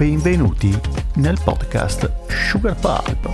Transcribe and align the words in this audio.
Benvenuti 0.00 0.70
nel 1.16 1.38
podcast 1.44 2.26
Sugar 2.26 2.74
Pulp. 2.74 3.28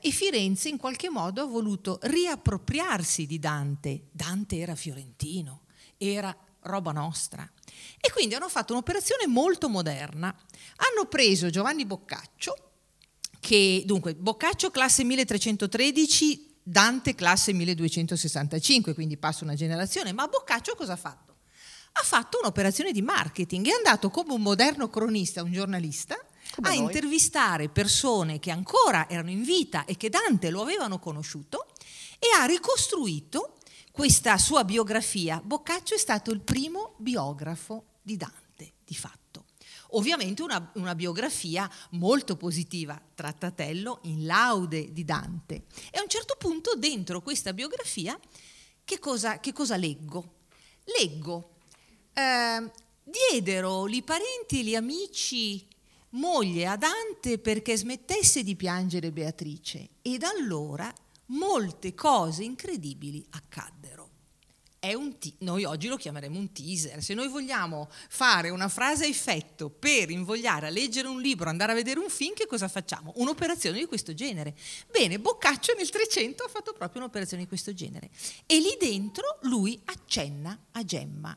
E 0.00 0.10
Firenze 0.10 0.68
in 0.68 0.78
qualche 0.78 1.08
modo 1.08 1.42
ha 1.42 1.46
voluto 1.46 2.00
riappropriarsi 2.02 3.26
di 3.26 3.38
Dante. 3.38 4.08
Dante 4.10 4.58
era 4.58 4.74
fiorentino, 4.74 5.60
era 5.96 6.36
roba 6.62 6.90
nostra. 6.90 7.48
E 8.00 8.10
quindi 8.10 8.34
hanno 8.34 8.48
fatto 8.48 8.72
un'operazione 8.72 9.28
molto 9.28 9.68
moderna. 9.68 10.26
Hanno 10.26 11.06
preso 11.08 11.50
Giovanni 11.50 11.86
Boccaccio, 11.86 12.64
che 13.44 13.82
dunque 13.84 14.14
Boccaccio 14.14 14.70
classe 14.70 15.04
1313, 15.04 16.60
Dante 16.62 17.14
classe 17.14 17.52
1265, 17.52 18.94
quindi 18.94 19.18
passa 19.18 19.44
una 19.44 19.54
generazione, 19.54 20.14
ma 20.14 20.26
Boccaccio 20.28 20.74
cosa 20.74 20.94
ha 20.94 20.96
fatto? 20.96 21.36
Ha 21.92 22.02
fatto 22.02 22.38
un'operazione 22.40 22.90
di 22.90 23.02
marketing, 23.02 23.66
è 23.66 23.72
andato 23.72 24.08
come 24.08 24.32
un 24.32 24.40
moderno 24.40 24.88
cronista, 24.88 25.42
un 25.42 25.52
giornalista, 25.52 26.16
come 26.54 26.68
a 26.68 26.72
noi. 26.72 26.84
intervistare 26.84 27.68
persone 27.68 28.38
che 28.38 28.50
ancora 28.50 29.10
erano 29.10 29.28
in 29.28 29.42
vita 29.42 29.84
e 29.84 29.98
che 29.98 30.08
Dante 30.08 30.48
lo 30.48 30.62
avevano 30.62 30.98
conosciuto 30.98 31.66
e 32.18 32.28
ha 32.40 32.46
ricostruito 32.46 33.58
questa 33.92 34.38
sua 34.38 34.64
biografia. 34.64 35.42
Boccaccio 35.44 35.94
è 35.94 35.98
stato 35.98 36.30
il 36.30 36.40
primo 36.40 36.94
biografo 36.96 37.98
di 38.00 38.16
Dante, 38.16 38.72
di 38.82 38.94
fatto. 38.94 39.23
Ovviamente 39.96 40.42
una, 40.42 40.70
una, 40.74 40.94
biografia 40.94 41.70
molto 41.90 42.36
positiva, 42.36 43.00
trattatello 43.14 44.00
in 44.02 44.26
laude 44.26 44.92
di 44.92 45.04
Dante. 45.04 45.64
E 45.90 45.98
a 45.98 46.02
un 46.02 46.08
certo 46.08 46.34
punto 46.38 46.74
dentro 46.76 47.20
questa 47.20 47.52
biografia 47.52 48.18
che 48.84 48.98
cosa, 48.98 49.38
che 49.38 49.52
cosa 49.52 49.76
leggo? 49.76 50.42
Leggo, 50.98 51.54
eh, 52.12 52.70
diedero 53.04 53.86
i 53.88 54.02
parenti 54.02 54.60
e 54.60 54.64
gli 54.64 54.74
amici 54.74 55.66
moglie 56.10 56.66
a 56.66 56.76
Dante 56.76 57.38
perché 57.38 57.76
smettesse 57.76 58.42
di 58.42 58.56
piangere 58.56 59.12
Beatrice 59.12 59.90
e 60.02 60.18
da 60.18 60.28
allora 60.28 60.92
molte 61.26 61.94
cose 61.94 62.44
incredibili 62.44 63.24
accaddero. 63.30 64.03
T- 65.18 65.34
noi 65.38 65.64
oggi 65.64 65.88
lo 65.88 65.96
chiameremo 65.96 66.38
un 66.38 66.52
teaser. 66.52 67.02
Se 67.02 67.14
noi 67.14 67.28
vogliamo 67.28 67.88
fare 68.08 68.50
una 68.50 68.68
frase 68.68 69.04
a 69.04 69.08
effetto 69.08 69.70
per 69.70 70.10
invogliare 70.10 70.66
a 70.66 70.70
leggere 70.70 71.08
un 71.08 71.20
libro, 71.20 71.48
andare 71.48 71.72
a 71.72 71.74
vedere 71.74 72.00
un 72.00 72.10
film, 72.10 72.34
che 72.34 72.46
cosa 72.46 72.68
facciamo? 72.68 73.12
Un'operazione 73.16 73.78
di 73.78 73.86
questo 73.86 74.12
genere. 74.12 74.54
Bene, 74.90 75.18
Boccaccio 75.18 75.72
nel 75.76 75.88
300 75.88 76.44
ha 76.44 76.48
fatto 76.48 76.74
proprio 76.74 77.00
un'operazione 77.02 77.44
di 77.44 77.48
questo 77.48 77.72
genere. 77.72 78.10
E 78.44 78.58
lì 78.58 78.76
dentro 78.78 79.38
lui 79.42 79.80
accenna 79.86 80.58
a 80.72 80.84
Gemma. 80.84 81.36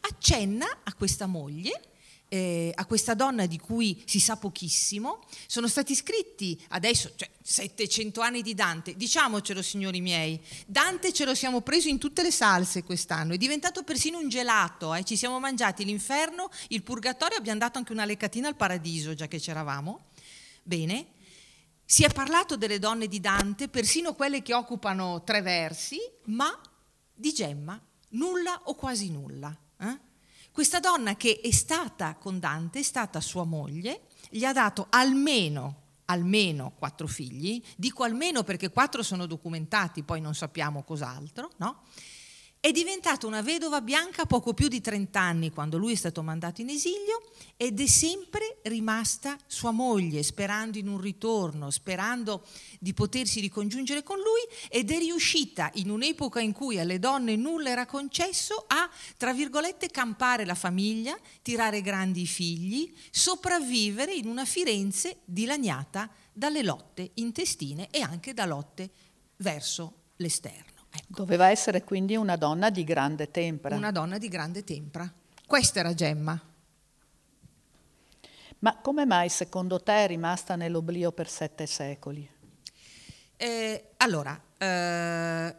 Accenna 0.00 0.66
a 0.82 0.94
questa 0.94 1.26
moglie 1.26 1.95
eh, 2.28 2.72
a 2.74 2.84
questa 2.86 3.14
donna 3.14 3.46
di 3.46 3.58
cui 3.58 4.02
si 4.06 4.20
sa 4.20 4.36
pochissimo. 4.36 5.24
Sono 5.46 5.68
stati 5.68 5.94
scritti 5.94 6.60
adesso, 6.68 7.12
cioè 7.16 7.28
700 7.42 8.20
anni 8.20 8.42
di 8.42 8.54
Dante, 8.54 8.96
diciamocelo 8.96 9.62
signori 9.62 10.00
miei, 10.00 10.40
Dante 10.66 11.12
ce 11.12 11.24
lo 11.24 11.34
siamo 11.34 11.60
preso 11.60 11.88
in 11.88 11.98
tutte 11.98 12.22
le 12.22 12.30
salse 12.30 12.82
quest'anno, 12.82 13.34
è 13.34 13.36
diventato 13.36 13.82
persino 13.82 14.18
un 14.18 14.28
gelato, 14.28 14.94
eh? 14.94 15.04
ci 15.04 15.16
siamo 15.16 15.38
mangiati 15.38 15.84
l'inferno, 15.84 16.50
il 16.68 16.82
purgatorio, 16.82 17.38
abbiamo 17.38 17.58
dato 17.58 17.78
anche 17.78 17.92
una 17.92 18.04
leccatina 18.04 18.48
al 18.48 18.56
paradiso 18.56 19.14
già 19.14 19.28
che 19.28 19.38
c'eravamo. 19.38 20.06
Bene, 20.62 21.06
si 21.84 22.02
è 22.02 22.12
parlato 22.12 22.56
delle 22.56 22.80
donne 22.80 23.06
di 23.06 23.20
Dante, 23.20 23.68
persino 23.68 24.14
quelle 24.14 24.42
che 24.42 24.52
occupano 24.54 25.22
tre 25.22 25.40
versi, 25.40 25.98
ma 26.24 26.58
di 27.14 27.32
Gemma 27.32 27.80
nulla 28.10 28.62
o 28.64 28.74
quasi 28.74 29.10
nulla. 29.10 29.56
Eh? 29.78 29.98
Questa 30.56 30.80
donna 30.80 31.16
che 31.16 31.40
è 31.42 31.50
stata 31.50 32.14
con 32.14 32.38
Dante, 32.38 32.78
è 32.78 32.82
stata 32.82 33.20
sua 33.20 33.44
moglie, 33.44 34.04
gli 34.30 34.42
ha 34.42 34.54
dato 34.54 34.86
almeno 34.88 35.82
almeno 36.06 36.72
quattro 36.78 37.06
figli, 37.06 37.62
dico 37.76 38.04
almeno 38.04 38.42
perché 38.42 38.70
quattro 38.70 39.02
sono 39.02 39.26
documentati, 39.26 40.02
poi 40.02 40.22
non 40.22 40.34
sappiamo 40.34 40.82
cos'altro, 40.82 41.50
no? 41.58 41.82
È 42.66 42.72
diventata 42.72 43.28
una 43.28 43.42
vedova 43.42 43.80
bianca 43.80 44.22
a 44.22 44.26
poco 44.26 44.52
più 44.52 44.66
di 44.66 44.80
30 44.80 45.20
anni 45.20 45.52
quando 45.52 45.78
lui 45.78 45.92
è 45.92 45.94
stato 45.94 46.20
mandato 46.24 46.62
in 46.62 46.68
esilio 46.68 47.22
ed 47.56 47.78
è 47.78 47.86
sempre 47.86 48.58
rimasta 48.64 49.38
sua 49.46 49.70
moglie, 49.70 50.24
sperando 50.24 50.76
in 50.76 50.88
un 50.88 51.00
ritorno, 51.00 51.70
sperando 51.70 52.44
di 52.80 52.92
potersi 52.92 53.38
ricongiungere 53.38 54.02
con 54.02 54.16
lui 54.16 54.40
ed 54.68 54.90
è 54.90 54.98
riuscita 54.98 55.70
in 55.74 55.90
un'epoca 55.90 56.40
in 56.40 56.50
cui 56.50 56.80
alle 56.80 56.98
donne 56.98 57.36
nulla 57.36 57.70
era 57.70 57.86
concesso 57.86 58.64
a, 58.66 58.90
tra 59.16 59.32
virgolette, 59.32 59.86
campare 59.86 60.44
la 60.44 60.56
famiglia, 60.56 61.16
tirare 61.42 61.82
grandi 61.82 62.26
figli, 62.26 62.92
sopravvivere 63.12 64.12
in 64.12 64.26
una 64.26 64.44
Firenze 64.44 65.18
dilaniata 65.24 66.10
dalle 66.32 66.64
lotte 66.64 67.12
intestine 67.14 67.86
e 67.92 68.00
anche 68.00 68.34
da 68.34 68.44
lotte 68.44 68.90
verso 69.36 69.98
l'esterno. 70.16 70.75
Ecco. 70.96 71.22
Doveva 71.22 71.50
essere 71.50 71.84
quindi 71.84 72.16
una 72.16 72.36
donna 72.36 72.70
di 72.70 72.84
grande 72.84 73.30
tempra. 73.30 73.76
Una 73.76 73.90
donna 73.90 74.18
di 74.18 74.28
grande 74.28 74.64
tempra. 74.64 75.10
Questa 75.46 75.80
era 75.80 75.92
Gemma. 75.94 76.40
Ma 78.60 78.76
come 78.78 79.04
mai 79.04 79.28
secondo 79.28 79.80
te 79.80 80.04
è 80.04 80.06
rimasta 80.06 80.56
nell'oblio 80.56 81.12
per 81.12 81.28
sette 81.28 81.66
secoli? 81.66 82.28
Eh, 83.36 83.90
allora, 83.98 84.40
eh, 84.56 85.54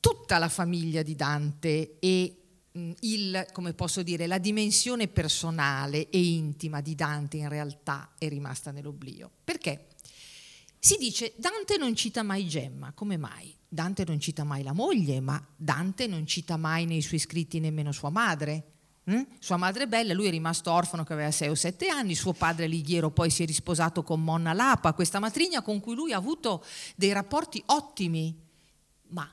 tutta 0.00 0.38
la 0.38 0.48
famiglia 0.48 1.02
di 1.02 1.14
Dante 1.14 1.96
e 2.00 2.36
mm, 2.76 2.92
il, 3.00 3.46
come 3.52 3.72
posso 3.72 4.02
dire, 4.02 4.26
la 4.26 4.38
dimensione 4.38 5.06
personale 5.06 6.10
e 6.10 6.20
intima 6.20 6.80
di 6.80 6.96
Dante 6.96 7.36
in 7.36 7.48
realtà 7.48 8.10
è 8.18 8.28
rimasta 8.28 8.72
nell'oblio. 8.72 9.30
Perché? 9.44 9.85
Si 10.78 10.96
dice 10.98 11.34
Dante 11.36 11.76
non 11.76 11.94
cita 11.94 12.22
mai 12.22 12.46
Gemma, 12.46 12.92
come 12.92 13.16
mai? 13.16 13.54
Dante 13.68 14.04
non 14.04 14.20
cita 14.20 14.44
mai 14.44 14.62
la 14.62 14.72
moglie, 14.72 15.20
ma 15.20 15.44
Dante 15.56 16.06
non 16.06 16.26
cita 16.26 16.56
mai 16.56 16.86
nei 16.86 17.02
suoi 17.02 17.18
scritti 17.18 17.58
nemmeno 17.58 17.92
sua 17.92 18.10
madre. 18.10 18.72
Mm? 19.10 19.22
Sua 19.38 19.56
madre 19.56 19.84
è 19.84 19.86
bella, 19.86 20.14
lui 20.14 20.26
è 20.26 20.30
rimasto 20.30 20.72
orfano 20.72 21.04
che 21.04 21.12
aveva 21.12 21.30
6 21.30 21.48
o 21.48 21.54
7 21.54 21.88
anni, 21.88 22.14
suo 22.14 22.32
padre 22.32 22.66
Lighiero 22.66 23.10
poi 23.10 23.30
si 23.30 23.44
è 23.44 23.46
risposato 23.46 24.02
con 24.02 24.22
Monna 24.22 24.52
Lapa, 24.52 24.94
questa 24.94 25.20
matrigna 25.20 25.62
con 25.62 25.78
cui 25.80 25.94
lui 25.94 26.12
ha 26.12 26.16
avuto 26.16 26.64
dei 26.96 27.12
rapporti 27.12 27.62
ottimi, 27.66 28.36
ma 29.10 29.30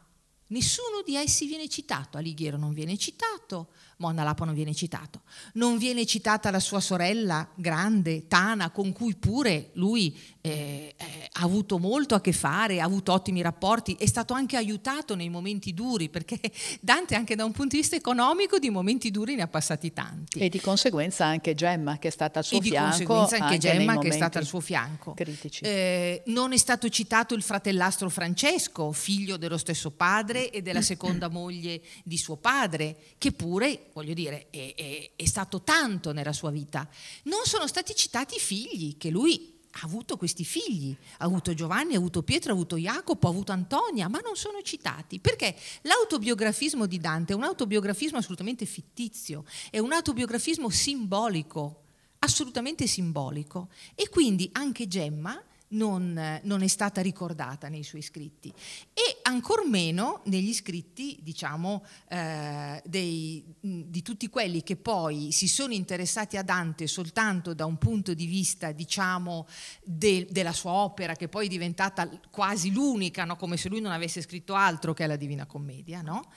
Nessuno 0.54 1.02
di 1.04 1.16
essi 1.16 1.48
viene 1.48 1.68
citato, 1.68 2.18
Alighiero 2.18 2.58
non 2.58 2.74
viene 2.74 2.96
citato, 2.96 3.70
Monna 3.98 4.24
Lapa 4.24 4.46
non 4.46 4.54
viene 4.54 4.74
citato, 4.74 5.22
non 5.54 5.78
viene 5.78 6.06
citata 6.06 6.52
la 6.52 6.60
sua 6.60 6.80
sorella 6.80 7.48
grande, 7.56 8.28
Tana, 8.28 8.70
con 8.70 8.92
cui 8.92 9.16
pure 9.16 9.70
lui 9.74 10.18
eh, 10.42 10.94
eh, 10.98 11.30
ha 11.32 11.44
avuto 11.44 11.80
molto 11.80 12.16
a 12.16 12.22
che 12.22 12.34
fare, 12.34 12.82
ha 12.82 12.86
avuto 12.86 13.14
ottimi 13.14 13.42
rapporti, 13.42 13.96
è 13.98 14.06
stato 14.06 14.34
anche 14.34 14.58
aiutato 14.58 15.16
nei 15.16 15.30
momenti 15.30 15.74
duri, 15.74 16.10
perché 16.10 16.40
Dante 16.82 17.16
anche 17.16 17.36
da 17.36 17.46
un 17.46 17.52
punto 17.52 17.76
di 17.76 17.82
vista 17.82 17.96
economico 17.96 18.60
di 18.60 18.70
momenti 18.70 19.10
duri 19.12 19.36
ne 19.36 19.44
ha 19.44 19.48
passati 19.48 19.94
tanti. 19.94 20.40
E 20.40 20.50
di 20.50 20.60
conseguenza 20.60 21.26
anche 21.26 21.56
Gemma 21.56 21.98
che 21.98 22.10
è 22.10 22.12
stata 22.12 22.40
al 22.40 22.46
suo 22.46 22.60
e 22.60 22.62
fianco. 22.62 22.96
E 22.96 23.00
di 23.00 23.06
conseguenza 23.06 23.36
anche, 23.36 23.54
anche 23.54 23.68
Gemma 23.68 23.98
che 24.00 24.08
è 24.10 24.12
stata 24.12 24.40
al 24.40 24.46
suo 24.46 24.60
fianco. 24.60 25.14
Critici. 25.14 25.64
Eh, 25.64 26.24
non 26.26 26.52
è 26.52 26.58
stato 26.58 26.90
citato 26.90 27.34
il 27.36 27.42
fratellastro 27.42 28.10
Francesco, 28.10 28.92
figlio 28.92 29.38
dello 29.38 29.58
stesso 29.58 29.92
padre 29.92 30.50
e 30.50 30.62
della 30.62 30.82
seconda 30.82 31.30
moglie 31.30 31.82
di 32.04 32.18
suo 32.18 32.36
padre, 32.38 32.96
che 33.18 33.32
pure, 33.32 33.90
voglio 33.94 34.14
dire, 34.14 34.50
è, 34.50 34.74
è, 34.76 35.12
è 35.16 35.26
stato 35.26 35.62
tanto 35.62 36.12
nella 36.12 36.34
sua 36.34 36.52
vita. 36.52 36.88
Non 37.24 37.42
sono 37.46 37.68
stati 37.68 37.96
citati 37.96 38.36
i 38.36 38.40
figli 38.40 38.98
che 38.98 39.10
lui 39.10 39.52
ha 39.76 39.86
avuto 39.86 40.18
questi 40.18 40.44
figli, 40.44 40.96
ha 41.18 41.26
avuto 41.26 41.54
Giovanni, 41.54 41.96
ha 41.96 41.98
avuto 41.98 42.22
Pietro, 42.22 42.52
ha 42.52 42.54
avuto 42.54 42.76
Jacopo, 42.76 43.28
ha 43.28 43.32
avuto 43.32 43.52
Antonia, 43.52 44.08
ma 44.08 44.20
non 44.20 44.36
sono 44.36 44.62
citati. 44.62 45.20
Perché 45.20 45.56
l'autobiografismo 45.82 46.86
di 46.86 47.00
Dante 47.00 47.34
è 47.34 47.36
un 47.36 47.44
autobiografismo 47.44 48.18
assolutamente 48.18 48.66
fittizio, 48.66 49.46
è 49.72 49.80
un 49.80 49.92
autobiografismo 49.92 50.70
simbolico, 50.70 51.84
assolutamente 52.20 52.86
simbolico. 52.86 53.70
E 53.96 54.10
quindi 54.10 54.50
anche 54.54 54.88
Gemma 54.88 55.42
non, 55.74 56.40
non, 56.44 56.64
è 56.64 56.68
stata 56.68 57.02
ricordata 57.02 57.68
nei 57.68 57.84
suoi 57.84 58.02
scritti 58.02 58.52
e 58.94 59.20
ancor 59.24 59.68
meno 59.68 60.22
negli 60.26 60.54
scritti 60.54 61.20
diciamo, 61.22 61.84
eh, 62.10 62.82
dei, 62.86 63.44
di 63.60 64.02
tutti 64.02 64.30
quelli 64.30 64.64
che 64.64 64.76
poi 64.76 65.32
si 65.32 65.48
sono 65.48 65.74
interessati 65.74 66.38
a 66.38 66.44
Dante 66.44 66.88
soltanto 66.88 67.54
da 67.54 67.66
un 67.66 67.78
punto 67.78 68.14
di 68.14 68.26
vista 68.26 68.72
diciamo, 68.72 69.48
de, 69.84 70.28
della 70.30 70.54
sua 70.54 70.72
opera 70.72 71.16
che 71.16 71.28
poi 71.28 71.46
è 71.46 71.50
diventata 71.50 72.10
quasi 72.30 72.72
l'unica, 72.72 73.26
no? 73.26 73.36
come 73.36 73.58
se 73.58 73.70
lui 73.70 73.82
non 73.82 73.92
avesse 73.92 74.22
scritto 74.22 74.54
altro 74.54 74.94
che 74.94 75.06
la 75.08 75.16
Divina 75.16 75.46
Commedia. 75.46 76.02
No? 76.02 76.32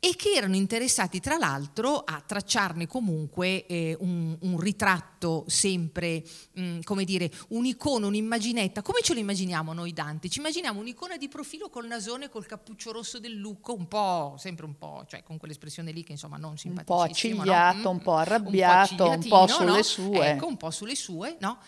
E 0.00 0.14
che 0.14 0.30
erano 0.30 0.54
interessati 0.54 1.18
tra 1.18 1.36
l'altro 1.36 1.98
a 1.98 2.22
tracciarne 2.24 2.86
comunque 2.86 3.66
eh, 3.66 3.96
un, 3.98 4.36
un, 4.42 4.60
ritratto 4.60 5.44
sempre, 5.48 6.22
mh, 6.52 6.80
come 6.84 7.04
dire, 7.04 7.28
un'icona, 7.48 8.06
un'immaginetta 8.06 8.82
come 8.82 9.00
ce 9.02 9.14
lo 9.14 9.18
immaginiamo 9.18 9.72
noi 9.72 9.92
Dante? 9.92 10.28
Ci 10.28 10.38
immaginiamo 10.38 10.78
un'icona 10.78 11.16
di 11.16 11.26
profilo 11.28 11.68
col 11.68 11.86
nasone, 11.86 12.28
col 12.28 12.46
cappuccio 12.46 12.92
rosso 12.92 13.18
del 13.18 13.34
lucco, 13.34 13.74
un 13.74 13.88
po', 13.88 14.36
sempre 14.38 14.66
un 14.66 14.78
po', 14.78 15.04
cioè 15.08 15.24
con 15.24 15.36
quell'espressione 15.36 15.90
lì 15.90 16.04
che 16.04 16.12
insomma 16.12 16.36
non 16.36 16.50
Un 16.50 16.54
po' 16.56 16.60
simpaticissimo, 16.60 17.40
accigliato, 17.40 17.78
no? 17.78 17.90
un 17.90 18.00
po' 18.00 18.14
Mm, 18.14 18.18
arrabbiato, 18.18 18.92
un 19.10 19.26
po', 19.26 19.42
accigliatino, 19.42 19.46
sulle 19.48 19.76
no? 19.76 19.82
sue. 19.82 20.28
Ecco, 20.28 20.46
un 20.46 20.56
po' 20.56 20.70
sulle 20.70 20.94
sue, 20.94 21.36
no? 21.40 21.58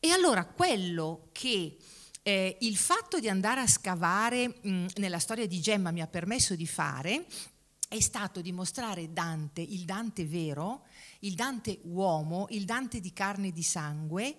E 0.00 0.10
allora 0.10 0.44
quello 0.44 1.28
che 1.30 1.76
eh, 2.22 2.56
il 2.60 2.76
fatto 2.76 3.20
di 3.20 3.28
andare 3.28 3.60
a 3.60 3.66
scavare 3.68 4.58
mh, 4.60 4.86
nella 4.96 5.20
storia 5.20 5.46
di 5.46 5.60
Gemma 5.60 5.92
mi 5.92 6.00
ha 6.00 6.08
permesso 6.08 6.56
di 6.56 6.66
fare 6.66 7.24
è 7.88 8.00
stato 8.00 8.40
dimostrare 8.40 9.12
Dante, 9.12 9.60
il 9.60 9.84
Dante 9.84 10.26
vero, 10.26 10.86
il 11.20 11.34
Dante 11.34 11.78
uomo, 11.84 12.46
il 12.50 12.64
Dante 12.64 13.00
di 13.00 13.12
carne 13.12 13.48
e 13.48 13.52
di 13.52 13.62
sangue, 13.62 14.36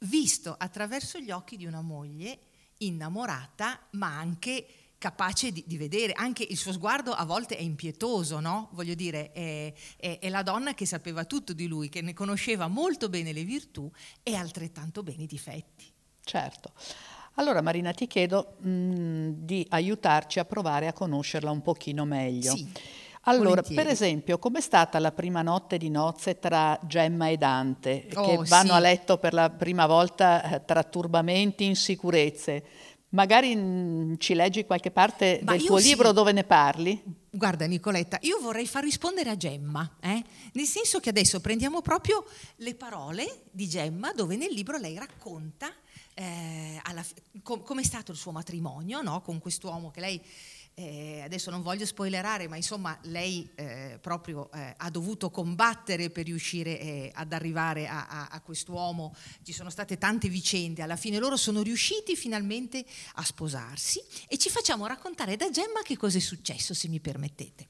visto 0.00 0.54
attraverso 0.56 1.18
gli 1.18 1.30
occhi 1.30 1.56
di 1.56 1.66
una 1.66 1.82
moglie 1.82 2.38
innamorata, 2.78 3.86
ma 3.92 4.16
anche 4.16 4.66
capace 4.96 5.50
di, 5.50 5.64
di 5.66 5.78
vedere, 5.78 6.12
anche 6.12 6.46
il 6.48 6.58
suo 6.58 6.72
sguardo 6.72 7.12
a 7.12 7.24
volte 7.24 7.56
è 7.56 7.62
impietoso, 7.62 8.38
no? 8.38 8.68
Voglio 8.72 8.94
dire, 8.94 9.32
è, 9.32 9.72
è- 9.96 10.18
è 10.18 10.28
la 10.28 10.42
donna 10.42 10.74
che 10.74 10.84
sapeva 10.84 11.24
tutto 11.24 11.54
di 11.54 11.66
lui, 11.66 11.88
che 11.88 12.02
ne 12.02 12.12
conosceva 12.12 12.68
molto 12.68 13.08
bene 13.08 13.32
le 13.32 13.44
virtù 13.44 13.90
e 14.22 14.34
altrettanto 14.34 15.02
bene 15.02 15.22
i 15.22 15.26
difetti. 15.26 15.90
Certo. 16.22 16.72
Allora 17.34 17.62
Marina 17.62 17.92
ti 17.92 18.06
chiedo 18.06 18.56
mh, 18.60 19.28
di 19.36 19.66
aiutarci 19.70 20.38
a 20.38 20.44
provare 20.44 20.86
a 20.88 20.92
conoscerla 20.92 21.50
un 21.50 21.62
pochino 21.62 22.04
meglio. 22.04 22.54
Sì, 22.54 22.66
Allora, 23.22 23.48
volentieri. 23.62 23.74
per 23.82 23.86
esempio, 23.92 24.38
com'è 24.38 24.60
stata 24.60 24.98
la 24.98 25.12
prima 25.12 25.40
notte 25.42 25.78
di 25.78 25.88
nozze 25.90 26.38
tra 26.38 26.78
Gemma 26.86 27.28
e 27.28 27.36
Dante, 27.36 28.06
che 28.08 28.18
Oh, 28.18 28.44
vanno 28.46 28.70
sì. 28.70 28.74
a 28.76 28.78
letto 28.80 29.18
per 29.18 29.32
la 29.32 29.48
prima 29.50 29.86
volta 29.86 30.42
eh, 30.56 30.64
tra 30.64 30.82
turbamenti, 30.82 31.64
insicurezze? 31.64 32.62
Magari 33.12 33.56
mh, 33.56 34.18
ci 34.18 34.34
leggi 34.34 34.64
qualche 34.64 34.90
parte 34.90 35.40
Ma 35.42 35.52
del 35.52 35.64
tuo 35.64 35.78
sì. 35.78 35.88
libro 35.88 36.12
dove 36.12 36.32
ne 36.32 36.44
parli? 36.44 37.02
Guarda 37.30 37.64
Nicoletta, 37.66 38.18
io 38.22 38.38
vorrei 38.40 38.66
far 38.66 38.82
rispondere 38.84 39.30
a 39.30 39.36
Gemma, 39.36 39.96
eh? 40.00 40.22
nel 40.52 40.66
senso 40.66 41.00
che 41.00 41.08
adesso 41.08 41.40
prendiamo 41.40 41.80
proprio 41.80 42.24
le 42.56 42.74
parole 42.74 43.42
di 43.50 43.66
Gemma 43.68 44.12
dove 44.12 44.36
nel 44.36 44.52
libro 44.52 44.76
lei 44.78 44.96
racconta 44.96 45.72
eh, 46.14 46.80
com- 47.42 47.62
com'è 47.62 47.82
stato 47.82 48.12
il 48.12 48.18
suo 48.18 48.32
matrimonio 48.32 49.00
no? 49.02 49.20
con 49.22 49.38
quest'uomo 49.38 49.90
che 49.90 50.00
lei, 50.00 50.22
eh, 50.74 51.20
adesso 51.22 51.50
non 51.50 51.62
voglio 51.62 51.86
spoilerare, 51.86 52.48
ma 52.48 52.56
insomma 52.56 52.98
lei 53.02 53.48
eh, 53.54 53.98
proprio 54.00 54.50
eh, 54.52 54.74
ha 54.76 54.90
dovuto 54.90 55.30
combattere 55.30 56.10
per 56.10 56.24
riuscire 56.26 56.78
eh, 56.80 57.10
ad 57.14 57.32
arrivare 57.32 57.86
a, 57.86 58.06
a- 58.06 58.28
a 58.30 58.40
quest'uomo, 58.40 59.14
ci 59.42 59.52
sono 59.52 59.70
state 59.70 59.98
tante 59.98 60.28
vicende, 60.28 60.82
alla 60.82 60.96
fine 60.96 61.18
loro 61.18 61.36
sono 61.36 61.62
riusciti 61.62 62.16
finalmente 62.16 62.84
a 63.14 63.24
sposarsi 63.24 64.00
e 64.28 64.38
ci 64.38 64.50
facciamo 64.50 64.86
raccontare 64.86 65.36
da 65.36 65.50
Gemma 65.50 65.82
che 65.82 65.96
cosa 65.96 66.18
è 66.18 66.20
successo, 66.20 66.74
se 66.74 66.88
mi 66.88 67.00
permettete. 67.00 67.68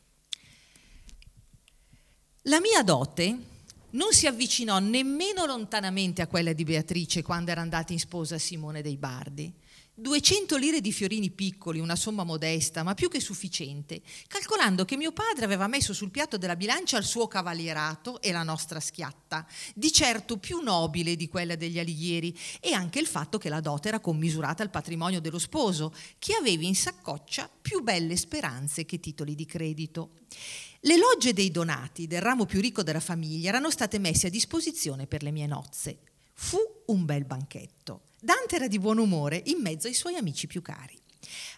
La 2.44 2.60
mia 2.60 2.82
dote 2.82 3.58
non 3.92 4.12
si 4.12 4.26
avvicinò 4.26 4.78
nemmeno 4.78 5.46
lontanamente 5.46 6.22
a 6.22 6.26
quella 6.26 6.52
di 6.52 6.64
Beatrice 6.64 7.22
quando 7.22 7.50
era 7.50 7.60
andata 7.60 7.92
in 7.92 7.98
sposa 7.98 8.38
Simone 8.38 8.82
dei 8.82 8.96
Bardi. 8.96 9.52
200 10.00 10.56
lire 10.56 10.80
di 10.80 10.92
fiorini 10.92 11.30
piccoli, 11.30 11.78
una 11.78 11.94
somma 11.94 12.24
modesta, 12.24 12.82
ma 12.82 12.94
più 12.94 13.10
che 13.10 13.20
sufficiente, 13.20 14.00
calcolando 14.26 14.86
che 14.86 14.96
mio 14.96 15.12
padre 15.12 15.44
aveva 15.44 15.66
messo 15.66 15.92
sul 15.92 16.10
piatto 16.10 16.38
della 16.38 16.56
bilancia 16.56 16.96
il 16.96 17.04
suo 17.04 17.28
cavalierato 17.28 18.18
e 18.22 18.32
la 18.32 18.42
nostra 18.42 18.80
schiatta, 18.80 19.46
di 19.74 19.92
certo 19.92 20.38
più 20.38 20.60
nobile 20.60 21.16
di 21.16 21.28
quella 21.28 21.54
degli 21.54 21.78
alighieri, 21.78 22.34
e 22.60 22.72
anche 22.72 22.98
il 22.98 23.06
fatto 23.06 23.36
che 23.36 23.50
la 23.50 23.60
dote 23.60 23.88
era 23.88 24.00
commisurata 24.00 24.62
al 24.62 24.70
patrimonio 24.70 25.20
dello 25.20 25.38
sposo, 25.38 25.94
che 26.18 26.34
aveva 26.34 26.64
in 26.64 26.74
saccoccia 26.74 27.50
più 27.60 27.82
belle 27.82 28.16
speranze 28.16 28.86
che 28.86 29.00
titoli 29.00 29.34
di 29.34 29.44
credito. 29.44 30.12
Le 30.80 30.96
logge 30.96 31.34
dei 31.34 31.50
donati 31.50 32.06
del 32.06 32.22
ramo 32.22 32.46
più 32.46 32.62
ricco 32.62 32.82
della 32.82 33.00
famiglia 33.00 33.50
erano 33.50 33.70
state 33.70 33.98
messe 33.98 34.28
a 34.28 34.30
disposizione 34.30 35.06
per 35.06 35.22
le 35.22 35.30
mie 35.30 35.46
nozze. 35.46 35.98
Fu 36.32 36.56
un 36.86 37.04
bel 37.04 37.26
banchetto. 37.26 38.00
Dante 38.22 38.56
era 38.56 38.68
di 38.68 38.78
buon 38.78 38.98
umore 38.98 39.40
in 39.46 39.60
mezzo 39.60 39.86
ai 39.86 39.94
suoi 39.94 40.16
amici 40.16 40.46
più 40.46 40.60
cari. 40.60 40.98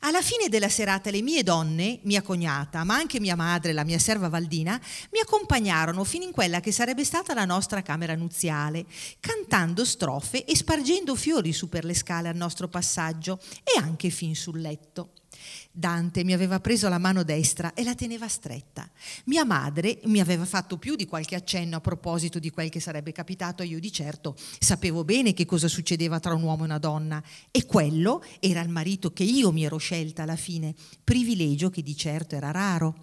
Alla 0.00 0.22
fine 0.22 0.48
della 0.48 0.68
serata 0.68 1.10
le 1.10 1.22
mie 1.22 1.42
donne, 1.42 1.98
mia 2.02 2.22
cognata, 2.22 2.84
ma 2.84 2.94
anche 2.94 3.18
mia 3.18 3.34
madre 3.34 3.72
la 3.72 3.84
mia 3.84 3.98
serva 3.98 4.28
Valdina, 4.28 4.80
mi 5.10 5.20
accompagnarono 5.20 6.04
fino 6.04 6.24
in 6.24 6.30
quella 6.30 6.60
che 6.60 6.70
sarebbe 6.70 7.04
stata 7.04 7.34
la 7.34 7.44
nostra 7.44 7.82
camera 7.82 8.14
nuziale, 8.14 8.84
cantando 9.18 9.84
strofe 9.84 10.44
e 10.44 10.54
spargendo 10.56 11.14
fiori 11.14 11.52
su 11.52 11.68
per 11.68 11.84
le 11.84 11.94
scale 11.94 12.28
al 12.28 12.36
nostro 12.36 12.68
passaggio 12.68 13.40
e 13.64 13.80
anche 13.80 14.10
fin 14.10 14.34
sul 14.34 14.60
letto. 14.60 15.21
Dante 15.70 16.24
mi 16.24 16.32
aveva 16.32 16.60
preso 16.60 16.88
la 16.88 16.98
mano 16.98 17.22
destra 17.22 17.74
e 17.74 17.84
la 17.84 17.94
teneva 17.94 18.28
stretta. 18.28 18.88
Mia 19.24 19.44
madre 19.44 20.00
mi 20.04 20.20
aveva 20.20 20.44
fatto 20.44 20.78
più 20.78 20.96
di 20.96 21.06
qualche 21.06 21.34
accenno 21.34 21.76
a 21.76 21.80
proposito 21.80 22.38
di 22.38 22.50
quel 22.50 22.70
che 22.70 22.80
sarebbe 22.80 23.12
capitato, 23.12 23.62
io 23.62 23.80
di 23.80 23.92
certo 23.92 24.36
sapevo 24.58 25.04
bene 25.04 25.32
che 25.32 25.44
cosa 25.44 25.68
succedeva 25.68 26.20
tra 26.20 26.34
un 26.34 26.42
uomo 26.42 26.62
e 26.62 26.66
una 26.66 26.78
donna 26.78 27.22
e 27.50 27.66
quello 27.66 28.22
era 28.40 28.60
il 28.60 28.68
marito 28.68 29.12
che 29.12 29.22
io 29.22 29.52
mi 29.52 29.64
ero 29.64 29.78
scelta 29.78 30.22
alla 30.22 30.36
fine, 30.36 30.74
privilegio 31.02 31.70
che 31.70 31.82
di 31.82 31.96
certo 31.96 32.34
era 32.34 32.50
raro. 32.50 32.96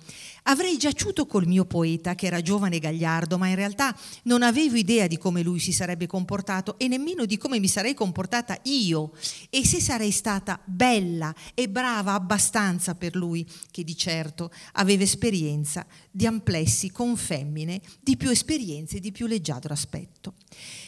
Avrei 0.44 0.78
giaciuto 0.78 1.26
col 1.26 1.48
mio 1.48 1.66
poeta 1.66 2.16
che 2.16 2.26
era 2.26 2.42
giovane 2.42 2.78
e 2.78 2.80
gagliardo, 2.80 3.38
ma 3.38 3.48
in 3.48 3.56
realtà 3.56 3.96
non 4.24 4.42
avevo 4.42 4.76
idea 4.76 5.08
di 5.08 5.18
come 5.18 5.42
lui 5.42 5.60
si 5.60 5.72
sarebbe 5.72 6.08
comportato 6.08 6.78
e 6.78 6.88
nemmeno 6.88 7.26
di 7.26 7.38
come 7.38 7.60
mi 7.60 7.68
sarei 7.68 7.94
comportata 7.94 8.58
io 8.64 9.12
e 9.50 9.66
se 9.66 9.80
sarei 9.80 10.12
stata 10.12 10.60
bella 10.66 11.34
e 11.54 11.70
brava 11.70 12.20
abbastanza 12.30 12.94
per 12.94 13.16
lui, 13.16 13.50
che 13.72 13.84
di 13.84 13.98
certo 13.98 14.52
aveva 14.74 15.02
esperienza 15.02 15.84
di 16.12 16.28
amplessi 16.28 16.92
con 16.92 17.18
femmine 17.18 17.82
di 18.00 18.18
più 18.18 18.30
esperienze 18.30 18.98
e 18.98 19.00
di 19.00 19.12
più 19.12 19.26
leggiadro 19.26 19.74
aspetto. 19.74 20.36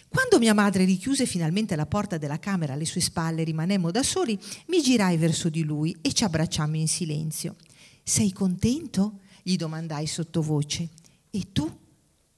Quando 0.08 0.38
mia 0.38 0.54
madre 0.54 0.86
richiuse 0.86 1.26
finalmente 1.26 1.76
la 1.76 1.88
porta 1.88 2.20
della 2.20 2.38
camera 2.38 2.74
alle 2.74 2.86
sue 2.86 3.02
spalle 3.02 3.42
e 3.42 3.46
rimanemmo 3.46 3.90
da 3.90 4.04
soli, 4.04 4.40
mi 4.68 4.84
girai 4.84 5.18
verso 5.18 5.50
di 5.50 5.64
lui 5.64 5.98
e 6.02 6.14
ci 6.14 6.24
abbracciammo 6.24 6.76
in 6.76 6.88
silenzio. 6.88 7.56
Sei 8.04 8.32
contento? 8.32 9.20
gli 9.44 9.56
domandai 9.56 10.06
sottovoce. 10.06 10.88
E 11.32 11.52
tu? 11.52 11.80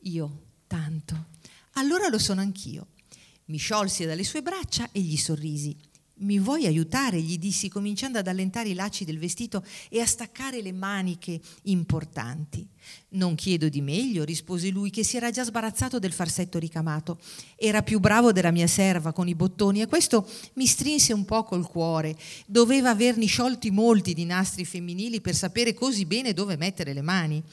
Io, 0.03 0.41
tanto. 0.67 1.25
Allora 1.73 2.07
lo 2.07 2.17
sono 2.17 2.39
anch'io. 2.39 2.87
Mi 3.45 3.57
sciolsi 3.57 4.05
dalle 4.05 4.23
sue 4.23 4.41
braccia 4.41 4.87
e 4.93 5.01
gli 5.01 5.17
sorrisi. 5.17 5.75
Mi 6.23 6.39
vuoi 6.39 6.65
aiutare? 6.65 7.21
gli 7.21 7.37
dissi, 7.37 7.67
cominciando 7.67 8.17
ad 8.17 8.27
allentare 8.27 8.69
i 8.69 8.73
lacci 8.73 9.03
del 9.03 9.19
vestito 9.19 9.63
e 9.89 9.99
a 9.99 10.05
staccare 10.05 10.61
le 10.61 10.71
maniche 10.71 11.39
importanti. 11.63 12.65
Non 13.09 13.35
chiedo 13.35 13.67
di 13.67 13.81
meglio, 13.81 14.23
rispose 14.23 14.69
lui, 14.69 14.89
che 14.89 15.03
si 15.03 15.17
era 15.17 15.31
già 15.31 15.43
sbarazzato 15.43 15.99
del 15.99 16.13
farsetto 16.13 16.59
ricamato. 16.59 17.19
Era 17.57 17.83
più 17.83 17.99
bravo 17.99 18.31
della 18.31 18.51
mia 18.51 18.67
serva 18.67 19.11
con 19.11 19.27
i 19.27 19.35
bottoni 19.35 19.81
e 19.81 19.87
questo 19.87 20.25
mi 20.53 20.65
strinse 20.65 21.11
un 21.11 21.25
po' 21.25 21.43
col 21.43 21.67
cuore. 21.67 22.15
Doveva 22.45 22.89
averni 22.89 23.25
sciolti 23.25 23.69
molti 23.69 24.13
di 24.13 24.23
nastri 24.23 24.63
femminili 24.63 25.19
per 25.19 25.35
sapere 25.35 25.73
così 25.73 26.05
bene 26.05 26.31
dove 26.31 26.55
mettere 26.55 26.93
le 26.93 27.01
mani. 27.01 27.43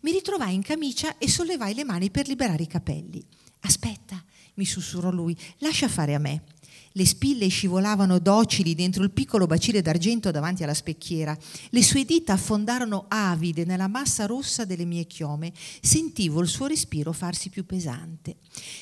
Mi 0.00 0.12
ritrovai 0.12 0.52
in 0.54 0.62
camicia 0.62 1.16
e 1.16 1.28
sollevai 1.28 1.72
le 1.72 1.84
mani 1.84 2.10
per 2.10 2.28
liberare 2.28 2.62
i 2.62 2.66
capelli. 2.66 3.24
Aspetta, 3.60 4.22
mi 4.54 4.66
sussurrò 4.66 5.10
lui, 5.10 5.36
lascia 5.58 5.88
fare 5.88 6.14
a 6.14 6.18
me. 6.18 6.42
Le 6.98 7.06
spille 7.06 7.46
scivolavano 7.46 8.18
docili 8.18 8.74
dentro 8.74 9.04
il 9.04 9.12
piccolo 9.12 9.46
bacile 9.46 9.82
d'argento 9.82 10.32
davanti 10.32 10.64
alla 10.64 10.74
specchiera. 10.74 11.38
Le 11.70 11.82
sue 11.84 12.04
dita 12.04 12.32
affondarono 12.32 13.04
avide 13.06 13.64
nella 13.64 13.86
massa 13.86 14.26
rossa 14.26 14.64
delle 14.64 14.84
mie 14.84 15.04
chiome. 15.04 15.52
Sentivo 15.80 16.40
il 16.40 16.48
suo 16.48 16.66
respiro 16.66 17.12
farsi 17.12 17.50
più 17.50 17.64
pesante. 17.64 18.38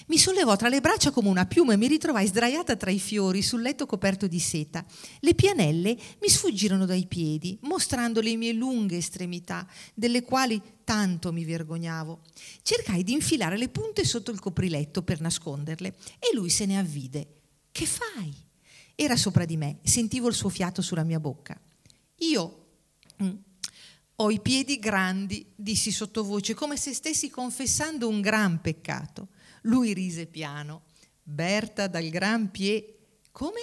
Mi 0.06 0.16
sollevò 0.16 0.56
tra 0.56 0.70
le 0.70 0.80
braccia 0.80 1.11
come 1.11 1.28
una 1.28 1.44
piuma 1.44 1.75
e 1.75 1.76
mi 1.76 1.88
ritrovai 1.88 2.26
sdraiata 2.26 2.75
tra 2.76 2.90
i 2.90 2.99
fiori 2.99 3.42
sul 3.42 3.61
letto 3.61 3.85
coperto 3.85 4.26
di 4.26 4.40
seta. 4.40 4.82
Le 5.20 5.35
pianelle 5.35 5.94
mi 6.23 6.28
sfuggirono 6.30 6.87
dai 6.87 7.04
piedi, 7.04 7.58
mostrando 7.64 8.23
le 8.23 8.35
mie 8.37 8.54
lunghe 8.54 8.96
estremità, 8.96 9.68
delle 9.92 10.23
quali 10.23 10.58
tanto 10.85 11.35
mi 11.35 11.44
vergognavo. 11.44 12.20
Cercai 12.62 13.02
di 13.02 13.12
infilare 13.12 13.58
le 13.58 13.68
punte 13.68 14.06
sotto 14.06 14.30
il 14.30 14.40
copriletto 14.40 15.02
per 15.02 15.20
nasconderle 15.20 15.88
e 16.18 16.35
lui 16.35 16.49
se 16.49 16.64
ne 16.64 16.78
avvide. 16.78 17.36
Che 17.76 17.85
fai? 17.85 18.35
Era 18.95 19.16
sopra 19.16 19.45
di 19.45 19.59
me, 19.59 19.80
sentivo 19.83 20.28
il 20.28 20.35
suo 20.35 20.49
fiato 20.49 20.80
sulla 20.80 21.02
mia 21.02 21.21
bocca. 21.21 21.61
Io 22.21 22.68
mm, 23.23 23.35
ho 24.14 24.30
i 24.30 24.40
piedi 24.40 24.78
grandi, 24.78 25.45
dissi 25.54 25.90
sottovoce, 25.90 26.54
come 26.54 26.78
se 26.78 26.95
stessi 26.95 27.28
confessando 27.28 28.09
un 28.09 28.23
gran 28.23 28.62
peccato. 28.62 29.28
Lui 29.64 29.92
rise 29.92 30.25
piano. 30.25 30.85
Berta 31.23 31.87
dal 31.87 32.09
gran 32.09 32.50
pie... 32.50 32.97
Come? 33.30 33.61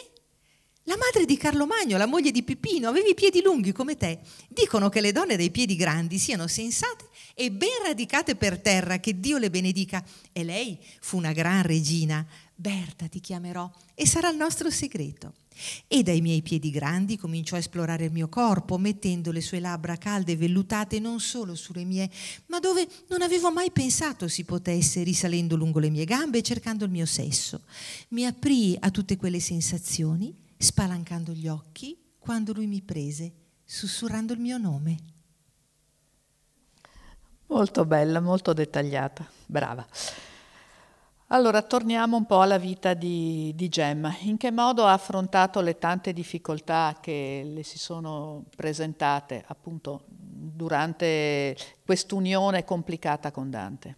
La 0.83 0.97
madre 0.97 1.25
di 1.25 1.37
Carlo 1.37 1.65
Magno, 1.65 1.97
la 1.97 2.05
moglie 2.05 2.29
di 2.29 2.43
Pippino, 2.43 2.89
aveva 2.89 3.07
i 3.07 3.15
piedi 3.15 3.41
lunghi 3.41 3.71
come 3.71 3.95
te. 3.95 4.19
Dicono 4.49 4.89
che 4.89 4.99
le 4.99 5.13
donne 5.13 5.37
dei 5.37 5.49
piedi 5.49 5.77
grandi 5.77 6.19
siano 6.19 6.45
sensate 6.45 7.07
e 7.33 7.51
ben 7.51 7.69
radicate 7.83 8.35
per 8.35 8.59
terra, 8.59 8.99
che 8.99 9.17
Dio 9.17 9.37
le 9.37 9.49
benedica. 9.49 10.03
E 10.33 10.43
lei 10.43 10.77
fu 10.99 11.15
una 11.15 11.31
gran 11.31 11.63
regina. 11.63 12.27
Berta 12.55 13.07
ti 13.07 13.19
chiamerò 13.19 13.69
e 13.95 14.05
sarà 14.05 14.29
il 14.29 14.37
nostro 14.37 14.69
segreto. 14.69 15.33
E 15.87 16.01
dai 16.03 16.21
miei 16.21 16.41
piedi 16.41 16.71
grandi 16.71 17.17
cominciò 17.17 17.55
a 17.55 17.59
esplorare 17.59 18.05
il 18.05 18.11
mio 18.11 18.27
corpo, 18.27 18.77
mettendo 18.77 19.31
le 19.31 19.41
sue 19.41 19.59
labbra 19.59 19.97
calde 19.97 20.31
e 20.31 20.37
vellutate 20.37 20.99
non 20.99 21.19
solo 21.19 21.55
sulle 21.55 21.83
mie, 21.83 22.09
ma 22.47 22.59
dove 22.59 22.87
non 23.09 23.21
avevo 23.21 23.51
mai 23.51 23.71
pensato 23.71 24.27
si 24.27 24.43
potesse, 24.43 25.03
risalendo 25.03 25.55
lungo 25.55 25.79
le 25.79 25.89
mie 25.89 26.05
gambe 26.05 26.39
e 26.39 26.43
cercando 26.43 26.85
il 26.85 26.91
mio 26.91 27.05
sesso. 27.05 27.61
Mi 28.09 28.25
aprì 28.25 28.75
a 28.79 28.89
tutte 28.89 29.17
quelle 29.17 29.39
sensazioni 29.39 30.35
spalancando 30.57 31.33
gli 31.33 31.47
occhi 31.47 31.97
quando 32.17 32.53
lui 32.53 32.67
mi 32.67 32.81
prese, 32.81 33.33
sussurrando 33.65 34.33
il 34.33 34.39
mio 34.39 34.57
nome. 34.57 34.97
Molto 37.47 37.85
bella, 37.85 38.21
molto 38.21 38.53
dettagliata, 38.53 39.27
brava. 39.45 39.85
Allora, 41.33 41.63
torniamo 41.63 42.15
un 42.15 42.27
po' 42.27 42.41
alla 42.41 42.59
vita 42.59 42.93
di, 42.93 43.53
di, 43.55 43.67
Gemma. 43.67 44.15
In 44.19 44.37
che 44.37 44.51
modo 44.51 44.85
ha 44.85 44.93
affrontato 44.93 45.61
le 45.61 45.79
tante 45.79 46.13
difficoltà 46.13 46.99
che 47.01 47.41
le 47.43 47.63
si 47.63 47.79
sono 47.79 48.45
presentate 48.55 49.43
appunto 49.47 50.03
durante 50.07 51.57
quest'unione 51.83 52.63
complicata 52.63 53.31
con 53.31 53.49
Dante? 53.49 53.97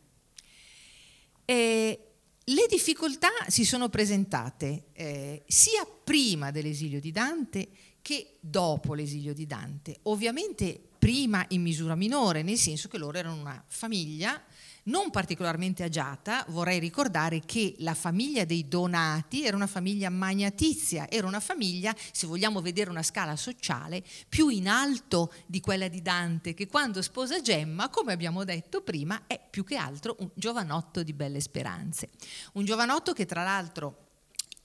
E 1.44 2.00
le 2.42 2.66
difficoltà 2.70 3.32
si 3.48 3.66
sono 3.66 3.90
presentate 3.90 4.86
eh, 4.94 5.44
sia 5.46 5.86
prima 6.06 6.52
dell'esilio 6.52 7.02
di 7.02 7.12
Dante 7.12 7.68
che 8.02 8.38
dopo 8.40 8.94
l'esilio 8.94 9.34
di 9.34 9.46
Dante. 9.46 9.98
Ovviamente 10.04 10.82
prima 10.98 11.44
in 11.50 11.64
misura 11.64 11.96
minore, 11.96 12.44
nel 12.44 12.58
senso 12.58 12.88
che 12.88 12.98
loro 12.98 13.18
erano 13.18 13.42
una 13.42 13.62
famiglia 13.68 14.42
non 14.86 15.10
particolarmente 15.10 15.84
agiata, 15.84 16.46
vorrei 16.50 16.80
ricordare 16.80 17.40
che 17.40 17.76
la 17.80 17.94
famiglia 17.94 18.46
dei 18.46 18.68
Donati 18.68 19.46
era 19.46 19.56
una 19.56 19.68
famiglia 19.68 20.10
magnatizia, 20.10 21.10
era 21.10 21.26
una 21.26 21.40
famiglia, 21.40 21.96
se 22.12 22.28
vogliamo 22.28 22.62
vedere 22.62 22.90
una 22.90 23.04
scala 23.04 23.36
sociale, 23.36 24.04
più 24.28 24.50
in 24.50 24.68
alto 24.68 25.34
di 25.46 25.60
quella 25.60 25.88
di 25.88 26.02
Dante, 26.02 26.54
che 26.54 26.68
quando 26.68 27.02
sposa 27.02 27.42
Gemma, 27.42 27.90
come 27.90 28.14
abbiamo 28.14 28.44
detto 28.44 28.82
prima, 28.82 29.24
è 29.28 29.40
più 29.50 29.64
che 29.64 29.76
altro 29.76 30.16
un 30.20 30.30
giovanotto 30.34 31.04
di 31.04 31.14
belle 31.14 31.40
speranze. 31.40 32.10
Un 32.54 32.66
giovanotto 32.66 33.14
che 33.14 33.26
tra 33.26 33.44
l'altro 33.44 34.04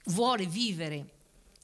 vuole 0.07 0.47
vivere 0.47 1.19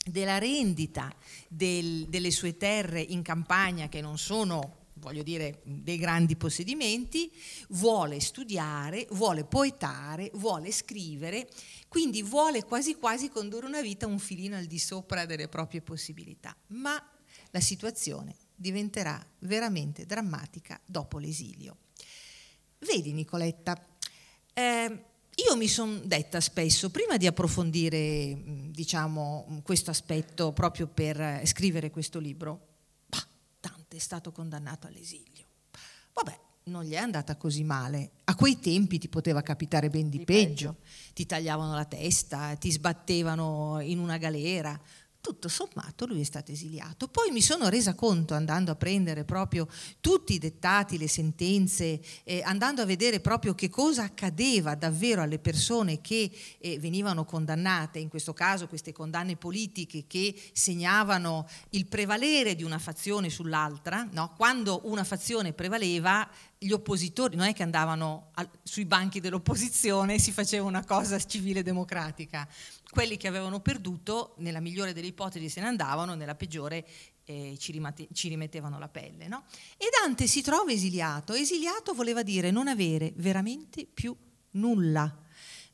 della 0.05 0.39
rendita 0.39 1.13
del, 1.49 2.07
delle 2.09 2.31
sue 2.31 2.57
terre 2.57 3.01
in 3.01 3.23
campagna 3.23 3.89
che 3.89 4.01
non 4.01 4.19
sono 4.19 4.86
voglio 4.99 5.23
dire, 5.23 5.61
dei 5.65 5.99
grandi 5.99 6.37
possedimenti, 6.37 7.31
vuole 7.71 8.21
studiare, 8.21 9.07
vuole 9.11 9.45
poetare, 9.45 10.31
vuole 10.35 10.71
scrivere, 10.73 11.49
quindi 11.89 12.23
vuole 12.23 12.65
quasi 12.65 12.95
quasi 12.95 13.29
condurre 13.29 13.67
una 13.67 13.83
vita 13.83 14.07
un 14.07 14.19
filino 14.19 14.57
al 14.57 14.67
di 14.67 14.79
sopra 14.79 15.27
delle 15.27 15.49
proprie 15.49 15.83
possibilità. 15.83 16.57
Ma 16.69 17.03
la 17.51 17.61
situazione 17.61 18.35
diventerà 18.55 19.25
veramente 19.41 20.07
drammatica 20.07 20.81
dopo 20.85 21.19
l'esilio. 21.19 21.77
Vedi 22.79 23.13
Nicoletta, 23.13 23.83
eh, 24.53 25.05
io 25.35 25.57
mi 25.57 25.69
sono 25.69 25.99
detta 25.99 26.41
spesso, 26.41 26.91
prima 26.91 27.19
di 27.19 27.27
approfondire 27.27 28.39
diciamo, 28.71 29.61
questo 29.63 29.91
aspetto 29.91 30.53
proprio 30.53 30.87
per 30.87 31.43
scrivere 31.45 31.91
questo 31.91 32.19
libro, 32.19 32.76
è 33.97 34.01
stato 34.01 34.33
condannato 34.33 34.87
all'esilio. 34.87 35.45
Vabbè, 36.13 36.39
non 36.65 36.85
gli 36.85 36.93
è 36.93 36.99
andata 36.99 37.37
così 37.37 37.63
male. 37.63 38.11
A 38.25 38.35
quei 38.35 38.59
tempi 38.59 38.99
ti 38.99 39.09
poteva 39.09 39.43
capitare 39.43 39.89
ben 39.89 40.09
di, 40.09 40.19
di 40.19 40.25
peggio. 40.25 40.73
peggio. 40.73 40.77
Ti 41.15 41.27
tagliavano 41.27 41.75
la 41.75 41.85
testa, 41.85 42.55
ti 42.57 42.71
sbattevano 42.71 43.81
in 43.81 43.99
una 43.99 44.17
galera, 44.17 44.79
tutto 45.27 45.49
sommato 45.49 46.07
lui 46.07 46.21
è 46.21 46.25
stato 46.25 46.53
esiliato. 46.53 47.09
Poi 47.09 47.33
mi 47.33 47.43
sono 47.43 47.69
resa 47.69 47.97
conto, 47.97 48.35
andando 48.35 48.71
a 48.71 48.77
prendere 48.77 49.25
proprio 49.25 49.67
tutti 49.99 50.35
i 50.35 50.39
dettati, 50.39 50.99
le 50.99 51.09
sentenze, 51.09 52.01
eh, 52.23 52.43
andando 52.45 52.81
a 52.81 52.85
vedere 52.85 53.19
proprio 53.19 53.53
che 53.57 53.69
cosa 53.69 54.05
accadeva 54.05 54.77
davvero 54.77 55.23
alle 55.23 55.41
persone 55.41 56.01
che 56.01 56.31
eh, 56.59 56.79
venivano 56.79 57.25
condannate, 57.25 57.99
in 57.99 58.09
questo 58.09 58.35
caso 58.35 58.69
queste 58.69 58.93
condanne 58.93 59.35
politiche 59.35 60.05
che 60.07 60.33
segnavano 60.53 61.49
il 61.71 61.87
prevalere 61.87 62.55
di 62.55 62.63
una 62.63 62.79
fazione 62.79 63.29
sull'altra, 63.29 64.07
no? 64.13 64.33
quando 64.37 64.83
una 64.85 65.03
fazione 65.03 65.53
prevaleva 65.53 66.31
gli 66.59 66.73
oppositori 66.73 67.37
non 67.37 67.47
è 67.47 67.53
che 67.53 67.63
andavano 67.63 68.31
al, 68.35 68.49
sui 68.63 68.87
banchi 68.87 69.21
dell'opposizione 69.21 70.15
e 70.15 70.19
si 70.19 70.33
faceva 70.33 70.67
una 70.67 70.85
cosa 70.85 71.19
civile 71.19 71.63
democratica. 71.63 72.49
Quelli 72.97 73.19
che 73.19 73.29
avevano 73.29 73.61
perduto, 73.61 74.33
nella 74.39 74.59
migliore 74.59 74.95
delle 74.95 75.09
ipotesi 75.09 75.51
se 75.51 75.61
ne 75.61 75.67
andavano, 75.67 76.15
nella 76.15 76.35
peggiore 76.35 76.87
eh, 77.25 77.55
ci, 77.59 77.71
rimate, 77.71 78.09
ci, 78.15 78.29
rimettevano 78.29 78.79
la 78.79 78.89
pelle. 78.89 79.29
No? 79.29 79.45
E 79.77 79.89
Dante 80.01 80.27
si 80.27 80.41
trova 80.41 80.73
esiliato. 80.73 81.35
Esiliato 81.35 81.93
voleva 81.93 82.23
dire 82.23 82.51
non 82.51 82.69
avere 82.69 83.13
veramente 83.17 83.85
più 83.85 84.17
nulla, 84.53 85.15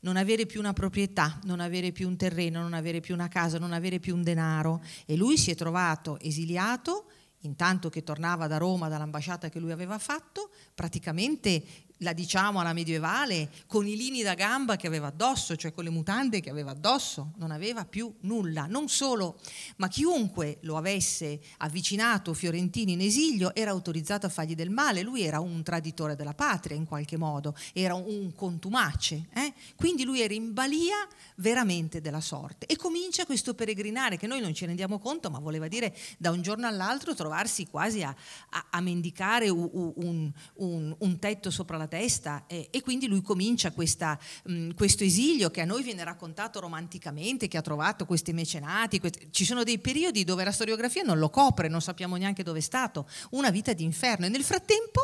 non 0.01 0.17
avere 0.17 0.45
più 0.45 0.59
una 0.59 0.73
proprietà, 0.73 1.39
non 1.43 1.61
avere 1.61 1.93
più 1.93 2.09
un 2.09 2.17
terreno, 2.17 2.59
non 2.59 2.73
avere 2.73 2.99
più 2.99 3.13
una 3.13 3.29
casa, 3.29 3.57
non 3.57 3.71
avere 3.71 3.99
più 4.01 4.15
un 4.15 4.21
denaro. 4.23 4.83
E 5.05 5.15
lui 5.15 5.37
si 5.37 5.49
è 5.49 5.55
trovato 5.55 6.19
esiliato 6.19 7.05
intanto 7.43 7.89
che 7.89 8.03
tornava 8.03 8.47
da 8.47 8.57
Roma 8.57 8.89
dall'ambasciata 8.89 9.49
che 9.49 9.59
lui 9.59 9.71
aveva 9.71 9.97
fatto, 9.97 10.49
praticamente 10.75 11.63
la 12.03 12.13
diciamo 12.13 12.59
alla 12.59 12.73
medievale, 12.73 13.49
con 13.65 13.87
i 13.87 13.95
lini 13.95 14.21
da 14.21 14.35
gamba 14.35 14.75
che 14.75 14.85
aveva 14.85 15.07
addosso, 15.07 15.55
cioè 15.55 15.73
con 15.73 15.83
le 15.83 15.89
mutande 15.89 16.41
che 16.41 16.49
aveva 16.49 16.71
addosso, 16.71 17.31
non 17.37 17.49
aveva 17.49 17.85
più 17.85 18.13
nulla. 18.21 18.67
Non 18.67 18.89
solo, 18.89 19.39
ma 19.77 19.87
chiunque 19.87 20.59
lo 20.61 20.77
avesse 20.77 21.39
avvicinato 21.57 22.33
Fiorentini 22.33 22.91
in 22.91 23.01
esilio 23.01 23.55
era 23.55 23.71
autorizzato 23.71 24.25
a 24.25 24.29
fargli 24.29 24.55
del 24.55 24.69
male, 24.69 25.01
lui 25.01 25.23
era 25.23 25.39
un 25.39 25.63
traditore 25.63 26.15
della 26.15 26.33
patria 26.33 26.77
in 26.77 26.85
qualche 26.85 27.17
modo, 27.17 27.55
era 27.73 27.95
un 27.95 28.33
contumace, 28.35 29.27
eh? 29.33 29.53
quindi 29.75 30.03
lui 30.03 30.21
era 30.21 30.33
in 30.33 30.53
balia 30.53 31.07
veramente 31.37 32.01
della 32.01 32.21
sorte. 32.21 32.65
E 32.65 32.75
comincia 32.75 33.25
questo 33.25 33.53
peregrinare 33.53 34.17
che 34.17 34.27
noi 34.27 34.41
non 34.41 34.53
ci 34.53 34.65
rendiamo 34.65 34.99
conto, 34.99 35.29
ma 35.29 35.39
voleva 35.39 35.67
dire 35.67 35.95
da 36.17 36.31
un 36.31 36.41
giorno 36.41 36.67
all'altro 36.67 37.15
trovarsi 37.15 37.65
quasi 37.67 38.03
a, 38.03 38.13
a, 38.49 38.65
a 38.71 38.81
mendicare 38.81 39.49
un, 39.49 39.69
un, 39.95 40.31
un, 40.55 40.95
un 40.97 41.19
tetto 41.19 41.49
sopra 41.49 41.77
la 41.77 41.87
testa 41.93 42.45
e, 42.47 42.69
e 42.71 42.81
quindi 42.81 43.05
lui 43.05 43.21
comincia 43.21 43.71
questa, 43.71 44.17
mh, 44.45 44.71
questo 44.71 45.03
esilio 45.03 45.51
che 45.51 45.61
a 45.61 45.65
noi 45.65 45.83
viene 45.83 46.03
raccontato 46.03 46.59
romanticamente, 46.59 47.47
che 47.47 47.57
ha 47.57 47.61
trovato 47.61 48.07
questi 48.07 48.33
mecenati, 48.33 48.99
questi, 48.99 49.27
ci 49.29 49.45
sono 49.45 49.63
dei 49.63 49.77
periodi 49.77 50.23
dove 50.23 50.43
la 50.43 50.51
storiografia 50.51 51.03
non 51.03 51.19
lo 51.19 51.29
copre, 51.29 51.67
non 51.67 51.81
sappiamo 51.81 52.15
neanche 52.15 52.41
dove 52.41 52.57
è 52.57 52.61
stato, 52.63 53.07
una 53.31 53.51
vita 53.51 53.73
di 53.73 53.83
inferno 53.83 54.25
e 54.25 54.29
nel 54.29 54.43
frattempo... 54.43 55.01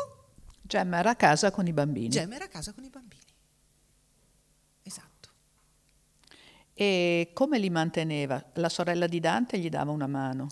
Gemma 0.62 0.98
era 0.98 1.10
a 1.10 1.14
casa 1.14 1.52
con 1.52 1.64
i 1.68 1.72
bambini. 1.72 2.08
Gemma 2.08 2.34
era 2.34 2.46
a 2.46 2.48
casa 2.48 2.72
con 2.72 2.82
i 2.82 2.90
bambini. 2.90 3.22
Esatto. 4.82 5.28
E 6.74 7.30
come 7.32 7.60
li 7.60 7.70
manteneva? 7.70 8.44
La 8.54 8.68
sorella 8.68 9.06
di 9.06 9.20
Dante 9.20 9.58
gli 9.58 9.68
dava 9.68 9.92
una 9.92 10.08
mano. 10.08 10.48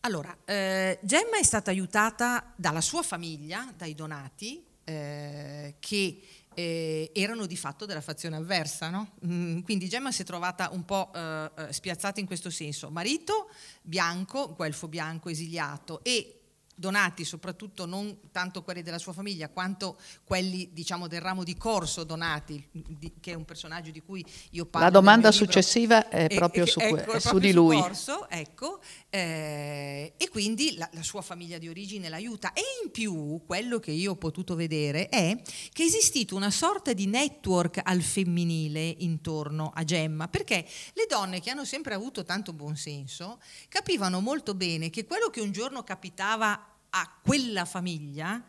Allora, 0.00 0.36
eh, 0.44 0.98
Gemma 1.00 1.38
è 1.38 1.42
stata 1.42 1.70
aiutata 1.70 2.52
dalla 2.56 2.82
sua 2.82 3.02
famiglia, 3.02 3.72
dai 3.74 3.94
Donati, 3.94 4.67
eh, 4.88 5.74
che 5.78 6.20
eh, 6.54 7.10
erano 7.14 7.46
di 7.46 7.56
fatto 7.56 7.84
della 7.84 8.00
fazione 8.00 8.36
avversa. 8.36 8.88
No? 8.88 9.12
Mm, 9.26 9.60
quindi 9.60 9.88
Gemma 9.88 10.10
si 10.10 10.22
è 10.22 10.24
trovata 10.24 10.70
un 10.72 10.84
po' 10.84 11.12
eh, 11.14 11.50
eh, 11.56 11.72
spiazzata 11.72 12.20
in 12.20 12.26
questo 12.26 12.50
senso. 12.50 12.90
Marito 12.90 13.50
bianco, 13.82 14.54
guelfo 14.54 14.88
bianco 14.88 15.28
esiliato 15.28 16.00
e 16.02 16.37
donati, 16.78 17.24
soprattutto 17.24 17.86
non 17.86 18.18
tanto 18.30 18.62
quelli 18.62 18.82
della 18.82 18.98
sua 18.98 19.12
famiglia, 19.12 19.48
quanto 19.48 19.98
quelli 20.22 20.70
diciamo, 20.72 21.08
del 21.08 21.20
ramo 21.20 21.42
di 21.42 21.56
Corso 21.56 22.04
Donati, 22.04 22.64
di, 22.70 23.14
che 23.20 23.32
è 23.32 23.34
un 23.34 23.44
personaggio 23.44 23.90
di 23.90 24.00
cui 24.00 24.24
io 24.50 24.64
parlo. 24.64 24.86
La 24.86 24.92
domanda 24.92 25.32
successiva 25.32 26.08
è 26.08 26.28
proprio, 26.28 26.66
su, 26.66 26.78
ecco, 26.78 26.96
è 26.96 27.02
proprio 27.02 27.20
su, 27.20 27.38
di 27.38 27.52
lui. 27.52 27.80
Corso, 27.80 28.28
ecco, 28.28 28.80
eh, 29.10 30.14
e 30.16 30.28
quindi 30.28 30.76
la, 30.76 30.88
la, 30.92 31.02
sua 31.02 31.20
famiglia 31.20 31.58
di 31.58 31.68
origine 31.68 32.08
l'aiuta. 32.08 32.52
E 32.52 32.62
in 32.84 32.92
più, 32.92 33.42
quello 33.44 33.80
che 33.80 33.90
io 33.90 34.12
ho 34.12 34.16
potuto 34.16 34.54
vedere 34.54 35.08
è 35.08 35.36
che 35.72 35.82
è 35.82 35.86
esistito 35.86 36.36
una 36.36 36.52
sorta 36.52 36.92
di 36.92 37.06
network 37.06 37.80
al 37.82 38.02
femminile 38.02 38.94
intorno 38.98 39.72
a 39.74 39.82
Gemma, 39.82 40.28
perché 40.28 40.64
le 40.92 41.06
donne 41.08 41.40
che 41.40 41.50
hanno 41.50 41.64
sempre 41.64 41.94
avuto 41.94 42.22
tanto 42.22 42.52
buonsenso 42.52 43.40
capivano 43.68 44.20
molto 44.20 44.54
bene 44.54 44.90
che 44.90 45.04
quello 45.04 45.28
che 45.28 45.40
un 45.40 45.50
giorno 45.50 45.82
capitava 45.82 46.67
a 46.90 47.20
quella 47.22 47.64
famiglia 47.64 48.44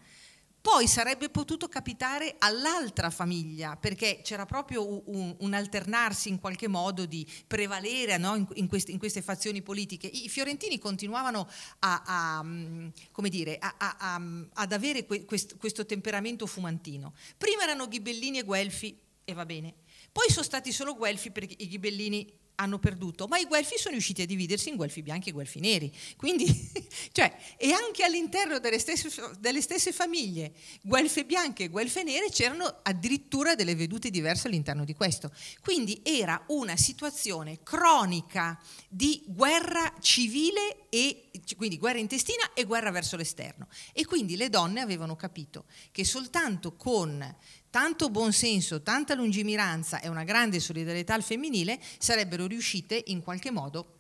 poi 0.62 0.88
sarebbe 0.88 1.30
potuto 1.30 1.70
capitare 1.70 2.36
all'altra 2.38 3.10
famiglia, 3.10 3.78
perché 3.78 4.20
c'era 4.22 4.46
proprio 4.46 5.10
un, 5.10 5.34
un 5.40 5.54
alternarsi 5.54 6.28
in 6.28 6.40
qualche 6.40 6.68
modo 6.68 7.06
di 7.06 7.26
prevalere 7.48 8.18
no? 8.18 8.36
in, 8.36 8.46
in, 8.56 8.68
queste, 8.68 8.92
in, 8.92 9.00
queste, 9.00 9.22
fazioni 9.22 9.62
politiche. 9.62 10.08
I 10.08 10.28
fiorentini 10.28 10.78
continuavano 10.78 11.50
a, 11.80 12.04
a, 12.06 12.44
mm, 12.44 12.90
dire, 13.30 13.58
a, 13.58 14.22
ad 14.54 14.72
avere 14.74 15.06
que, 15.06 15.24
quest, 15.24 15.56
questo 15.58 15.86
temperamento 15.86 16.46
fumantino. 16.46 17.14
Prima 17.38 17.64
erano 17.64 17.88
ghibellini 17.88 18.40
e 18.40 18.44
guelfi, 18.44 19.00
e 19.24 19.34
va 19.34 19.46
bene. 19.46 19.74
Poi 20.12 20.30
sono 20.30 20.44
stati 20.44 20.74
solo 20.74 20.94
guelfi 20.94 21.32
perché 21.32 21.56
i 21.58 21.68
ghibellini 21.70 22.30
hanno 22.60 22.78
perduto, 22.78 23.28
ma 23.28 23.38
i 23.38 23.46
guelfi 23.46 23.78
sono 23.78 23.94
riusciti 23.94 24.22
a 24.22 24.26
dividersi 24.26 24.70
in 24.70 24.76
guelfi 24.76 25.02
bianchi 25.02 25.30
e 25.30 25.32
guelfi 25.32 25.60
neri. 25.60 25.92
Quindi, 26.18 26.46
cioè, 27.12 27.36
e 27.58 27.72
anche 27.72 28.04
all'interno 28.04 28.60
delle 28.60 28.80
stesse, 28.80 29.10
delle 29.40 29.62
stesse, 29.62 29.92
famiglie, 29.92 30.54
guelfe 30.82 31.26
bianche 31.26 31.64
e 31.64 31.68
guelfe 31.70 32.04
nere, 32.04 32.30
c'erano 32.30 32.80
addirittura 32.84 33.56
delle 33.56 33.76
vedute 33.76 34.10
diverse 34.10 34.48
all'interno 34.48 34.84
di 34.84 34.94
questo. 34.94 35.32
Quindi 35.62 36.02
era 36.04 36.44
una 36.48 36.76
situazione 36.76 37.64
cronica 37.64 38.62
di 38.90 39.24
guerra 39.26 39.94
civile 40.02 40.90
e 40.90 41.30
quindi 41.56 41.78
guerra 41.78 42.00
intestina 42.00 42.54
e 42.54 42.66
guerra 42.66 42.92
verso 42.92 43.16
l'esterno. 43.16 43.68
E 43.94 44.06
quindi 44.06 44.36
le 44.36 44.50
donne 44.50 44.82
avevano 44.82 45.16
capito 45.16 45.66
che 45.92 46.04
soltanto 46.04 46.76
con 46.76 47.36
tanto 47.70 48.10
buonsenso, 48.10 48.82
tanta 48.82 49.14
lungimiranza 49.14 50.00
e 50.00 50.08
una 50.08 50.24
grande 50.24 50.60
solidarietà 50.60 51.14
al 51.14 51.24
femminile 51.24 51.80
sarebbero 51.98 52.48
riuscite 52.48 53.02
in 53.08 53.22
qualche 53.22 53.52
modo 53.52 53.98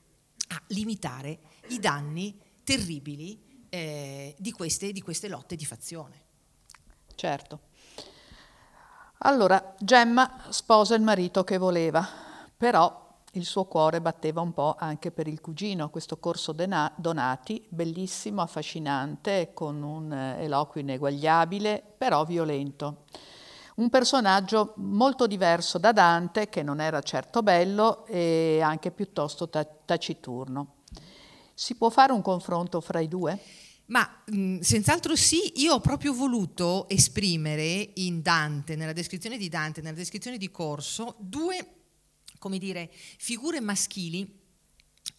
a 0.50 0.62
limitare 0.68 1.40
i 1.68 1.80
danni 1.80 2.36
terribili 2.64 3.68
eh, 3.70 4.36
di, 4.38 4.52
queste, 4.52 4.92
di 4.92 5.02
queste 5.02 5.28
lotte 5.28 5.56
di 5.56 5.66
fazione. 5.66 6.24
Certo. 7.16 7.60
Allora, 9.20 9.76
Gemma 9.78 10.46
sposa 10.50 10.96
il 10.96 11.02
marito 11.02 11.44
che 11.44 11.58
voleva, 11.58 12.08
però 12.56 13.08
il 13.34 13.46
suo 13.46 13.66
cuore 13.66 14.02
batteva 14.02 14.42
un 14.42 14.54
po' 14.54 14.76
anche 14.80 15.12
per 15.12 15.28
il 15.28 15.42
cugino, 15.42 15.90
questo 15.90 16.18
corso 16.18 16.54
Donati, 16.54 17.64
bellissimo, 17.68 18.42
affascinante, 18.42 19.52
con 19.54 19.84
un 19.84 20.12
eh, 20.12 20.44
eloquio 20.44 20.82
ineguagliabile, 20.82 21.84
però 21.98 22.24
violento 22.24 23.04
un 23.80 23.90
personaggio 23.90 24.74
molto 24.78 25.26
diverso 25.26 25.78
da 25.78 25.94
Dante, 25.94 26.50
che 26.50 26.64
non 26.64 26.82
era 26.82 27.02
certo 27.02 27.42
bello 27.42 28.06
e 28.06 28.60
anche 28.62 28.92
piuttosto 28.92 29.50
taciturno. 29.50 30.84
Si 31.54 31.76
può 31.76 31.90
fare 31.90 32.12
un 32.12 32.22
confronto 32.22 32.82
fra 32.82 33.00
i 33.00 33.08
due? 33.08 33.40
Ma 33.86 34.22
mh, 34.26 34.60
senz'altro 34.60 35.16
sì, 35.16 35.62
io 35.62 35.76
ho 35.76 35.80
proprio 35.80 36.14
voluto 36.14 36.88
esprimere 36.90 37.92
in 37.96 38.22
Dante, 38.22 38.76
nella 38.76 38.94
descrizione 38.94 39.38
di 39.38 39.48
Dante, 39.48 39.82
nella 39.82 39.96
descrizione 39.96 40.38
di 40.38 40.52
Corso, 40.52 41.16
due, 41.18 41.68
come 42.38 42.58
dire, 42.58 42.92
figure 42.92 43.62
maschili 43.62 44.40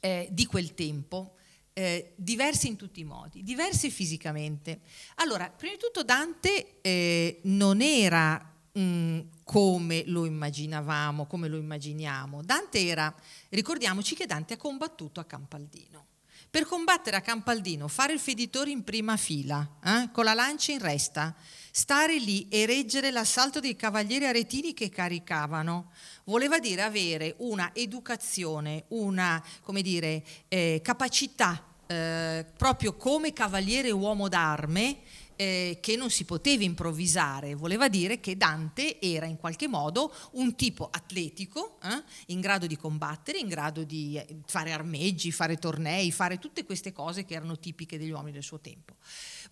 eh, 0.00 0.28
di 0.30 0.44
quel 0.44 0.74
tempo, 0.74 1.36
eh, 1.72 2.12
diverse 2.16 2.68
in 2.68 2.76
tutti 2.76 3.00
i 3.00 3.04
modi, 3.04 3.42
diverse 3.42 3.88
fisicamente. 3.88 4.80
Allora, 5.16 5.50
prima 5.50 5.72
di 5.72 5.80
tutto 5.80 6.02
Dante 6.02 6.80
eh, 6.82 7.40
non 7.44 7.80
era 7.80 8.49
mm, 8.78 9.20
come 9.44 10.04
lo 10.06 10.24
immaginavamo, 10.24 11.26
come 11.26 11.48
lo 11.48 11.56
immaginiamo. 11.56 12.42
Dante 12.42 12.86
era, 12.86 13.14
ricordiamoci 13.48 14.14
che 14.14 14.26
Dante 14.26 14.54
ha 14.54 14.56
combattuto 14.56 15.20
a 15.20 15.24
Campaldino. 15.24 16.06
Per 16.50 16.66
combattere 16.66 17.16
a 17.16 17.20
Campaldino, 17.20 17.86
fare 17.86 18.12
il 18.12 18.18
feditore 18.18 18.70
in 18.70 18.82
prima 18.82 19.16
fila, 19.16 19.76
eh, 19.84 20.10
con 20.10 20.24
la 20.24 20.34
lancia 20.34 20.72
in 20.72 20.80
resta, 20.80 21.32
stare 21.70 22.18
lì 22.18 22.48
e 22.48 22.66
reggere 22.66 23.12
l'assalto 23.12 23.60
dei 23.60 23.76
cavalieri 23.76 24.26
aretini 24.26 24.74
che 24.74 24.88
caricavano, 24.88 25.92
voleva 26.24 26.58
dire 26.58 26.82
avere 26.82 27.36
una 27.38 27.70
educazione, 27.72 28.86
una 28.88 29.40
dire, 29.80 30.24
eh, 30.48 30.80
capacità 30.82 31.64
eh, 31.86 32.46
proprio 32.56 32.94
come 32.94 33.32
cavaliere 33.32 33.90
uomo 33.90 34.28
d'arme 34.28 34.98
eh, 35.40 35.78
che 35.80 35.96
non 35.96 36.10
si 36.10 36.26
poteva 36.26 36.64
improvvisare, 36.64 37.54
voleva 37.54 37.88
dire 37.88 38.20
che 38.20 38.36
Dante 38.36 39.00
era 39.00 39.24
in 39.24 39.38
qualche 39.38 39.68
modo 39.68 40.14
un 40.32 40.54
tipo 40.54 40.86
atletico, 40.92 41.78
eh, 41.82 42.02
in 42.26 42.40
grado 42.40 42.66
di 42.66 42.76
combattere, 42.76 43.38
in 43.38 43.48
grado 43.48 43.82
di 43.84 44.18
eh, 44.18 44.40
fare 44.44 44.70
armeggi, 44.70 45.32
fare 45.32 45.56
tornei, 45.56 46.12
fare 46.12 46.38
tutte 46.38 46.66
queste 46.66 46.92
cose 46.92 47.24
che 47.24 47.32
erano 47.32 47.58
tipiche 47.58 47.96
degli 47.96 48.10
uomini 48.10 48.32
del 48.32 48.42
suo 48.42 48.60
tempo. 48.60 48.96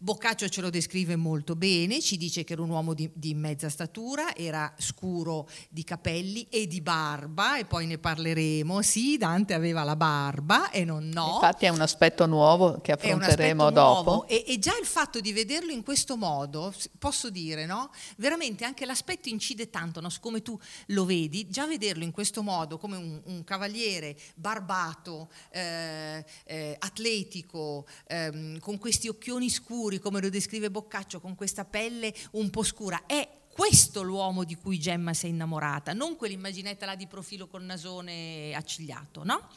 Boccaccio 0.00 0.48
ce 0.48 0.60
lo 0.60 0.70
descrive 0.70 1.16
molto 1.16 1.56
bene, 1.56 2.00
ci 2.00 2.16
dice 2.16 2.44
che 2.44 2.52
era 2.52 2.62
un 2.62 2.70
uomo 2.70 2.94
di, 2.94 3.10
di, 3.14 3.34
mezza 3.34 3.68
statura, 3.68 4.34
era 4.36 4.72
scuro 4.78 5.48
di 5.68 5.82
capelli 5.82 6.46
e 6.50 6.68
di 6.68 6.80
barba, 6.80 7.58
e 7.58 7.64
poi 7.64 7.86
ne 7.86 7.98
parleremo. 7.98 8.80
Sì, 8.80 9.16
Dante 9.16 9.54
aveva 9.54 9.82
la 9.82 9.96
barba 9.96 10.70
e 10.70 10.84
non 10.84 11.08
no. 11.08 11.34
Infatti 11.34 11.64
è 11.64 11.68
un 11.70 11.80
aspetto 11.80 12.26
nuovo 12.26 12.80
che 12.80 12.92
affronteremo 12.92 13.70
dopo. 13.70 14.10
Nuovo. 14.10 14.28
E, 14.28 14.44
e, 14.46 14.58
già 14.60 14.78
il 14.78 14.86
fatto 14.86 15.18
di 15.18 15.32
vederlo 15.32 15.72
in 15.72 15.82
questo 15.82 16.16
modo, 16.16 16.72
posso 16.98 17.28
dire, 17.28 17.66
no? 17.66 17.90
Veramente 18.18 18.64
anche 18.64 18.86
l'aspetto 18.86 19.28
incide 19.28 19.68
tanto, 19.68 20.00
no? 20.00 20.08
come 20.20 20.42
tu 20.42 20.58
lo 20.86 21.04
vedi, 21.04 21.48
già 21.48 21.66
vederlo 21.66 22.04
in 22.04 22.12
questo 22.12 22.42
modo, 22.42 22.78
come 22.78 22.96
un, 22.96 23.20
un 23.24 23.44
cavaliere 23.44 24.16
barbato, 24.34 25.28
eh, 25.50 26.24
eh, 26.44 26.76
atletico, 26.78 27.86
eh, 28.06 28.58
con 28.60 28.78
questi 28.78 29.08
occhioni 29.08 29.48
scuri, 29.48 29.87
scuri, 29.88 30.00
come 30.00 30.20
lo 30.20 30.28
descrive 30.28 30.70
Boccaccio, 30.70 31.18
con 31.18 31.34
questa 31.34 31.64
pelle 31.64 32.12
un 32.32 32.50
po' 32.50 32.62
scura. 32.62 33.06
È 33.06 33.26
questo 33.48 34.02
l'uomo 34.02 34.44
di 34.44 34.54
cui 34.54 34.78
Gemma 34.78 35.14
si 35.14 35.26
è 35.26 35.28
innamorata, 35.30 35.94
non 35.94 36.14
quell'immaginetta 36.16 36.84
là 36.84 36.94
di 36.94 37.06
profilo 37.06 37.48
col 37.48 37.62
nasone 37.62 38.54
accigliato, 38.54 39.24
no? 39.24 39.48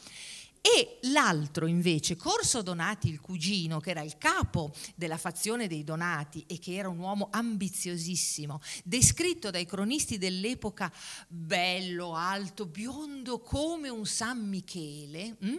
E 0.64 0.98
l'altro 1.10 1.66
invece, 1.66 2.14
Corso 2.14 2.62
Donati, 2.62 3.08
il 3.08 3.20
cugino, 3.20 3.80
che 3.80 3.90
era 3.90 4.02
il 4.02 4.16
capo 4.16 4.72
della 4.94 5.16
fazione 5.16 5.66
dei 5.66 5.82
Donati 5.82 6.44
e 6.46 6.60
che 6.60 6.76
era 6.76 6.88
un 6.88 6.98
uomo 6.98 7.30
ambiziosissimo, 7.32 8.60
descritto 8.84 9.50
dai 9.50 9.66
cronisti 9.66 10.18
dell'epoca 10.18 10.92
bello, 11.26 12.14
alto, 12.14 12.66
biondo 12.66 13.40
come 13.40 13.88
un 13.88 14.06
San 14.06 14.48
Michele, 14.48 15.34
hm? 15.40 15.56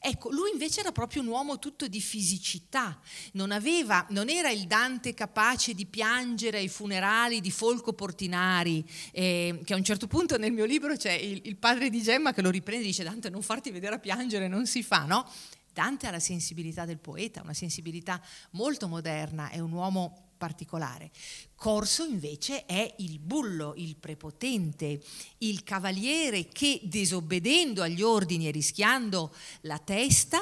ecco, 0.00 0.30
lui 0.30 0.50
invece 0.52 0.80
era 0.80 0.92
proprio 0.92 1.22
un 1.22 1.28
uomo 1.28 1.58
tutto 1.58 1.88
di 1.88 2.02
fisicità, 2.02 3.00
non, 3.32 3.52
aveva, 3.52 4.04
non 4.10 4.28
era 4.28 4.50
il 4.50 4.66
Dante 4.66 5.14
capace 5.14 5.72
di 5.72 5.86
piangere 5.86 6.58
ai 6.58 6.68
funerali 6.68 7.40
di 7.40 7.50
Folco 7.50 7.94
Portinari, 7.94 8.86
eh, 9.12 9.62
che 9.64 9.72
a 9.72 9.76
un 9.78 9.84
certo 9.84 10.06
punto 10.06 10.36
nel 10.36 10.52
mio 10.52 10.66
libro 10.66 10.94
c'è 10.94 11.12
il, 11.12 11.40
il 11.44 11.56
padre 11.56 11.88
di 11.88 12.02
Gemma 12.02 12.34
che 12.34 12.42
lo 12.42 12.50
riprende 12.50 12.84
e 12.84 12.88
dice 12.88 13.02
Dante 13.02 13.30
non 13.30 13.40
farti 13.40 13.70
vedere 13.70 13.94
a 13.94 13.98
piangere 13.98 14.40
leggere 14.42 14.48
non 14.48 14.66
si 14.66 14.82
fa, 14.82 15.04
no? 15.04 15.28
Dante 15.72 16.06
ha 16.06 16.10
la 16.10 16.20
sensibilità 16.20 16.84
del 16.84 16.98
poeta, 16.98 17.40
una 17.42 17.54
sensibilità 17.54 18.20
molto 18.50 18.88
moderna, 18.88 19.48
è 19.48 19.58
un 19.58 19.72
uomo 19.72 20.32
particolare. 20.36 21.10
Corso 21.54 22.04
invece 22.04 22.66
è 22.66 22.94
il 22.98 23.18
bullo, 23.18 23.72
il 23.76 23.96
prepotente, 23.96 25.00
il 25.38 25.62
cavaliere 25.62 26.48
che 26.48 26.80
disobbedendo 26.82 27.82
agli 27.82 28.02
ordini 28.02 28.48
e 28.48 28.50
rischiando 28.50 29.34
la 29.62 29.78
testa 29.78 30.40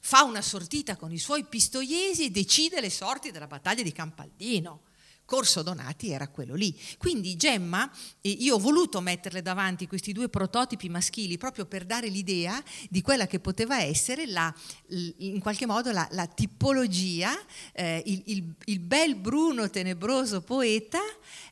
fa 0.00 0.24
una 0.24 0.42
sortita 0.42 0.96
con 0.96 1.12
i 1.12 1.18
suoi 1.18 1.44
pistoiesi 1.44 2.24
e 2.24 2.30
decide 2.30 2.80
le 2.80 2.90
sorti 2.90 3.30
della 3.30 3.46
battaglia 3.46 3.82
di 3.82 3.92
Campaldino. 3.92 4.90
Corso 5.32 5.62
Donati 5.62 6.10
era 6.10 6.28
quello 6.28 6.54
lì. 6.54 6.78
Quindi 6.98 7.36
Gemma, 7.36 7.90
io 8.20 8.56
ho 8.56 8.58
voluto 8.58 9.00
metterle 9.00 9.40
davanti 9.40 9.86
questi 9.86 10.12
due 10.12 10.28
prototipi 10.28 10.90
maschili 10.90 11.38
proprio 11.38 11.64
per 11.64 11.86
dare 11.86 12.08
l'idea 12.08 12.62
di 12.90 13.00
quella 13.00 13.26
che 13.26 13.40
poteva 13.40 13.80
essere 13.80 14.26
la, 14.26 14.54
in 14.88 15.40
qualche 15.40 15.64
modo 15.64 15.90
la, 15.90 16.06
la 16.10 16.26
tipologia, 16.26 17.30
eh, 17.72 18.02
il, 18.04 18.22
il, 18.26 18.54
il 18.66 18.78
bel 18.80 19.14
bruno 19.14 19.70
tenebroso 19.70 20.42
poeta 20.42 21.00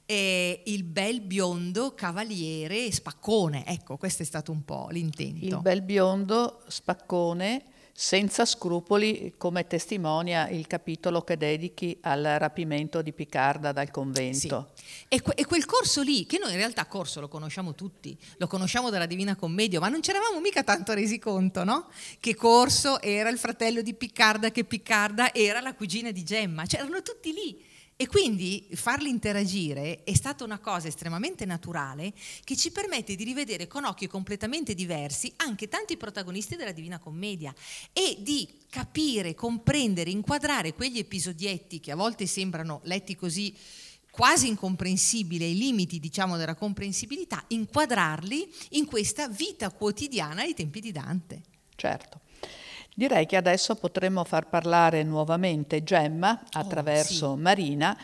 e 0.05 0.63
il 0.67 0.85
bel 0.85 1.23
biondo 1.23 1.95
cavaliere 1.95 2.93
spaccone. 2.93 3.65
Ecco, 3.65 3.97
questo 3.97 4.23
è 4.25 4.27
stato 4.27 4.53
un 4.53 4.63
po' 4.63 4.89
l'intento. 4.91 5.43
Il 5.47 5.59
bel 5.63 5.81
biondo 5.81 6.63
spaccone 6.69 7.65
senza 8.01 8.47
scrupoli, 8.47 9.35
come 9.37 9.67
testimonia 9.67 10.49
il 10.49 10.67
capitolo 10.67 11.21
che 11.21 11.37
dedichi 11.37 11.99
al 12.01 12.37
rapimento 12.39 13.03
di 13.03 13.13
Picarda 13.13 13.73
dal 13.73 13.91
convento. 13.91 14.71
Sì. 14.75 14.85
E, 15.07 15.21
que- 15.21 15.35
e, 15.35 15.45
quel 15.45 15.67
corso 15.67 16.01
lì, 16.01 16.25
che 16.25 16.39
noi 16.39 16.53
in 16.53 16.57
realtà 16.57 16.87
corso 16.87 17.21
lo 17.21 17.29
conosciamo 17.29 17.75
tutti, 17.75 18.17
lo 18.39 18.47
conosciamo 18.47 18.89
dalla 18.89 19.05
Divina 19.05 19.37
Commedia, 19.37 19.81
ma 19.81 19.91
non 19.91 20.03
ci 20.03 20.09
eravamo 20.09 20.41
mica 20.41 20.63
tanto 20.63 20.95
resi 20.95 21.19
conto, 21.19 21.63
no? 21.63 21.89
Che 22.19 22.35
corso 22.35 23.03
era 23.03 23.29
il 23.29 23.37
fratello 23.37 23.83
di 23.83 23.93
Piccarda, 23.93 24.51
che 24.51 24.65
Piccarda 24.65 25.35
era 25.35 25.61
la 25.61 25.75
cugina 25.75 26.11
di 26.11 26.25
Gemma, 26.25 26.65
cioè 26.65 26.81
erano 26.81 27.03
tutti 27.03 27.35
lì 27.35 27.69
E 28.01 28.07
quindi 28.07 28.67
farli 28.73 29.11
interagire 29.11 30.05
è 30.05 30.15
stata 30.15 30.43
una 30.43 30.59
cosa 30.59 30.89
estremamente 30.89 31.45
naturale 31.45 32.15
che 32.45 32.57
ci 32.57 32.71
permette 32.71 33.15
di 33.15 33.25
rivedere 33.25 33.67
con 33.67 33.85
occhi 33.85 34.07
completamente 34.07 34.73
diversi 34.73 35.31
anche 35.37 35.69
tanti 35.69 35.99
protagonisti 35.99 36.57
della 36.57 36.73
Divina 36.73 36.99
Commedia 36.99 37.55
e 37.93 38.17
di 38.21 38.49
capire, 38.71 39.35
comprendere, 39.35 40.09
inquadrare 40.09 40.73
quegli 40.73 40.97
episodietti 40.97 41.79
che 41.79 41.93
a 41.93 41.97
volte 41.97 42.25
sembrano 42.25 42.81
letti 42.85 43.15
così 43.17 43.55
quasi 44.11 44.49
incomprensibili 44.49 45.45
ai 45.45 45.59
limiti 45.59 46.01
diciamo 46.01 46.39
della 46.39 46.55
comprensibilità, 46.55 47.45
inquadrarli 47.49 48.51
in 48.71 48.87
questa 48.87 49.29
vita 49.29 49.71
quotidiana 49.71 50.41
ai 50.41 50.55
tempi 50.55 50.81
di 50.81 50.91
Dante. 50.91 51.43
Certo. 51.81 52.21
Direi 52.95 53.25
che 53.25 53.37
adesso 53.37 53.75
potremmo 53.77 54.23
far 54.25 54.49
parlare 54.49 55.03
nuovamente 55.03 55.83
Gemma 55.83 56.43
attraverso 56.53 57.29
oh, 57.29 57.37
sì. 57.37 57.41
Marina. 57.41 57.97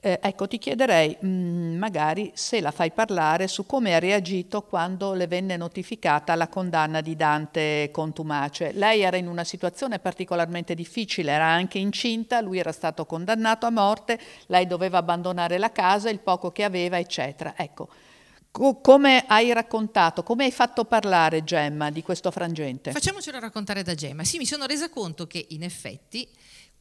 Eh, 0.00 0.20
ecco, 0.22 0.46
ti 0.46 0.58
chiederei 0.58 1.16
mh, 1.18 1.26
mm, 1.26 1.76
magari 1.76 2.30
se 2.34 2.60
la 2.60 2.70
fai 2.70 2.92
parlare 2.92 3.48
su 3.48 3.66
come 3.66 3.96
ha 3.96 3.98
reagito 3.98 4.62
quando 4.62 5.14
le 5.14 5.26
venne 5.26 5.56
notificata 5.56 6.36
la 6.36 6.46
condanna 6.46 7.00
di 7.00 7.16
Dante 7.16 7.90
Contumace. 7.90 8.70
Lei 8.70 9.00
era 9.00 9.16
in 9.16 9.26
una 9.26 9.42
situazione 9.42 9.98
particolarmente 9.98 10.76
difficile, 10.76 11.32
era 11.32 11.46
anche 11.46 11.78
incinta, 11.78 12.40
lui 12.40 12.58
era 12.58 12.70
stato 12.70 13.04
condannato 13.04 13.66
a 13.66 13.70
morte, 13.70 14.20
lei 14.46 14.68
doveva 14.68 14.98
abbandonare 14.98 15.58
la 15.58 15.72
casa, 15.72 16.08
il 16.08 16.20
poco 16.20 16.52
che 16.52 16.62
aveva, 16.62 17.00
eccetera. 17.00 17.54
Ecco, 17.56 17.88
come 18.80 19.24
hai 19.26 19.52
raccontato, 19.52 20.22
come 20.22 20.44
hai 20.44 20.52
fatto 20.52 20.84
parlare 20.84 21.42
Gemma 21.42 21.90
di 21.90 22.02
questo 22.02 22.30
frangente? 22.30 22.92
Facciamocelo 22.92 23.40
raccontare 23.40 23.82
da 23.82 23.94
Gemma. 23.94 24.22
Sì, 24.22 24.38
mi 24.38 24.46
sono 24.46 24.66
resa 24.66 24.88
conto 24.90 25.26
che 25.26 25.44
in 25.48 25.64
effetti 25.64 26.28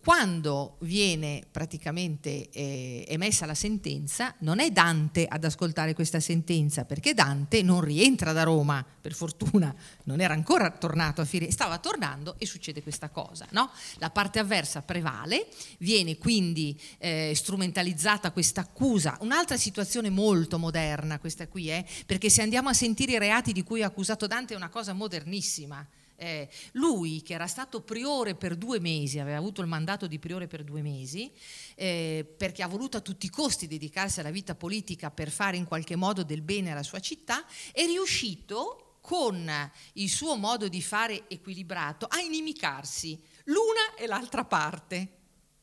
quando 0.03 0.75
viene 0.81 1.43
praticamente 1.49 2.49
eh, 2.49 3.05
emessa 3.07 3.45
la 3.45 3.53
sentenza, 3.53 4.35
non 4.39 4.59
è 4.59 4.69
Dante 4.69 5.25
ad 5.25 5.45
ascoltare 5.45 5.93
questa 5.93 6.19
sentenza, 6.19 6.83
perché 6.83 7.13
Dante 7.13 7.61
non 7.61 7.79
rientra 7.79 8.33
da 8.33 8.43
Roma, 8.43 8.85
per 8.99 9.13
fortuna, 9.13 9.73
non 10.03 10.19
era 10.19 10.33
ancora 10.33 10.69
tornato 10.71 11.21
a 11.21 11.25
Firenze, 11.25 11.53
stava 11.53 11.77
tornando 11.77 12.35
e 12.37 12.45
succede 12.45 12.83
questa 12.83 13.07
cosa. 13.07 13.47
No? 13.51 13.71
La 13.99 14.09
parte 14.09 14.39
avversa 14.39 14.81
prevale, 14.81 15.47
viene 15.77 16.17
quindi 16.17 16.77
eh, 16.97 17.31
strumentalizzata 17.33 18.31
questa 18.31 18.59
accusa, 18.59 19.17
un'altra 19.21 19.55
situazione 19.55 20.09
molto 20.09 20.59
moderna 20.59 21.17
questa 21.17 21.47
qui 21.47 21.69
è, 21.69 21.77
eh, 21.77 21.85
perché 22.05 22.29
se 22.29 22.41
andiamo 22.41 22.67
a 22.67 22.73
sentire 22.73 23.13
i 23.13 23.19
reati 23.19 23.53
di 23.53 23.63
cui 23.63 23.79
è 23.79 23.83
accusato 23.83 24.27
Dante 24.27 24.53
è 24.53 24.57
una 24.57 24.67
cosa 24.67 24.91
modernissima 24.91 25.87
eh, 26.15 26.49
lui 26.73 27.21
che 27.21 27.33
era 27.33 27.47
stato 27.47 27.81
priore 27.81 28.35
per 28.35 28.55
due 28.55 28.79
mesi, 28.79 29.19
aveva 29.19 29.37
avuto 29.37 29.61
il 29.61 29.67
mandato 29.67 30.07
di 30.07 30.19
priore 30.19 30.47
per 30.47 30.63
due 30.63 30.81
mesi, 30.81 31.31
eh, 31.75 32.25
perché 32.37 32.63
ha 32.63 32.67
voluto 32.67 32.97
a 32.97 33.01
tutti 33.01 33.25
i 33.25 33.29
costi 33.29 33.67
dedicarsi 33.67 34.19
alla 34.19 34.31
vita 34.31 34.55
politica 34.55 35.11
per 35.11 35.29
fare 35.29 35.57
in 35.57 35.65
qualche 35.65 35.95
modo 35.95 36.23
del 36.23 36.41
bene 36.41 36.71
alla 36.71 36.83
sua 36.83 36.99
città, 36.99 37.45
è 37.71 37.85
riuscito 37.85 38.97
con 39.01 39.51
il 39.93 40.09
suo 40.09 40.37
modo 40.37 40.69
di 40.69 40.81
fare 40.81 41.27
equilibrato 41.27 42.05
a 42.05 42.21
inimicarsi 42.21 43.21
l'una 43.45 43.95
e 43.97 44.07
l'altra 44.07 44.45
parte, 44.45 45.07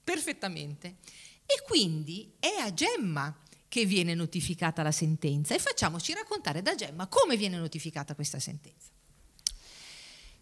perfettamente. 0.05 0.97
E 1.47 1.63
quindi 1.67 2.35
è 2.39 2.61
a 2.61 2.73
Gemma 2.73 3.35
che 3.67 3.87
viene 3.87 4.15
notificata 4.15 4.83
la 4.83 4.93
sentenza 4.93 5.55
e 5.55 5.59
facciamoci 5.59 6.13
raccontare 6.13 6.61
da 6.61 6.75
Gemma 6.75 7.07
come 7.07 7.37
viene 7.37 7.57
notificata 7.57 8.15
questa 8.15 8.39
sentenza. 8.39 8.91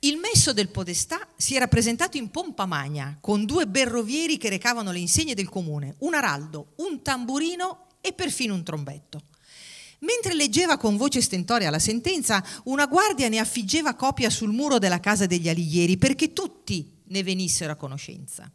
Il 0.01 0.17
messo 0.17 0.53
del 0.53 0.69
podestà 0.69 1.27
si 1.37 1.57
era 1.57 1.67
presentato 1.67 2.17
in 2.17 2.31
pompa 2.31 2.67
magna, 2.67 3.19
con 3.21 3.45
due 3.45 3.67
berrovieri 3.67 4.37
che 4.37 4.49
recavano 4.49 4.93
le 4.93 5.01
insegne 5.01 5.35
del 5.35 5.49
comune, 5.49 5.97
un 5.99 6.15
araldo, 6.15 6.75
un 6.77 7.03
tamburino 7.03 7.87
e 8.01 8.13
perfino 8.13 8.55
un 8.55 8.63
trombetto. 8.63 9.23
Mentre 10.01 10.35
leggeva 10.35 10.77
con 10.77 10.97
voce 10.97 11.21
stentorea 11.21 11.71
la 11.71 11.81
sentenza, 11.81 12.45
una 12.65 12.87
guardia 12.87 13.29
ne 13.29 13.41
affiggeva 13.41 13.95
copia 13.95 14.31
sul 14.31 14.53
muro 14.53 14.79
della 14.79 15.01
casa 15.01 15.27
degli 15.27 15.49
Alighieri 15.49 15.97
perché 15.97 16.33
tutti 16.33 17.03
ne 17.07 17.23
venissero 17.25 17.73
a 17.73 17.77
conoscenza. 17.77 18.49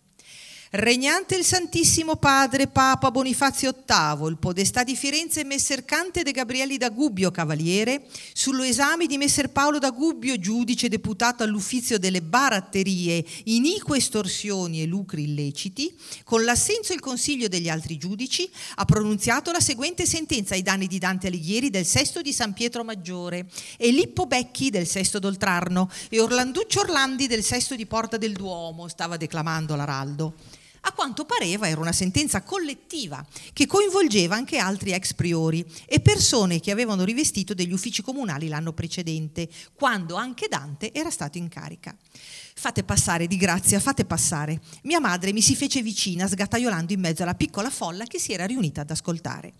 Regnante 0.75 1.35
il 1.35 1.45
Santissimo 1.45 2.15
Padre 2.15 2.65
Papa 2.65 3.11
Bonifazio 3.11 3.75
VIII, 3.85 4.27
il 4.27 4.39
podestà 4.39 4.83
di 4.83 4.95
Firenze 4.95 5.43
Messer 5.43 5.85
Cante 5.85 6.23
de 6.23 6.31
Gabrielli 6.31 6.77
da 6.77 6.89
Gubbio, 6.89 7.29
cavaliere, 7.29 8.07
sullo 8.33 8.63
esame 8.63 9.05
di 9.05 9.17
Messer 9.17 9.51
Paolo 9.51 9.77
da 9.77 9.91
Gubbio, 9.91 10.39
giudice 10.39 10.89
deputato 10.89 11.43
all'uffizio 11.43 11.99
delle 11.99 12.23
baratterie, 12.23 13.23
inique 13.43 13.97
estorsioni 13.97 14.81
e 14.81 14.87
lucri 14.87 15.25
illeciti, 15.25 15.95
con 16.23 16.43
l'assenso 16.43 16.91
e 16.91 16.95
il 16.95 17.01
consiglio 17.01 17.47
degli 17.47 17.69
altri 17.69 17.99
giudici, 17.99 18.49
ha 18.73 18.85
pronunziato 18.85 19.51
la 19.51 19.59
seguente 19.59 20.07
sentenza 20.07 20.55
ai 20.55 20.63
danni 20.63 20.87
di 20.87 20.97
Dante 20.97 21.27
Alighieri 21.27 21.69
del 21.69 21.85
sesto 21.85 22.23
di 22.23 22.33
San 22.33 22.53
Pietro 22.53 22.83
Maggiore 22.83 23.45
e 23.77 23.91
Lippo 23.91 24.25
Becchi 24.25 24.71
del 24.71 24.87
sesto 24.87 25.19
d'Oltrarno 25.19 25.87
e 26.09 26.19
Orlanduccio 26.19 26.79
Orlandi 26.79 27.27
del 27.27 27.43
sesto 27.43 27.75
di 27.75 27.85
Porta 27.85 28.17
del 28.17 28.33
Duomo, 28.33 28.87
stava 28.87 29.17
declamando 29.17 29.75
l'Araldo. 29.75 30.61
A 30.85 30.91
quanto 30.91 31.23
pareva 31.23 31.69
era 31.69 31.79
una 31.79 31.93
sentenza 31.93 32.41
collettiva 32.41 33.25
che 33.53 33.65
coinvolgeva 33.67 34.35
anche 34.35 34.57
altri 34.57 34.91
ex 34.91 35.13
priori 35.13 35.65
e 35.85 36.01
persone 36.01 36.59
che 36.59 36.71
avevano 36.71 37.05
rivestito 37.05 37.53
degli 37.53 37.71
uffici 37.71 38.01
comunali 38.01 38.49
l'anno 38.49 38.73
precedente, 38.73 39.47
quando 39.73 40.15
anche 40.15 40.49
Dante 40.49 40.91
era 40.91 41.09
stato 41.09 41.37
in 41.37 41.47
carica. 41.47 41.95
Fate 42.55 42.83
passare, 42.83 43.27
di 43.27 43.37
grazia, 43.37 43.79
fate 43.79 44.03
passare. 44.03 44.59
Mia 44.83 44.99
madre 44.99 45.31
mi 45.31 45.41
si 45.41 45.55
fece 45.55 45.81
vicina, 45.81 46.27
sgattaiolando 46.27 46.91
in 46.91 46.99
mezzo 46.99 47.23
alla 47.23 47.35
piccola 47.35 47.69
folla 47.69 48.03
che 48.03 48.19
si 48.19 48.33
era 48.33 48.45
riunita 48.45 48.81
ad 48.81 48.91
ascoltare. 48.91 49.53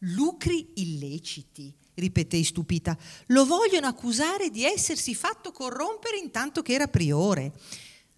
Lucri 0.00 0.72
illeciti, 0.74 1.74
ripetei 1.94 2.44
stupita. 2.44 2.96
Lo 3.28 3.46
vogliono 3.46 3.86
accusare 3.86 4.50
di 4.50 4.64
essersi 4.64 5.14
fatto 5.14 5.52
corrompere 5.52 6.18
intanto 6.18 6.60
che 6.60 6.74
era 6.74 6.86
priore. 6.86 7.52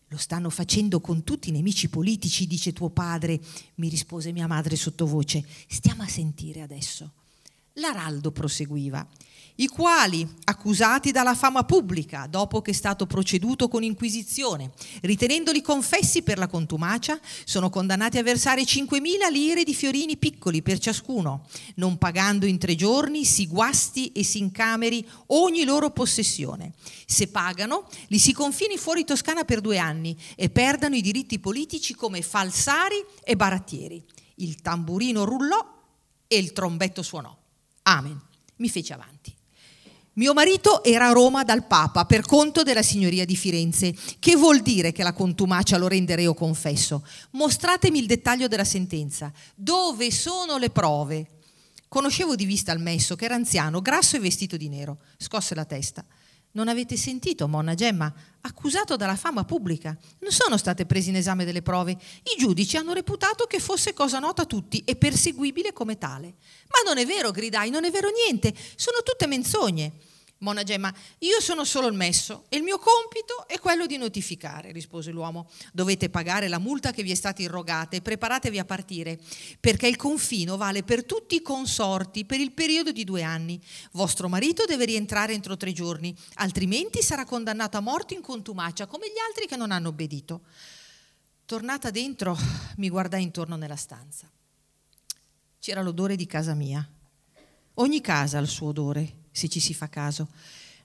Lo 0.09 0.17
stanno 0.17 0.49
facendo 0.49 1.01
con 1.01 1.23
tutti 1.23 1.51
i 1.51 1.53
nemici 1.53 1.89
politici, 1.89 2.47
dice 2.47 2.73
tuo 2.73 2.89
padre, 2.89 3.41
mi 3.77 3.89
rispose 3.89 4.33
mia 4.33 4.47
madre 4.47 4.75
sottovoce. 4.75 5.45
Stiamo 5.67 6.03
a 6.03 6.09
sentire 6.09 6.63
adesso. 6.63 7.13
L'araldo 7.75 8.31
proseguiva 8.31 9.07
i 9.61 9.67
quali, 9.67 10.27
accusati 10.45 11.11
dalla 11.11 11.35
fama 11.35 11.65
pubblica, 11.65 12.29
dopo 12.29 12.63
che 12.63 12.71
è 12.71 12.75
stato 12.75 13.07
proceduto 13.07 13.67
con 13.67 13.83
inquisizione, 13.83 14.71
ritenendoli 15.01 15.63
confessi 15.63 16.23
per 16.23 16.39
la 16.39 16.47
contumacia, 16.47 17.19
sono 17.45 17.69
condannati 17.69 18.19
a 18.19 18.23
versare 18.23 18.63
5.000 18.63 19.33
lire 19.33 19.65
di 19.65 19.75
fiorini 19.75 20.17
piccoli 20.17 20.63
per 20.63 20.79
ciascuno, 20.79 21.47
non 21.75 21.99
pagando 21.99 22.47
in 22.47 22.57
tre 22.59 22.77
giorni 22.77 23.25
si 23.25 23.49
guasti 23.49 24.13
e 24.13 24.23
si 24.23 24.39
incameri 24.39 25.05
ogni 25.29 25.65
loro 25.65 25.91
possessione. 25.91 26.75
Se 27.05 27.27
pagano, 27.27 27.89
li 28.09 28.19
si 28.21 28.33
confini 28.33 28.77
fuori 28.77 29.05
Toscana 29.05 29.43
per 29.43 29.61
due 29.61 29.79
anni 29.79 30.17
e 30.37 30.51
perdano 30.51 30.95
i 30.95 31.01
diritti 31.01 31.41
politici 31.41 31.97
come 31.97 32.23
falsari 32.23 33.05
e 33.25 33.35
barattieri. 33.35 34.05
Il 34.37 34.61
tamburino 34.63 35.25
rullò 35.25 35.67
e 36.29 36.39
il 36.39 36.53
trombetto 36.53 37.03
suonò. 37.03 37.37
Amen. 37.83 38.21
Mi 38.57 38.69
fece 38.69 38.93
avanti. 38.93 39.38
Mio 40.19 40.33
marito 40.33 40.83
era 40.83 41.07
a 41.07 41.13
Roma 41.13 41.45
dal 41.45 41.65
Papa 41.65 42.05
per 42.05 42.27
conto 42.27 42.65
della 42.65 42.83
signoria 42.83 43.25
di 43.25 43.37
Firenze. 43.37 43.95
Che 44.19 44.35
vuol 44.35 44.63
dire 44.63 44.91
che 44.91 45.05
la 45.05 45.13
contumacia 45.13 45.79
lo 45.79 45.87
rende 45.87 46.17
reo 46.17 46.35
confesso? 46.35 47.07
Mostratemi 47.31 48.01
il 48.01 48.07
dettaglio 48.07 48.49
della 48.49 48.65
sentenza. 48.65 49.33
Dove 49.55 50.11
sono 50.11 50.59
le 50.59 50.71
prove? 50.71 51.29
Conoscevo 51.87 52.35
di 52.35 52.47
vista 52.47 52.73
il 52.73 52.81
messo, 52.81 53.15
che 53.15 53.27
era 53.27 53.37
anziano, 53.37 53.81
grasso 53.81 54.17
e 54.17 54.19
vestito 54.19 54.57
di 54.57 54.69
nero. 54.69 54.99
Scosse 55.19 55.55
la 55.55 55.65
testa. 55.65 56.05
Non 56.51 56.67
avete 56.67 56.97
sentito, 56.97 57.47
Monna 57.47 57.75
Gemma? 57.75 58.13
Accusato 58.41 58.97
dalla 58.97 59.15
fama 59.15 59.45
pubblica. 59.45 59.97
Non 60.19 60.33
sono 60.33 60.57
state 60.57 60.85
prese 60.85 61.11
in 61.11 61.17
esame 61.17 61.45
delle 61.45 61.63
prove. 61.63 61.93
I 61.93 62.41
giudici 62.41 62.77
hanno 62.77 62.93
reputato 62.93 63.45
che 63.45 63.61
fosse 63.61 63.93
cosa 63.93 64.19
nota 64.19 64.43
a 64.43 64.47
tutti 64.47 64.83
e 64.85 64.97
perseguibile 64.97 65.73
come 65.73 65.97
tale. 65.97 66.35
Ma 66.71 66.81
non 66.85 66.99
è 66.99 67.07
vero, 67.07 67.31
gridai, 67.31 67.71
non 67.71 67.85
è 67.85 67.91
vero 67.93 68.09
niente. 68.09 68.53
Sono 68.75 68.99
tutte 69.05 69.29
menzogne. 69.29 70.07
Mona 70.41 70.63
Gemma, 70.63 70.95
io 71.19 71.41
sono 71.41 71.65
solo 71.65 71.89
il 71.89 71.95
messo 71.95 72.45
e 72.49 72.59
il 72.59 72.63
mio 72.63 72.79
compito 72.79 73.49
è 73.49 73.59
quello 73.59 73.87
di 73.87 73.97
notificare, 73.97 74.71
rispose 74.71 75.11
l'uomo. 75.11 75.51
Dovete 75.73 76.11
pagare 76.11 76.47
la 76.47 76.61
multa 76.61 76.93
che 76.93 77.03
vi 77.03 77.11
è 77.11 77.17
stata 77.17 77.43
irrogata 77.43 77.97
e 77.97 78.03
preparatevi 78.03 78.57
a 78.57 78.65
partire, 78.65 79.19
perché 79.59 79.89
il 79.89 79.97
confino 79.97 80.57
vale 80.57 80.85
per 80.85 81.05
tutti 81.05 81.35
i 81.35 81.43
consorti 81.43 82.25
per 82.25 82.39
il 82.39 82.53
periodo 82.53 82.93
di 82.93 83.03
due 83.03 83.25
anni. 83.25 83.61
Vostro 83.93 84.29
marito 84.29 84.65
deve 84.65 84.85
rientrare 84.85 85.33
entro 85.33 85.57
tre 85.57 85.73
giorni, 85.73 86.15
altrimenti 86.35 87.03
sarà 87.03 87.25
condannato 87.25 87.77
a 87.77 87.81
morte 87.81 88.15
in 88.15 88.21
contumacia 88.21 88.87
come 88.87 89.09
gli 89.09 89.19
altri 89.27 89.49
che 89.49 89.57
non 89.57 89.73
hanno 89.73 89.89
obbedito. 89.89 90.43
Tornata 91.47 91.91
dentro, 91.91 92.37
mi 92.77 92.89
guardai 92.89 93.25
intorno 93.25 93.57
nella 93.57 93.75
stanza. 93.75 94.31
C'era 95.59 95.83
l'odore 95.83 96.15
di 96.15 96.27
casa 96.27 96.55
mia. 96.55 96.89
Ogni 97.75 98.01
casa 98.01 98.39
ha 98.39 98.41
il 98.41 98.49
suo 98.49 98.69
odore 98.69 99.27
se 99.39 99.49
ci 99.49 99.61
si 99.61 99.73
fa 99.73 99.89
caso. 99.89 100.29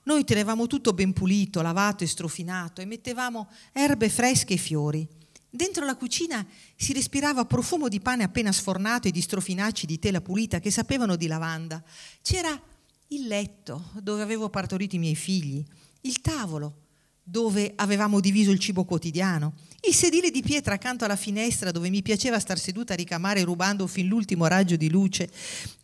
Noi 0.04 0.24
tenevamo 0.24 0.66
tutto 0.66 0.92
ben 0.92 1.12
pulito, 1.12 1.60
lavato 1.60 2.04
e 2.04 2.06
strofinato 2.06 2.80
e 2.80 2.84
mettevamo 2.84 3.48
erbe 3.72 4.08
fresche 4.08 4.54
e 4.54 4.58
fiori. 4.58 5.06
Dentro 5.50 5.84
la 5.84 5.96
cucina 5.96 6.44
si 6.76 6.92
respirava 6.92 7.44
profumo 7.44 7.88
di 7.88 8.00
pane 8.00 8.22
appena 8.22 8.52
sfornato 8.52 9.08
e 9.08 9.10
di 9.10 9.20
strofinacci 9.20 9.86
di 9.86 9.98
tela 9.98 10.20
pulita 10.20 10.60
che 10.60 10.70
sapevano 10.70 11.16
di 11.16 11.26
lavanda. 11.26 11.82
C'era 12.22 12.60
il 13.08 13.26
letto 13.26 13.90
dove 14.00 14.22
avevo 14.22 14.50
partorito 14.50 14.96
i 14.96 14.98
miei 14.98 15.14
figli, 15.14 15.64
il 16.02 16.20
tavolo 16.20 16.82
dove 17.22 17.72
avevamo 17.76 18.20
diviso 18.20 18.50
il 18.50 18.58
cibo 18.58 18.84
quotidiano, 18.84 19.54
il 19.86 19.94
sedile 19.94 20.30
di 20.30 20.42
pietra 20.42 20.74
accanto 20.74 21.04
alla 21.04 21.16
finestra 21.16 21.70
dove 21.70 21.90
mi 21.90 22.02
piaceva 22.02 22.38
star 22.38 22.58
seduta 22.58 22.94
a 22.94 22.96
ricamare 22.96 23.42
rubando 23.42 23.86
fin 23.86 24.06
l'ultimo 24.06 24.46
raggio 24.46 24.76
di 24.76 24.88
luce. 24.88 25.30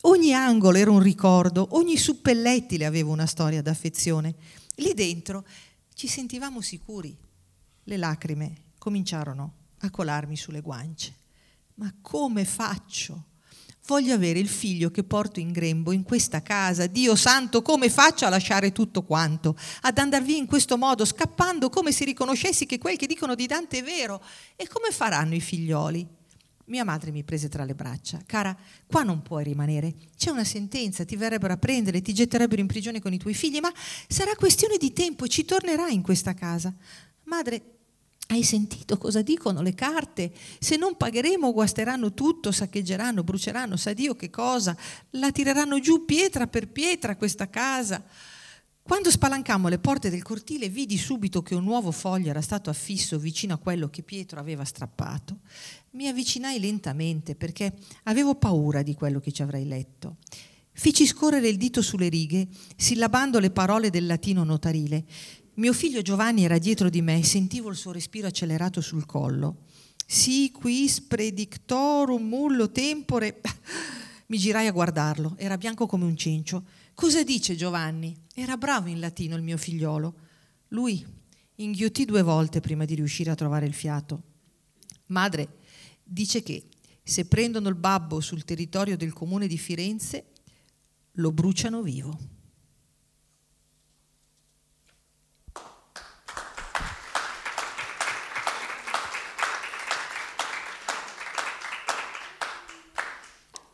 Ogni 0.03 0.33
angolo 0.33 0.79
era 0.79 0.91
un 0.91 1.01
ricordo, 1.01 1.69
ogni 1.73 1.97
suppellettile 1.97 2.87
aveva 2.87 3.11
una 3.11 3.27
storia 3.27 3.63
d'affezione. 3.63 4.35
Lì 4.77 4.95
dentro 4.95 5.45
ci 5.95 6.07
sentivamo 6.07 6.61
sicuri. 6.61 7.17
Le 7.85 7.97
lacrime 7.97 8.55
cominciarono 8.79 9.55
a 9.81 9.91
colarmi 9.91 10.37
sulle 10.37 10.61
guance. 10.61 11.15
Ma 11.75 11.95
come 12.01 12.45
faccio? 12.45 13.25
Voglio 13.87 14.15
avere 14.15 14.39
il 14.39 14.49
figlio 14.49 14.91
che 14.91 15.03
porto 15.03 15.41
in 15.41 15.51
grembo 15.51 15.93
in 15.93 16.03
questa 16.03 16.43
casa. 16.43 16.87
Dio 16.87 17.17
santo, 17.17 17.63
come 17.63 17.91
faccio 17.91 18.27
a 18.27 18.29
lasciare 18.29 18.73
tutto 18.73 19.03
quanto? 19.03 19.57
Ad 19.83 19.99
andar 19.99 20.23
via 20.23 20.37
in 20.37 20.47
questo 20.47 20.77
modo, 20.77 21.05
scappando 21.05 21.71
come 21.71 21.91
se 21.91 22.05
riconoscessi 22.05 22.67
che 22.67 22.79
quel 22.79 22.97
che 22.97 23.07
dicono 23.07 23.35
di 23.35 23.47
Dante 23.47 23.79
è 23.79 23.83
vero. 23.83 24.23
E 24.55 24.69
come 24.69 24.91
faranno 24.91 25.35
i 25.35 25.41
figlioli? 25.41 26.07
Mia 26.67 26.85
madre 26.85 27.11
mi 27.11 27.25
prese 27.25 27.49
tra 27.49 27.65
le 27.65 27.75
braccia. 27.75 28.21
Cara, 28.25 28.57
qua 28.87 29.03
non 29.03 29.23
puoi 29.23 29.43
rimanere. 29.43 29.93
C'è 30.17 30.31
una 30.31 30.45
sentenza, 30.45 31.05
ti 31.05 31.17
verrebbero 31.17 31.53
a 31.53 31.57
prendere, 31.57 32.01
ti 32.01 32.15
getterebbero 32.15 32.61
in 32.61 32.69
prigione 32.69 33.01
con 33.01 33.13
i 33.13 33.19
tuoi 33.19 33.35
figli, 33.35 33.59
ma 33.59 33.73
sarà 34.07 34.37
questione 34.37 34.77
di 34.77 34.93
tempo 34.93 35.25
e 35.25 35.29
ci 35.29 35.45
tornerai 35.45 35.93
in 35.93 36.03
questa 36.03 36.33
casa. 36.33 36.73
Madre, 37.25 37.80
hai 38.31 38.45
sentito 38.45 38.97
cosa 38.97 39.23
dicono 39.23 39.61
le 39.61 39.75
carte? 39.75 40.33
Se 40.61 40.77
non 40.77 40.97
pagheremo 40.97 41.53
guasteranno 41.53 42.15
tutto, 42.15 42.53
saccheggeranno, 42.53 43.25
bruceranno, 43.25 43.77
sa 43.77 43.93
Dio 43.93 44.15
che 44.15 44.31
cosa, 44.31 44.77
la 45.11 45.33
tireranno 45.33 45.81
giù 45.81 46.05
pietra 46.05 46.47
per 46.47 46.69
pietra 46.69 47.17
questa 47.17 47.51
casa. 47.51 48.05
Quando 48.83 49.11
spalancammo 49.11 49.69
le 49.69 49.79
porte 49.79 50.11
del 50.11 50.23
cortile 50.23 50.69
vidi 50.69 50.97
subito 50.97 51.43
che 51.43 51.57
un 51.57 51.65
nuovo 51.65 51.91
foglio 51.91 52.31
era 52.31 52.41
stato 52.41 52.71
affisso 52.71 53.19
vicino 53.19 53.55
a 53.55 53.59
quello 53.59 53.89
che 53.89 54.03
Pietro 54.03 54.39
aveva 54.39 54.65
strappato. 54.65 55.41
Mi 55.91 56.07
avvicinai 56.07 56.61
lentamente 56.61 57.35
perché 57.35 57.73
avevo 58.05 58.37
paura 58.37 58.83
di 58.83 58.95
quello 58.95 59.19
che 59.19 59.33
ci 59.33 59.43
avrei 59.43 59.67
letto. 59.67 60.19
Fici 60.73 61.05
scorrere 61.05 61.49
il 61.49 61.57
dito 61.57 61.83
sulle 61.83 62.09
righe, 62.09 62.49
sillabando 62.77 63.39
le 63.39 63.51
parole 63.51 63.91
del 63.91 64.07
latino 64.07 64.45
notarile. 64.45 65.05
Mio 65.61 65.75
figlio 65.75 66.01
Giovanni 66.01 66.45
era 66.45 66.57
dietro 66.57 66.89
di 66.89 67.03
me 67.03 67.19
e 67.19 67.23
sentivo 67.23 67.69
il 67.69 67.77
suo 67.77 67.93
respiro 67.93 68.27
accelerato 68.27 68.81
sul 68.81 69.05
collo. 69.05 69.65
Si 70.07 70.51
quis 70.51 71.03
predictorum 71.03 72.27
mullo 72.27 72.71
tempore. 72.71 73.43
Mi 74.29 74.39
girai 74.39 74.69
a 74.69 74.73
guardarlo, 74.73 75.35
era 75.37 75.59
bianco 75.59 75.85
come 75.85 76.07
un 76.07 76.17
cencio. 76.17 76.65
Cosa 76.95 77.23
dice 77.25 77.57
Giovanni? 77.57 78.17
Era 78.33 78.57
bravo 78.57 78.89
in 78.89 79.01
latino 79.01 79.37
il 79.37 79.43
mio 79.43 79.59
figliolo. 79.59 80.15
Lui 80.69 81.05
inghiottì 81.57 82.07
due 82.07 82.23
volte 82.23 82.61
prima 82.61 82.87
di 82.87 82.95
riuscire 82.95 83.31
a 83.31 83.35
trovare 83.35 83.67
il 83.67 83.75
fiato. 83.75 84.23
Madre, 85.09 85.59
dice 86.03 86.43
che 86.43 86.69
se 87.03 87.27
prendono 87.27 87.69
il 87.69 87.75
babbo 87.75 88.21
sul 88.21 88.47
territorio 88.47 88.97
del 88.97 89.13
comune 89.13 89.47
di 89.47 89.59
Firenze, 89.59 90.25
lo 91.13 91.31
bruciano 91.33 91.83
vivo. 91.83 92.40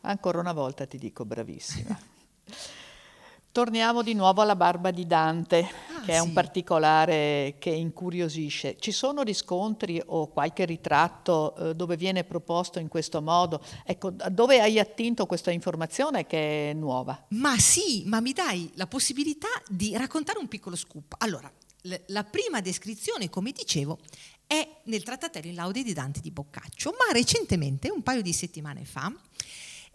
Ancora 0.07 0.39
una 0.39 0.53
volta 0.53 0.85
ti 0.85 0.97
dico 0.97 1.25
bravissima. 1.25 1.99
Torniamo 3.51 4.03
di 4.03 4.13
nuovo 4.13 4.41
alla 4.41 4.55
barba 4.55 4.89
di 4.91 5.05
Dante, 5.05 5.59
ah, 5.59 6.01
che 6.05 6.13
è 6.13 6.19
sì. 6.19 6.25
un 6.25 6.31
particolare 6.31 7.55
che 7.59 7.71
incuriosisce. 7.71 8.77
Ci 8.79 8.93
sono 8.93 9.21
riscontri 9.23 10.01
o 10.05 10.29
qualche 10.29 10.63
ritratto 10.63 11.55
eh, 11.55 11.75
dove 11.75 11.97
viene 11.97 12.23
proposto 12.23 12.79
in 12.79 12.87
questo 12.87 13.21
modo? 13.21 13.61
Ecco, 13.83 14.11
dove 14.11 14.61
hai 14.61 14.79
attinto 14.79 15.25
questa 15.25 15.51
informazione 15.51 16.25
che 16.25 16.69
è 16.69 16.73
nuova? 16.73 17.25
Ma 17.31 17.57
sì, 17.57 18.03
ma 18.05 18.21
mi 18.21 18.31
dai 18.31 18.71
la 18.75 18.87
possibilità 18.87 19.49
di 19.67 19.97
raccontare 19.97 20.39
un 20.39 20.47
piccolo 20.47 20.77
scoop. 20.77 21.15
Allora, 21.17 21.51
la 22.05 22.23
prima 22.23 22.61
descrizione, 22.61 23.29
come 23.29 23.51
dicevo, 23.51 23.97
è 24.45 24.65
nel 24.85 25.03
trattatello 25.03 25.47
in 25.47 25.55
laude 25.55 25.83
di 25.83 25.91
Dante 25.91 26.21
di 26.21 26.31
Boccaccio, 26.31 26.91
ma 26.91 27.11
recentemente, 27.11 27.89
un 27.89 28.03
paio 28.03 28.21
di 28.21 28.31
settimane 28.31 28.85
fa, 28.85 29.11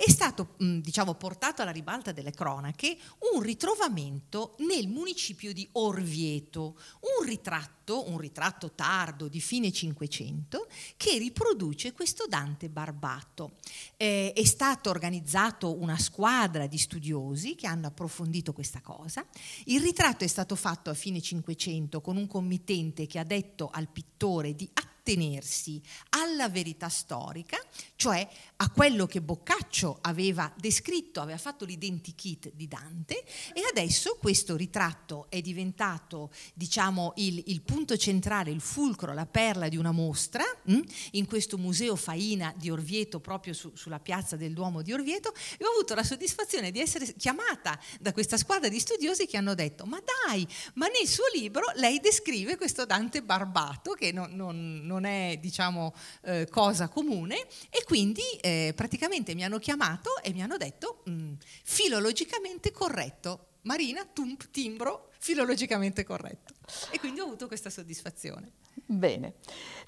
è 0.04 0.10
stato 0.10 0.56
diciamo, 0.58 1.14
portato 1.14 1.62
alla 1.62 1.70
ribalta 1.70 2.10
delle 2.10 2.32
cronache 2.32 2.96
un 3.34 3.40
ritrovamento 3.40 4.56
nel 4.58 4.88
municipio 4.88 5.52
di 5.52 5.68
Orvieto, 5.72 6.76
un 7.18 7.24
ritratto, 7.24 8.08
un 8.08 8.18
ritratto 8.18 8.72
tardo 8.72 9.28
di 9.28 9.40
fine 9.40 9.70
Cinquecento 9.70 10.66
che 10.96 11.18
riproduce 11.18 11.92
questo 11.92 12.26
Dante 12.26 12.68
barbato. 12.68 13.58
Eh, 13.96 14.32
è 14.34 14.44
stata 14.44 14.90
organizzata 14.90 15.68
una 15.68 15.98
squadra 15.98 16.66
di 16.66 16.78
studiosi 16.78 17.54
che 17.54 17.68
hanno 17.68 17.86
approfondito 17.86 18.52
questa 18.52 18.80
cosa. 18.80 19.24
Il 19.66 19.80
ritratto 19.80 20.24
è 20.24 20.28
stato 20.28 20.56
fatto 20.56 20.90
a 20.90 20.94
fine 20.94 21.20
Cinquecento 21.20 22.00
con 22.00 22.16
un 22.16 22.26
committente 22.26 23.06
che 23.06 23.20
ha 23.20 23.24
detto 23.24 23.70
al 23.72 23.88
pittore 23.88 24.56
di 24.56 24.64
attivare 24.64 24.91
attenersi 25.02 25.82
alla 26.10 26.48
verità 26.48 26.88
storica, 26.88 27.58
cioè 27.96 28.26
a 28.56 28.70
quello 28.70 29.06
che 29.06 29.20
Boccaccio 29.20 29.98
aveva 30.02 30.52
descritto, 30.56 31.20
aveva 31.20 31.38
fatto 31.38 31.64
l'identikit 31.64 32.52
di 32.54 32.68
Dante 32.68 33.24
e 33.52 33.62
adesso 33.68 34.16
questo 34.20 34.54
ritratto 34.54 35.26
è 35.28 35.40
diventato 35.40 36.30
diciamo 36.54 37.14
il, 37.16 37.42
il 37.46 37.62
punto 37.62 37.96
centrale, 37.96 38.52
il 38.52 38.60
fulcro, 38.60 39.12
la 39.12 39.26
perla 39.26 39.68
di 39.68 39.76
una 39.76 39.90
mostra 39.90 40.44
mm, 40.70 40.80
in 41.12 41.26
questo 41.26 41.58
museo 41.58 41.96
Faina 41.96 42.54
di 42.56 42.70
Orvieto 42.70 43.18
proprio 43.18 43.54
su, 43.54 43.72
sulla 43.74 43.98
piazza 43.98 44.36
del 44.36 44.52
Duomo 44.52 44.82
di 44.82 44.92
Orvieto 44.92 45.34
e 45.58 45.64
ho 45.64 45.70
avuto 45.70 45.96
la 45.96 46.04
soddisfazione 46.04 46.70
di 46.70 46.78
essere 46.78 47.12
chiamata 47.14 47.78
da 47.98 48.12
questa 48.12 48.36
squadra 48.36 48.68
di 48.68 48.78
studiosi 48.78 49.26
che 49.26 49.36
hanno 49.36 49.54
detto 49.54 49.84
ma 49.84 50.00
dai, 50.26 50.46
ma 50.74 50.86
nel 50.86 51.08
suo 51.08 51.24
libro 51.34 51.64
lei 51.74 51.98
descrive 51.98 52.56
questo 52.56 52.86
Dante 52.86 53.22
barbato 53.22 53.94
che 53.94 54.12
non, 54.12 54.30
non 54.36 54.91
non 54.92 55.04
è 55.04 55.38
diciamo, 55.40 55.94
eh, 56.24 56.46
cosa 56.50 56.88
comune 56.88 57.46
e 57.70 57.82
quindi 57.84 58.22
eh, 58.40 58.72
praticamente 58.76 59.34
mi 59.34 59.42
hanno 59.42 59.58
chiamato 59.58 60.22
e 60.22 60.32
mi 60.32 60.42
hanno 60.42 60.58
detto 60.58 61.02
mh, 61.04 61.10
mm, 61.10 61.32
filologicamente 61.64 62.70
corretto. 62.70 63.46
Marina, 63.62 64.04
tump, 64.04 64.50
timbro, 64.50 65.10
filologicamente 65.18 66.04
corretto. 66.04 66.52
E 66.90 66.98
quindi 66.98 67.20
ho 67.20 67.24
avuto 67.24 67.46
questa 67.46 67.70
soddisfazione. 67.70 68.50
Bene, 68.84 69.34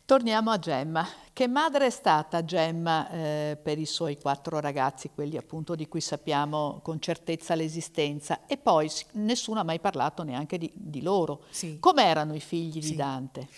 torniamo 0.05 0.51
a 0.51 0.59
Gemma. 0.59 1.07
Che 1.33 1.49
madre 1.49 1.87
è 1.87 1.91
stata 1.91 2.45
Gemma 2.45 3.11
eh, 3.11 3.59
per 3.61 3.79
i 3.79 3.87
suoi 3.87 4.17
quattro 4.17 4.61
ragazzi, 4.61 5.11
quelli 5.13 5.37
appunto 5.37 5.75
di 5.75 5.89
cui 5.89 6.01
sappiamo 6.01 6.81
con 6.83 7.01
certezza 7.01 7.55
l'esistenza? 7.55 8.47
E 8.47 8.57
poi 8.57 8.89
nessuno 9.13 9.59
ha 9.61 9.65
mai 9.65 9.81
parlato 9.81 10.23
neanche 10.23 10.57
di, 10.57 10.71
di 10.73 11.03
loro. 11.03 11.45
Sì. 11.51 11.79
Com'erano 11.81 12.35
i 12.35 12.41
figli 12.41 12.81
sì. 12.81 12.91
di 12.91 12.97
Dante? 12.97 13.49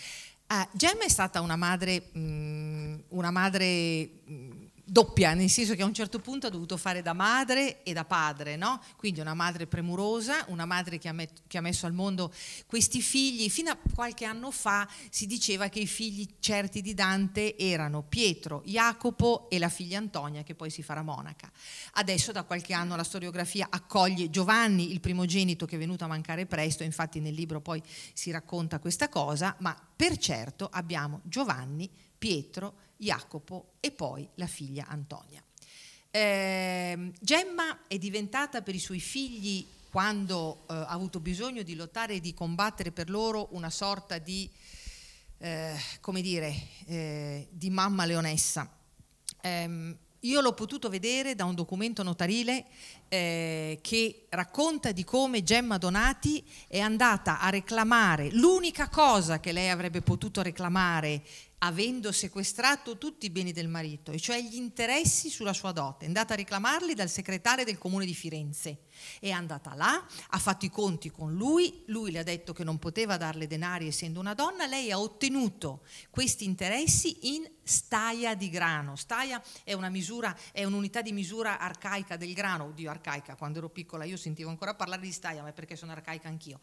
Uh, 0.49 0.65
Gemma 0.71 1.03
è 1.03 1.09
stata 1.09 1.41
una 1.41 1.57
madre, 1.57 2.03
mh, 2.13 2.19
mm, 2.19 2.95
una 3.09 3.31
madre 3.31 4.09
mh, 4.23 4.33
mm, 4.33 4.66
doppia, 4.89 5.33
nel 5.33 5.49
senso 5.49 5.75
che 5.75 5.81
a 5.81 5.85
un 5.85 5.93
certo 5.93 6.19
punto 6.19 6.47
ha 6.47 6.49
dovuto 6.49 6.77
fare 6.77 7.01
da 7.01 7.11
madre 7.11 7.83
e 7.83 7.91
da 7.91 8.05
padre, 8.05 8.55
no? 8.55 8.81
quindi 8.95 9.19
una 9.19 9.33
madre 9.33 9.67
premurosa, 9.67 10.45
una 10.47 10.65
madre 10.65 10.97
che 10.97 11.09
ha, 11.09 11.11
met- 11.11 11.41
che 11.45 11.57
ha, 11.57 11.61
messo 11.61 11.85
al 11.85 11.93
mondo 11.93 12.33
questi 12.65 13.01
figli. 13.01 13.49
Fino 13.49 13.69
a 13.69 13.77
qualche 13.93 14.23
anno 14.23 14.49
fa 14.49 14.87
si 15.09 15.25
diceva 15.25 15.67
che 15.67 15.79
i 15.79 15.87
figli 15.87 16.25
certi 16.39 16.81
di 16.81 16.93
Dante 16.93 17.57
erano 17.57 18.01
Pietro, 18.01 18.61
Jacopo 18.65 19.49
e 19.49 19.59
la 19.59 19.69
figlia 19.69 19.97
Antonia, 19.97 20.43
che 20.43 20.55
poi 20.55 20.69
si 20.69 20.81
farà 20.81 21.01
monaca. 21.01 21.51
Adesso 21.93 22.31
da 22.31 22.43
qualche 22.43 22.73
anno 22.73 22.95
la 22.95 23.03
storiografia 23.03 23.67
accoglie 23.69 24.29
Giovanni, 24.29 24.91
il 24.91 25.01
primogenito 25.01 25.65
che 25.65 25.75
è 25.75 25.79
venuto 25.79 26.05
a 26.05 26.07
mancare 26.07 26.45
presto, 26.45 26.83
infatti 26.83 27.19
nel 27.19 27.33
libro 27.33 27.59
poi 27.59 27.83
si 28.13 28.31
racconta 28.31 28.79
questa 28.79 29.09
cosa, 29.09 29.53
ma 29.59 29.75
per 29.95 30.17
certo 30.17 30.69
abbiamo 30.71 31.19
Giovanni, 31.23 31.89
Pietro, 32.17 32.75
Jacopo 32.97 33.73
e 33.79 33.91
poi 33.91 34.27
la 34.35 34.47
figlia 34.47 34.87
Antonia. 34.87 35.41
Eh, 36.09 37.11
Gemma 37.19 37.87
è 37.87 37.97
diventata 37.97 38.61
per 38.61 38.75
i 38.75 38.79
suoi 38.79 38.99
figli, 38.99 39.65
quando 39.89 40.65
eh, 40.69 40.73
ha 40.73 40.87
avuto 40.87 41.19
bisogno 41.19 41.63
di 41.63 41.75
lottare 41.75 42.15
e 42.15 42.19
di 42.19 42.33
combattere 42.33 42.91
per 42.91 43.09
loro, 43.09 43.49
una 43.51 43.69
sorta 43.69 44.17
di, 44.17 44.49
eh, 45.37 45.75
come 46.01 46.21
dire, 46.21 46.55
eh, 46.85 47.47
di 47.51 47.69
mamma 47.69 48.05
leonessa. 48.05 48.69
Ehm, 49.41 49.97
io 50.21 50.41
l'ho 50.41 50.53
potuto 50.53 50.89
vedere 50.89 51.35
da 51.35 51.45
un 51.45 51.53
documento 51.53 52.01
notarile 52.01 52.65
eh, 53.07 53.77
che 53.81 54.25
racconta 54.29 54.91
di 54.91 55.03
come 55.03 55.43
Gemma 55.43 55.77
Donati 55.77 56.43
è 56.67 56.79
andata 56.79 57.39
a 57.39 57.49
reclamare 57.49 58.31
l'unica 58.31 58.89
cosa 58.89 59.39
che 59.39 59.51
lei 59.51 59.69
avrebbe 59.69 60.01
potuto 60.01 60.41
reclamare 60.41 61.23
avendo 61.59 62.11
sequestrato 62.11 62.99
tutti 62.99 63.25
i 63.25 63.29
beni 63.31 63.51
del 63.51 63.67
marito, 63.67 64.11
e 64.11 64.19
cioè 64.19 64.39
gli 64.39 64.55
interessi 64.55 65.29
sulla 65.29 65.53
sua 65.53 65.71
dote, 65.71 66.05
è 66.05 66.07
andata 66.07 66.33
a 66.33 66.37
reclamarli 66.37 66.93
dal 66.93 67.09
segretario 67.09 67.65
del 67.65 67.79
comune 67.79 68.05
di 68.05 68.13
Firenze. 68.13 68.81
È 69.19 69.31
andata 69.31 69.73
là, 69.73 70.05
ha 70.29 70.37
fatto 70.37 70.65
i 70.65 70.69
conti 70.69 71.09
con 71.09 71.33
lui, 71.33 71.83
lui 71.87 72.11
le 72.11 72.19
ha 72.19 72.23
detto 72.23 72.53
che 72.53 72.63
non 72.63 72.77
poteva 72.77 73.17
darle 73.17 73.47
denari 73.47 73.87
essendo 73.87 74.19
una 74.19 74.35
donna, 74.35 74.67
lei 74.67 74.91
ha 74.91 74.99
ottenuto 74.99 75.83
questi 76.11 76.45
interessi 76.45 77.33
in 77.33 77.49
staia 77.63 78.35
di 78.35 78.49
grano. 78.49 78.95
Staia 78.95 79.41
è 79.63 79.75
misura, 79.89 80.37
è 80.51 80.63
un'unità 80.63 81.01
di 81.01 81.11
misura 81.11 81.57
arcaica 81.57 82.17
del 82.17 82.33
grano, 82.33 82.65
oddio 82.65 82.89
arcaica, 82.89 83.35
quando 83.35 83.57
ero 83.57 83.69
piccola 83.69 84.03
io 84.03 84.17
sentivo 84.17 84.49
ancora 84.49 84.75
parlare 84.75 85.01
di 85.01 85.11
staia, 85.11 85.41
ma 85.41 85.49
è 85.49 85.53
perché 85.53 85.75
sono 85.75 85.91
arcaica 85.91 86.27
anch'io. 86.27 86.59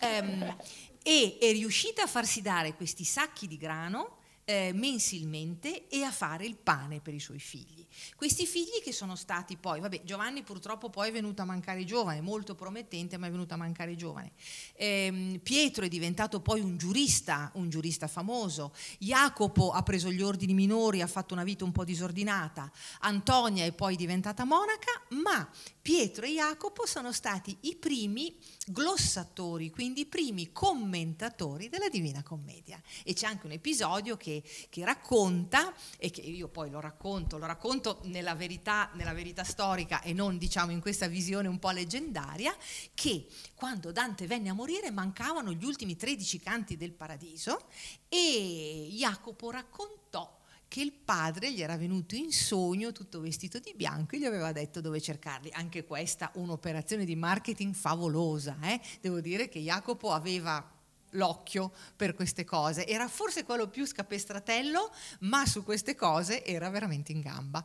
Um, 0.00 0.56
e 1.02 1.38
è 1.40 1.52
riuscita 1.52 2.02
a 2.02 2.06
farsi 2.06 2.40
dare 2.40 2.74
questi 2.74 3.04
sacchi 3.04 3.46
di 3.46 3.58
grano 3.58 4.18
eh, 4.50 4.72
mensilmente 4.74 5.86
e 5.86 6.02
a 6.02 6.10
fare 6.10 6.44
il 6.44 6.56
pane 6.56 6.98
per 7.00 7.14
i 7.14 7.20
suoi 7.20 7.38
figli. 7.38 7.86
Questi 8.16 8.46
figli 8.46 8.80
che 8.82 8.92
sono 8.92 9.14
stati 9.14 9.56
poi, 9.56 9.78
vabbè, 9.78 10.02
Giovanni 10.02 10.42
purtroppo 10.42 10.90
poi 10.90 11.10
è 11.10 11.12
venuto 11.12 11.42
a 11.42 11.44
mancare 11.44 11.84
giovane, 11.84 12.20
molto 12.20 12.56
promettente, 12.56 13.16
ma 13.16 13.28
è 13.28 13.30
venuto 13.30 13.54
a 13.54 13.56
mancare 13.56 13.94
giovane. 13.94 14.32
Eh, 14.74 15.38
Pietro 15.40 15.84
è 15.84 15.88
diventato 15.88 16.40
poi 16.40 16.60
un 16.60 16.76
giurista, 16.76 17.52
un 17.54 17.70
giurista 17.70 18.08
famoso. 18.08 18.74
Jacopo 18.98 19.70
ha 19.70 19.84
preso 19.84 20.10
gli 20.10 20.22
ordini 20.22 20.52
minori, 20.52 21.00
ha 21.00 21.06
fatto 21.06 21.32
una 21.32 21.44
vita 21.44 21.62
un 21.62 21.70
po' 21.70 21.84
disordinata. 21.84 22.72
Antonia 23.00 23.64
è 23.64 23.72
poi 23.72 23.94
diventata 23.94 24.44
monaca, 24.44 25.00
ma 25.10 25.48
Pietro 25.80 26.26
e 26.26 26.32
Jacopo 26.32 26.86
sono 26.86 27.12
stati 27.12 27.56
i 27.62 27.76
primi 27.76 28.36
glossatori, 28.66 29.70
quindi 29.70 30.02
i 30.02 30.06
primi 30.06 30.52
commentatori 30.52 31.68
della 31.68 31.88
Divina 31.88 32.22
Commedia. 32.22 32.80
E 33.02 33.14
c'è 33.14 33.26
anche 33.26 33.46
un 33.46 33.52
episodio 33.52 34.16
che, 34.16 34.39
che 34.68 34.84
racconta, 34.84 35.72
e 35.98 36.10
che 36.10 36.20
io 36.20 36.48
poi 36.48 36.70
lo 36.70 36.80
racconto, 36.80 37.38
lo 37.38 37.46
racconto 37.46 38.00
nella 38.04 38.34
verità, 38.34 38.90
nella 38.94 39.12
verità 39.12 39.44
storica 39.44 40.00
e 40.02 40.12
non 40.12 40.38
diciamo 40.38 40.72
in 40.72 40.80
questa 40.80 41.06
visione 41.06 41.48
un 41.48 41.58
po' 41.58 41.70
leggendaria, 41.70 42.54
che 42.94 43.26
quando 43.54 43.92
Dante 43.92 44.26
venne 44.26 44.48
a 44.48 44.54
morire 44.54 44.90
mancavano 44.90 45.52
gli 45.52 45.64
ultimi 45.64 45.96
13 45.96 46.40
canti 46.40 46.76
del 46.76 46.92
paradiso 46.92 47.66
e 48.08 48.88
Jacopo 48.90 49.50
raccontò 49.50 50.38
che 50.70 50.80
il 50.82 50.92
padre 50.92 51.52
gli 51.52 51.62
era 51.62 51.76
venuto 51.76 52.14
in 52.14 52.30
sogno 52.30 52.92
tutto 52.92 53.20
vestito 53.20 53.58
di 53.58 53.74
bianco 53.74 54.14
e 54.14 54.20
gli 54.20 54.24
aveva 54.24 54.52
detto 54.52 54.80
dove 54.80 55.00
cercarli. 55.00 55.50
Anche 55.50 55.84
questa 55.84 56.30
un'operazione 56.34 57.04
di 57.04 57.16
marketing 57.16 57.74
favolosa. 57.74 58.56
Eh? 58.62 58.80
Devo 59.00 59.20
dire 59.20 59.48
che 59.48 59.58
Jacopo 59.58 60.12
aveva 60.12 60.64
l'occhio 61.10 61.72
per 61.96 62.14
queste 62.14 62.44
cose. 62.44 62.86
Era 62.86 63.08
forse 63.08 63.44
quello 63.44 63.68
più 63.68 63.86
scapestratello, 63.86 64.90
ma 65.20 65.46
su 65.46 65.64
queste 65.64 65.94
cose 65.94 66.44
era 66.44 66.68
veramente 66.70 67.12
in 67.12 67.20
gamba. 67.20 67.64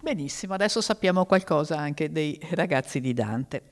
Benissimo, 0.00 0.54
adesso 0.54 0.80
sappiamo 0.80 1.24
qualcosa 1.26 1.76
anche 1.76 2.10
dei 2.10 2.38
ragazzi 2.52 3.00
di 3.00 3.12
Dante. 3.12 3.62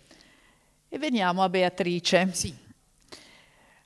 E 0.89 0.99
veniamo 0.99 1.43
a 1.43 1.49
Beatrice. 1.49 2.31
Sì. 2.33 2.67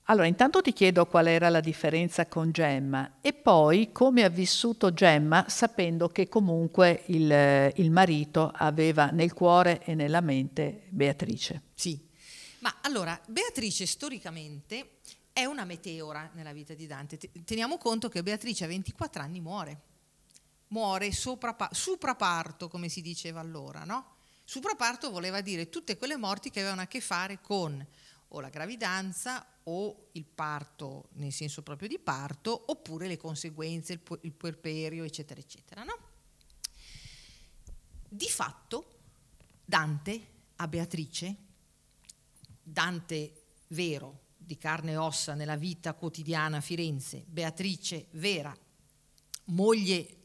Allora, 0.06 0.26
intanto 0.26 0.60
ti 0.60 0.72
chiedo 0.72 1.06
qual 1.06 1.28
era 1.28 1.48
la 1.48 1.60
differenza 1.60 2.26
con 2.26 2.50
Gemma 2.50 3.18
e 3.20 3.32
poi 3.32 3.92
come 3.92 4.24
ha 4.24 4.28
vissuto 4.28 4.92
Gemma 4.92 5.44
sapendo 5.48 6.08
che 6.08 6.28
comunque 6.28 7.04
il, 7.06 7.72
il 7.76 7.90
marito 7.90 8.52
aveva 8.52 9.10
nel 9.10 9.32
cuore 9.32 9.80
e 9.84 9.94
nella 9.94 10.20
mente 10.20 10.82
Beatrice. 10.88 11.62
Sì, 11.74 12.00
ma 12.62 12.78
allora 12.80 13.20
Beatrice 13.28 13.86
storicamente 13.86 14.98
è 15.32 15.44
una 15.44 15.64
meteora 15.64 16.30
nella 16.34 16.52
vita 16.52 16.74
di 16.74 16.86
Dante. 16.86 17.18
Teniamo 17.44 17.76
conto 17.76 18.08
che 18.08 18.22
Beatrice 18.22 18.64
a 18.64 18.68
24 18.68 19.22
anni 19.22 19.40
muore, 19.40 19.80
muore 20.68 21.10
supraparto 21.12 22.68
come 22.68 22.88
si 22.88 23.00
diceva 23.00 23.40
allora, 23.40 23.84
no? 23.84 24.16
Supraparto 24.44 25.10
voleva 25.10 25.40
dire 25.40 25.68
tutte 25.68 25.96
quelle 25.96 26.16
morti 26.16 26.50
che 26.50 26.60
avevano 26.60 26.82
a 26.82 26.86
che 26.86 27.00
fare 27.00 27.40
con 27.40 27.84
o 28.34 28.40
la 28.40 28.48
gravidanza 28.48 29.46
o 29.64 30.08
il 30.12 30.24
parto 30.24 31.08
nel 31.14 31.32
senso 31.32 31.62
proprio 31.62 31.88
di 31.88 31.98
parto 31.98 32.64
oppure 32.66 33.06
le 33.08 33.16
conseguenze, 33.16 34.00
il 34.20 34.32
puerperio 34.32 35.04
eccetera 35.04 35.40
eccetera. 35.40 35.82
No? 35.82 35.98
Di 38.08 38.28
fatto 38.28 38.98
Dante 39.64 40.26
a 40.56 40.68
Beatrice, 40.68 41.36
Dante 42.62 43.42
vero 43.68 44.20
di 44.36 44.56
carne 44.58 44.92
e 44.92 44.96
ossa 44.96 45.34
nella 45.34 45.56
vita 45.56 45.94
quotidiana 45.94 46.58
a 46.58 46.60
Firenze, 46.60 47.24
Beatrice 47.26 48.06
vera, 48.12 48.54
moglie 49.46 50.16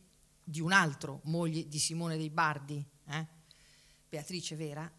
di 0.44 0.62
un 0.62 0.72
altro, 0.72 1.22
moglie 1.26 1.68
di 1.68 1.80
Simone 1.80 2.18
dei 2.18 2.30
Bardi, 2.30 2.84
eh? 3.10 3.28
Beatrice 4.10 4.56
vera, 4.56 4.90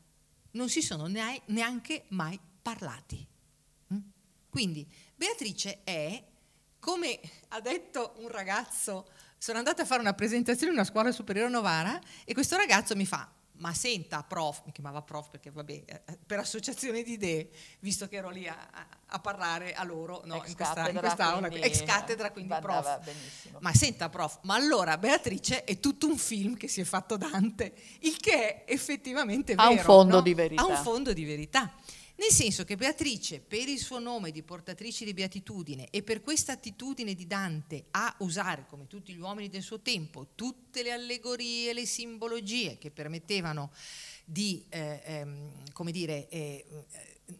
non 0.52 0.68
si 0.68 0.82
sono 0.82 1.06
neanche 1.06 2.04
mai 2.08 2.38
parlati. 2.60 3.26
Mm? 3.92 3.98
Quindi 4.50 4.86
Beatrice 5.14 5.82
è, 5.84 6.22
come 6.78 7.18
ha 7.48 7.60
detto 7.60 8.14
un 8.18 8.28
ragazzo, 8.28 9.08
sono 9.38 9.58
andata 9.58 9.82
a 9.82 9.86
fare 9.86 10.00
una 10.00 10.14
presentazione 10.14 10.72
in 10.72 10.78
una 10.78 10.86
scuola 10.86 11.12
superiore 11.12 11.48
a 11.48 11.52
Novara 11.52 11.98
e 12.24 12.34
questo 12.34 12.56
ragazzo 12.56 12.94
mi 12.96 13.06
fa, 13.06 13.30
ma 13.58 13.72
senta 13.74 14.22
prof, 14.22 14.62
mi 14.64 14.72
chiamava 14.72 15.02
prof 15.02 15.30
perché 15.30 15.50
vabbè, 15.50 15.82
eh, 15.84 16.18
per 16.26 16.38
associazione 16.38 17.02
di 17.02 17.12
idee, 17.12 17.50
visto 17.80 18.08
che 18.08 18.16
ero 18.16 18.30
lì 18.30 18.46
a, 18.46 18.56
a 19.06 19.18
parlare 19.20 19.74
a 19.74 19.84
loro, 19.84 20.22
no, 20.24 20.36
ex 20.36 20.48
in, 20.48 20.54
questa, 20.54 20.74
cattedra, 20.74 20.90
in 20.90 20.98
quest'aula, 20.98 21.48
quindi, 21.48 21.66
ex 21.66 21.84
cattedra, 21.84 22.30
quindi 22.30 22.54
prof. 22.60 23.04
Benissimo. 23.04 23.58
Ma 23.60 23.72
senta 23.74 24.08
prof, 24.08 24.40
ma 24.42 24.54
allora 24.54 24.96
Beatrice 24.98 25.64
è 25.64 25.80
tutto 25.80 26.06
un 26.06 26.16
film 26.16 26.56
che 26.56 26.68
si 26.68 26.80
è 26.80 26.84
fatto 26.84 27.16
Dante, 27.16 27.74
il 28.00 28.16
che 28.16 28.64
è 28.64 28.72
effettivamente 28.72 29.54
vero. 29.54 29.68
Ha 29.68 29.70
un 29.70 29.78
fondo 29.78 30.16
no? 30.16 30.22
di 30.22 30.34
verità. 30.34 30.62
Ha 30.62 30.66
un 30.66 30.76
fondo 30.76 31.12
di 31.12 31.24
verità. 31.24 31.74
Nel 32.18 32.32
senso 32.32 32.64
che 32.64 32.74
Beatrice, 32.74 33.38
per 33.38 33.68
il 33.68 33.78
suo 33.78 34.00
nome 34.00 34.32
di 34.32 34.42
portatrice 34.42 35.04
di 35.04 35.14
beatitudine 35.14 35.88
e 35.90 36.02
per 36.02 36.20
questa 36.20 36.50
attitudine 36.50 37.14
di 37.14 37.28
Dante 37.28 37.84
a 37.92 38.12
usare, 38.18 38.66
come 38.66 38.88
tutti 38.88 39.14
gli 39.14 39.20
uomini 39.20 39.48
del 39.48 39.62
suo 39.62 39.78
tempo, 39.78 40.30
tutte 40.34 40.82
le 40.82 40.90
allegorie, 40.90 41.72
le 41.72 41.86
simbologie 41.86 42.76
che 42.76 42.90
permettevano 42.90 43.70
di, 44.24 44.64
eh, 44.68 45.00
ehm, 45.04 45.72
come 45.72 45.92
dire, 45.92 46.28
eh, 46.28 46.66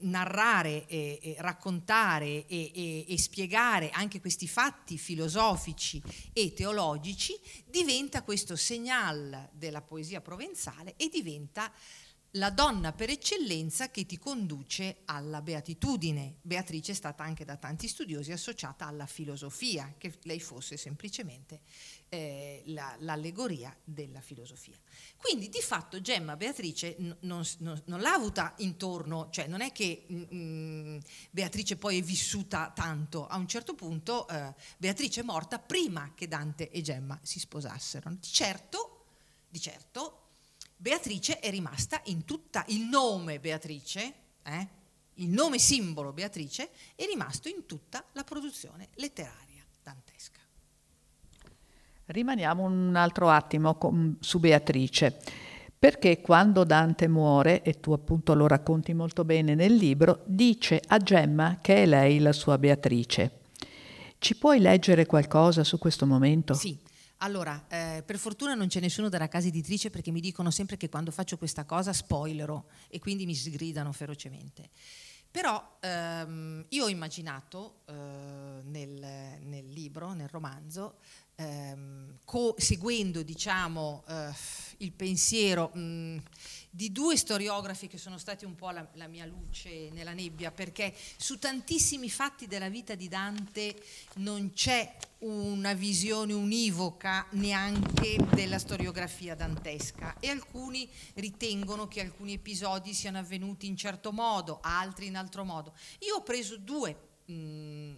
narrare, 0.00 0.86
e, 0.86 1.34
raccontare 1.38 2.46
e, 2.46 3.04
e, 3.08 3.18
spiegare 3.18 3.90
anche 3.90 4.20
questi 4.20 4.46
fatti 4.46 4.96
filosofici 4.96 6.00
e 6.32 6.52
teologici, 6.52 7.36
diventa 7.66 8.22
questo 8.22 8.54
segnal 8.54 9.48
della 9.52 9.82
poesia 9.82 10.20
provenzale 10.20 10.94
e 10.96 11.08
diventa 11.08 11.72
la 12.32 12.50
donna 12.50 12.92
per 12.92 13.08
eccellenza 13.08 13.90
che 13.90 14.04
ti 14.04 14.18
conduce 14.18 14.98
alla 15.06 15.40
beatitudine. 15.40 16.36
Beatrice 16.42 16.92
è 16.92 16.94
stata 16.94 17.22
anche 17.22 17.44
da 17.44 17.56
tanti 17.56 17.88
studiosi 17.88 18.32
associata 18.32 18.86
alla 18.86 19.06
filosofia, 19.06 19.94
che 19.96 20.12
lei 20.24 20.38
fosse 20.38 20.76
semplicemente 20.76 21.60
eh, 22.10 22.62
la, 22.66 22.94
l'allegoria 22.98 23.74
della 23.82 24.20
filosofia. 24.20 24.76
Quindi 25.16 25.48
di 25.48 25.60
fatto 25.60 26.02
Gemma 26.02 26.36
Beatrice 26.36 26.96
n- 26.98 27.16
non, 27.20 27.42
non, 27.58 27.80
non, 27.86 28.00
l'ha 28.00 28.12
avuta 28.12 28.54
intorno, 28.58 29.28
cioè 29.30 29.46
non 29.46 29.62
è 29.62 29.72
che 29.72 30.04
mh, 30.06 30.14
mm, 30.14 30.26
mm, 30.34 30.98
Beatrice 31.30 31.76
poi 31.76 31.98
è 31.98 32.02
vissuta 32.02 32.70
tanto, 32.74 33.26
a 33.26 33.36
un 33.36 33.48
certo 33.48 33.74
punto 33.74 34.28
eh, 34.28 34.54
Beatrice 34.76 35.20
è 35.20 35.24
morta 35.24 35.58
prima 35.58 36.12
che 36.14 36.28
Dante 36.28 36.70
e 36.70 36.82
Gemma 36.82 37.18
si 37.22 37.38
sposassero. 37.38 38.16
Certo, 38.20 39.04
di 39.48 39.60
certo 39.60 40.27
Beatrice 40.80 41.40
è 41.40 41.50
rimasta 41.50 42.00
in 42.04 42.24
tutta 42.24 42.64
il 42.68 42.82
nome 42.82 43.40
Beatrice, 43.40 44.14
eh, 44.44 44.68
il 45.14 45.28
nome 45.28 45.58
simbolo 45.58 46.12
Beatrice 46.12 46.70
è 46.94 47.04
rimasto 47.04 47.48
in 47.48 47.66
tutta 47.66 48.04
la 48.12 48.22
produzione 48.22 48.86
letteraria 48.94 49.64
dantesca. 49.82 50.38
Rimaniamo 52.06 52.62
un 52.62 52.94
altro 52.94 53.28
attimo 53.28 53.74
con, 53.74 54.18
su 54.20 54.38
Beatrice, 54.38 55.20
perché 55.76 56.20
quando 56.20 56.62
Dante 56.62 57.08
muore, 57.08 57.62
e 57.62 57.80
tu 57.80 57.90
appunto 57.90 58.34
lo 58.34 58.46
racconti 58.46 58.94
molto 58.94 59.24
bene 59.24 59.56
nel 59.56 59.74
libro, 59.74 60.22
dice 60.26 60.80
a 60.86 60.98
Gemma 60.98 61.58
che 61.60 61.82
è 61.82 61.86
lei 61.86 62.20
la 62.20 62.32
sua 62.32 62.56
Beatrice. 62.56 63.40
Ci 64.18 64.36
puoi 64.36 64.60
leggere 64.60 65.06
qualcosa 65.06 65.64
su 65.64 65.76
questo 65.76 66.06
momento? 66.06 66.54
Sì, 66.54 66.78
allora, 67.18 67.66
eh, 67.68 68.02
per 68.04 68.18
fortuna 68.18 68.54
non 68.54 68.68
c'è 68.68 68.80
nessuno 68.80 69.08
della 69.08 69.28
casa 69.28 69.48
editrice 69.48 69.90
perché 69.90 70.10
mi 70.10 70.20
dicono 70.20 70.50
sempre 70.50 70.76
che 70.76 70.88
quando 70.88 71.10
faccio 71.10 71.36
questa 71.36 71.64
cosa 71.64 71.92
spoilerò 71.92 72.62
e 72.88 72.98
quindi 72.98 73.26
mi 73.26 73.34
sgridano 73.34 73.92
ferocemente. 73.92 74.70
Però 75.30 75.78
ehm, 75.80 76.64
io 76.70 76.84
ho 76.84 76.88
immaginato, 76.88 77.80
eh, 77.86 77.92
nel, 78.62 79.38
nel 79.42 79.68
libro, 79.68 80.12
nel 80.14 80.28
romanzo, 80.28 80.96
ehm, 81.34 82.18
co- 82.24 82.54
seguendo 82.56 83.22
diciamo, 83.22 84.04
eh, 84.08 84.32
il 84.78 84.92
pensiero 84.92 85.70
mh, 85.74 86.16
di 86.78 86.92
due 86.92 87.16
storiografi 87.16 87.88
che 87.88 87.98
sono 87.98 88.18
stati 88.18 88.44
un 88.44 88.54
po' 88.54 88.70
la, 88.70 88.86
la, 88.92 89.08
mia 89.08 89.26
luce 89.26 89.90
nella 89.90 90.12
nebbia, 90.12 90.52
perché 90.52 90.94
su 91.16 91.36
tantissimi 91.40 92.08
fatti 92.08 92.46
della 92.46 92.68
vita 92.68 92.94
di 92.94 93.08
Dante 93.08 93.74
non 94.18 94.52
c'è 94.52 94.96
una 95.18 95.72
visione 95.72 96.34
univoca 96.34 97.26
neanche 97.30 98.16
della 98.32 98.60
storiografia 98.60 99.34
dantesca 99.34 100.20
e 100.20 100.28
alcuni 100.28 100.88
ritengono 101.14 101.88
che 101.88 102.00
alcuni 102.00 102.34
episodi 102.34 102.94
siano 102.94 103.18
avvenuti 103.18 103.66
in 103.66 103.76
certo 103.76 104.12
modo, 104.12 104.60
altri 104.62 105.06
in 105.06 105.16
altro 105.16 105.42
modo. 105.42 105.74
Io 106.06 106.14
ho 106.14 106.22
preso 106.22 106.58
due 106.58 106.96
mh, 107.24 107.92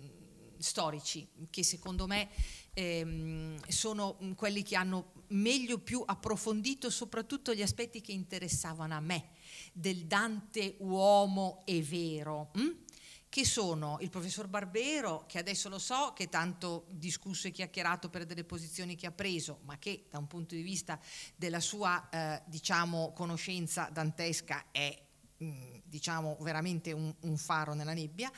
storici 0.56 1.28
che 1.50 1.62
secondo 1.64 2.06
me 2.06 2.30
ehm, 2.74 3.60
sono 3.68 4.16
quelli 4.36 4.62
che 4.62 4.76
hanno 4.76 5.12
meglio 5.28 5.78
più 5.78 6.02
approfondito 6.04 6.90
soprattutto 6.90 7.54
gli 7.54 7.62
aspetti 7.62 8.00
che 8.00 8.12
interessavano 8.12 8.94
a 8.94 9.00
me 9.00 9.30
del 9.72 10.06
Dante 10.06 10.76
uomo 10.78 11.62
e 11.64 11.82
vero. 11.82 12.50
Hm? 12.56 12.88
che 13.30 13.44
sono 13.44 13.96
il 14.00 14.10
professor 14.10 14.48
Barbero, 14.48 15.24
che 15.28 15.38
adesso 15.38 15.68
lo 15.68 15.78
so, 15.78 16.12
che 16.14 16.28
tanto 16.28 16.86
discusso 16.90 17.46
e 17.46 17.52
chiacchierato 17.52 18.10
per 18.10 18.26
delle 18.26 18.42
posizioni 18.42 18.96
che 18.96 19.06
ha 19.06 19.12
preso, 19.12 19.60
ma 19.62 19.78
che 19.78 20.06
da 20.10 20.18
un 20.18 20.26
punto 20.26 20.56
di 20.56 20.62
vista 20.62 20.98
della 21.36 21.60
sua 21.60 22.08
eh, 22.10 22.42
diciamo, 22.46 23.12
conoscenza 23.12 23.88
dantesca 23.92 24.66
è 24.72 25.00
mh, 25.36 25.79
diciamo, 25.90 26.38
veramente 26.40 26.92
un, 26.92 27.12
un 27.20 27.36
faro 27.36 27.74
nella 27.74 27.92
nebbia, 27.92 28.32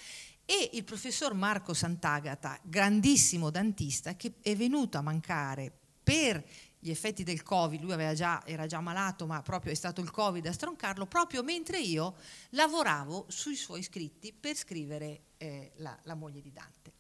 e 0.45 0.71
il 0.73 0.83
professor 0.83 1.35
Marco 1.35 1.73
Sant'Agata, 1.73 2.59
grandissimo 2.63 3.51
dantista, 3.51 4.17
che 4.17 4.35
è 4.43 4.57
venuto 4.57 4.99
a 4.99 5.03
mancare 5.03 5.73
per 6.03 6.45
gli 6.85 6.91
effetti 6.91 7.23
del 7.23 7.45
Covid, 7.45 7.81
lui 7.81 8.15
già, 8.17 8.45
era 8.45 8.67
già 8.67 8.81
malato, 8.81 9.25
ma 9.25 9.41
proprio 9.41 9.71
è 9.71 9.77
stato 9.77 10.01
il 10.01 10.11
Covid 10.11 10.45
a 10.47 10.53
stroncarlo, 10.53 11.07
proprio 11.07 11.45
mentre 11.45 11.79
io 11.79 12.17
lavoravo 12.51 13.27
sui 13.29 13.55
suoi 13.55 13.85
scritti 13.85 14.33
per 14.33 14.57
scrivere 14.57 15.21
eh, 15.37 15.71
la, 15.77 15.97
la, 16.03 16.15
moglie 16.15 16.41
di 16.41 16.53
Dante. 16.53 16.95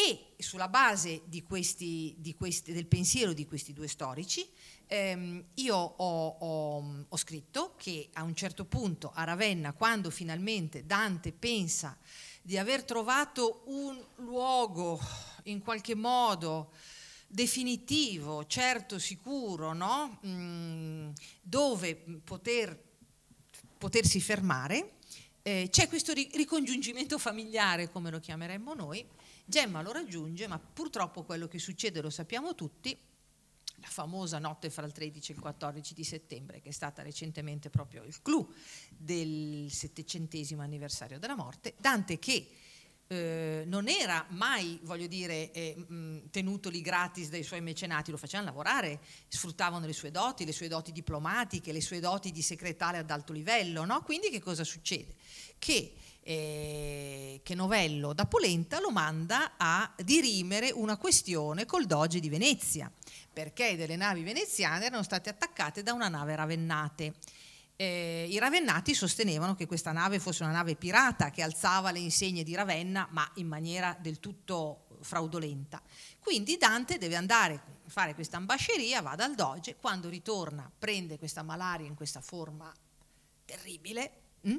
E 0.00 0.34
sulla 0.38 0.68
base 0.68 1.22
di 1.24 1.42
questi, 1.42 2.14
di 2.18 2.36
questi, 2.36 2.72
del 2.72 2.86
pensiero 2.86 3.32
di 3.32 3.44
questi 3.46 3.72
due 3.72 3.88
storici, 3.88 4.48
ehm, 4.86 5.42
io 5.54 5.74
ho, 5.74 6.36
ho, 6.38 7.04
ho 7.08 7.16
scritto 7.16 7.74
che 7.76 8.08
a 8.12 8.22
un 8.22 8.36
certo 8.36 8.64
punto 8.64 9.10
a 9.12 9.24
Ravenna, 9.24 9.72
quando 9.72 10.10
finalmente 10.10 10.86
Dante 10.86 11.32
pensa 11.32 11.98
di 12.42 12.56
aver 12.56 12.84
trovato 12.84 13.62
un 13.64 14.00
luogo 14.18 15.00
in 15.44 15.58
qualche 15.62 15.96
modo 15.96 16.70
definitivo, 17.26 18.46
certo, 18.46 19.00
sicuro, 19.00 19.72
no? 19.72 20.20
mm, 20.24 21.10
dove 21.42 21.96
poter, 22.22 22.80
potersi 23.76 24.20
fermare, 24.20 24.92
eh, 25.42 25.68
c'è 25.72 25.88
questo 25.88 26.12
ricongiungimento 26.12 27.18
familiare, 27.18 27.90
come 27.90 28.10
lo 28.10 28.20
chiameremmo 28.20 28.74
noi. 28.74 29.04
Gemma 29.48 29.80
lo 29.80 29.92
raggiunge, 29.92 30.46
ma 30.46 30.58
purtroppo 30.58 31.24
quello 31.24 31.48
che 31.48 31.58
succede 31.58 32.02
lo 32.02 32.10
sappiamo 32.10 32.54
tutti, 32.54 32.94
la 33.76 33.86
famosa 33.86 34.38
notte 34.38 34.68
fra 34.68 34.84
il 34.84 34.92
13 34.92 35.32
e 35.32 35.34
il 35.36 35.40
14 35.40 35.94
di 35.94 36.04
settembre, 36.04 36.60
che 36.60 36.68
è 36.68 36.72
stata 36.72 37.00
recentemente 37.00 37.70
proprio 37.70 38.04
il 38.04 38.20
clou 38.20 38.52
del 38.94 39.70
settecentesimo 39.70 40.60
anniversario 40.60 41.18
della 41.18 41.34
morte, 41.34 41.72
Dante 41.78 42.18
che 42.18 42.46
eh, 43.06 43.62
non 43.66 43.88
era 43.88 44.26
mai, 44.32 44.78
voglio 44.82 45.06
dire, 45.06 45.50
eh, 45.52 45.74
mh, 45.76 46.28
tenuto 46.30 46.68
lì 46.68 46.82
gratis 46.82 47.30
dai 47.30 47.42
suoi 47.42 47.62
mecenati, 47.62 48.10
lo 48.10 48.18
facevano 48.18 48.50
lavorare, 48.50 49.00
sfruttavano 49.28 49.86
le 49.86 49.94
sue 49.94 50.10
doti, 50.10 50.44
le 50.44 50.52
sue 50.52 50.68
doti 50.68 50.92
diplomatiche, 50.92 51.72
le 51.72 51.80
sue 51.80 52.00
doti 52.00 52.30
di 52.32 52.42
segretario 52.42 53.00
ad 53.00 53.10
alto 53.10 53.32
livello, 53.32 53.86
no? 53.86 54.02
Quindi 54.02 54.28
che 54.28 54.42
cosa 54.42 54.62
succede? 54.62 55.14
Che, 55.58 55.94
eh, 56.28 57.40
che 57.42 57.54
Novello 57.54 58.12
da 58.12 58.26
Polenta 58.26 58.80
lo 58.80 58.90
manda 58.90 59.54
a 59.56 59.90
dirimere 59.96 60.70
una 60.70 60.98
questione 60.98 61.64
col 61.64 61.86
doge 61.86 62.20
di 62.20 62.28
Venezia, 62.28 62.92
perché 63.32 63.76
delle 63.76 63.96
navi 63.96 64.22
veneziane 64.22 64.84
erano 64.84 65.02
state 65.02 65.30
attaccate 65.30 65.82
da 65.82 65.94
una 65.94 66.08
nave 66.08 66.36
ravennate 66.36 67.14
eh, 67.80 68.26
i 68.28 68.38
ravennati 68.38 68.92
sostenevano 68.92 69.54
che 69.54 69.66
questa 69.66 69.92
nave 69.92 70.18
fosse 70.18 70.42
una 70.42 70.50
nave 70.50 70.74
pirata 70.74 71.30
che 71.30 71.42
alzava 71.42 71.92
le 71.92 72.00
insegne 72.00 72.42
di 72.42 72.56
Ravenna 72.56 73.06
ma 73.12 73.30
in 73.34 73.46
maniera 73.46 73.96
del 74.00 74.18
tutto 74.18 74.98
fraudolenta. 75.00 75.80
Quindi 76.18 76.56
Dante 76.56 76.98
deve 76.98 77.14
andare 77.14 77.54
a 77.54 77.60
fare 77.86 78.14
questa 78.14 78.36
ambasceria, 78.36 79.00
va 79.00 79.14
dal 79.14 79.36
doge, 79.36 79.76
quando 79.76 80.08
ritorna 80.08 80.68
prende 80.76 81.18
questa 81.18 81.44
malaria 81.44 81.86
in 81.86 81.94
questa 81.94 82.20
forma 82.20 82.70
terribile 83.44 84.12
mh? 84.40 84.56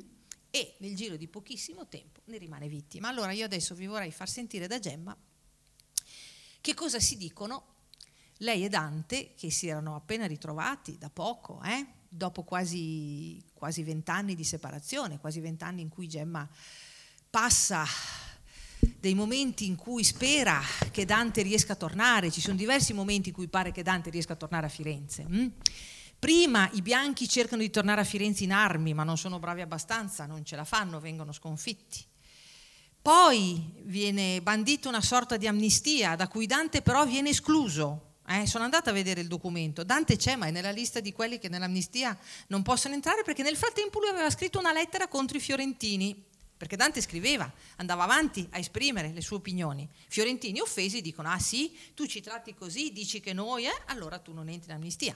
E 0.51 0.75
nel 0.79 0.95
giro 0.95 1.15
di 1.15 1.27
pochissimo 1.27 1.87
tempo 1.87 2.21
ne 2.25 2.37
rimane 2.37 2.67
vittima. 2.67 3.07
Allora 3.07 3.31
io 3.31 3.45
adesso 3.45 3.75
vi 3.75 3.85
vorrei 3.85 4.11
far 4.11 4.29
sentire 4.29 4.67
da 4.67 4.79
Gemma 4.79 5.15
che 6.61 6.73
cosa 6.73 6.99
si 6.99 7.17
dicono 7.17 7.75
lei 8.37 8.65
e 8.65 8.69
Dante 8.69 9.33
che 9.35 9.51
si 9.51 9.67
erano 9.67 9.95
appena 9.95 10.25
ritrovati 10.25 10.97
da 10.97 11.09
poco, 11.09 11.61
eh? 11.63 11.85
dopo 12.09 12.43
quasi, 12.43 13.41
quasi 13.53 13.83
vent'anni 13.83 14.33
di 14.33 14.43
separazione, 14.43 15.19
quasi 15.19 15.39
vent'anni 15.39 15.81
in 15.81 15.89
cui 15.89 16.07
Gemma 16.07 16.47
passa 17.29 17.85
dei 18.99 19.13
momenti 19.13 19.65
in 19.65 19.75
cui 19.75 20.03
spera 20.03 20.59
che 20.91 21.05
Dante 21.05 21.41
riesca 21.41 21.73
a 21.73 21.75
tornare, 21.75 22.31
ci 22.31 22.41
sono 22.41 22.55
diversi 22.55 22.93
momenti 22.93 23.29
in 23.29 23.35
cui 23.35 23.47
pare 23.47 23.71
che 23.71 23.83
Dante 23.83 24.09
riesca 24.09 24.33
a 24.33 24.37
tornare 24.37 24.65
a 24.65 24.69
Firenze. 24.69 25.23
Hm? 25.23 25.51
Prima 26.19 26.69
i 26.73 26.81
bianchi 26.81 27.29
cercano 27.29 27.61
di 27.61 27.69
tornare 27.69 28.01
a 28.01 28.03
Firenze 28.03 28.43
in 28.43 28.51
armi, 28.51 28.93
ma 28.93 29.03
non 29.03 29.17
sono 29.17 29.39
bravi 29.39 29.61
abbastanza, 29.61 30.25
non 30.25 30.43
ce 30.43 30.57
la 30.57 30.65
fanno, 30.65 30.99
vengono 30.99 31.31
sconfitti. 31.31 32.03
Poi 33.01 33.71
viene 33.83 34.41
bandita 34.41 34.89
una 34.89 35.01
sorta 35.01 35.37
di 35.37 35.47
amnistia, 35.47 36.17
da 36.17 36.27
cui 36.27 36.45
Dante 36.45 36.81
però 36.81 37.05
viene 37.05 37.29
escluso, 37.29 38.17
eh, 38.27 38.45
sono 38.45 38.65
andata 38.65 38.89
a 38.89 38.93
vedere 38.93 39.21
il 39.21 39.27
documento. 39.27 39.85
Dante 39.85 40.17
c'è, 40.17 40.35
ma 40.35 40.47
è 40.47 40.51
nella 40.51 40.71
lista 40.71 40.99
di 40.99 41.13
quelli 41.13 41.39
che 41.39 41.47
nell'amnistia 41.47 42.15
non 42.47 42.63
possono 42.63 42.93
entrare 42.93 43.23
perché 43.23 43.41
nel 43.41 43.55
frattempo 43.55 43.99
lui 43.99 44.09
aveva 44.09 44.29
scritto 44.29 44.59
una 44.59 44.73
lettera 44.73 45.07
contro 45.07 45.37
i 45.37 45.41
fiorentini. 45.41 46.27
Perché 46.57 46.75
Dante 46.75 46.99
scriveva, 46.99 47.49
andava 47.77 48.03
avanti 48.03 48.45
a 48.51 48.57
esprimere 48.57 49.13
le 49.13 49.21
sue 49.21 49.37
opinioni. 49.37 49.87
Fiorentini 50.09 50.59
offesi 50.59 50.99
dicono: 50.99 51.29
Ah 51.29 51.39
sì, 51.39 51.73
tu 51.95 52.05
ci 52.05 52.19
tratti 52.19 52.53
così, 52.53 52.91
dici 52.91 53.21
che 53.21 53.31
noi, 53.31 53.65
eh, 53.65 53.81
allora 53.85 54.19
tu 54.19 54.33
non 54.33 54.49
entri 54.49 54.69
in 54.71 54.75
amnistia. 54.75 55.15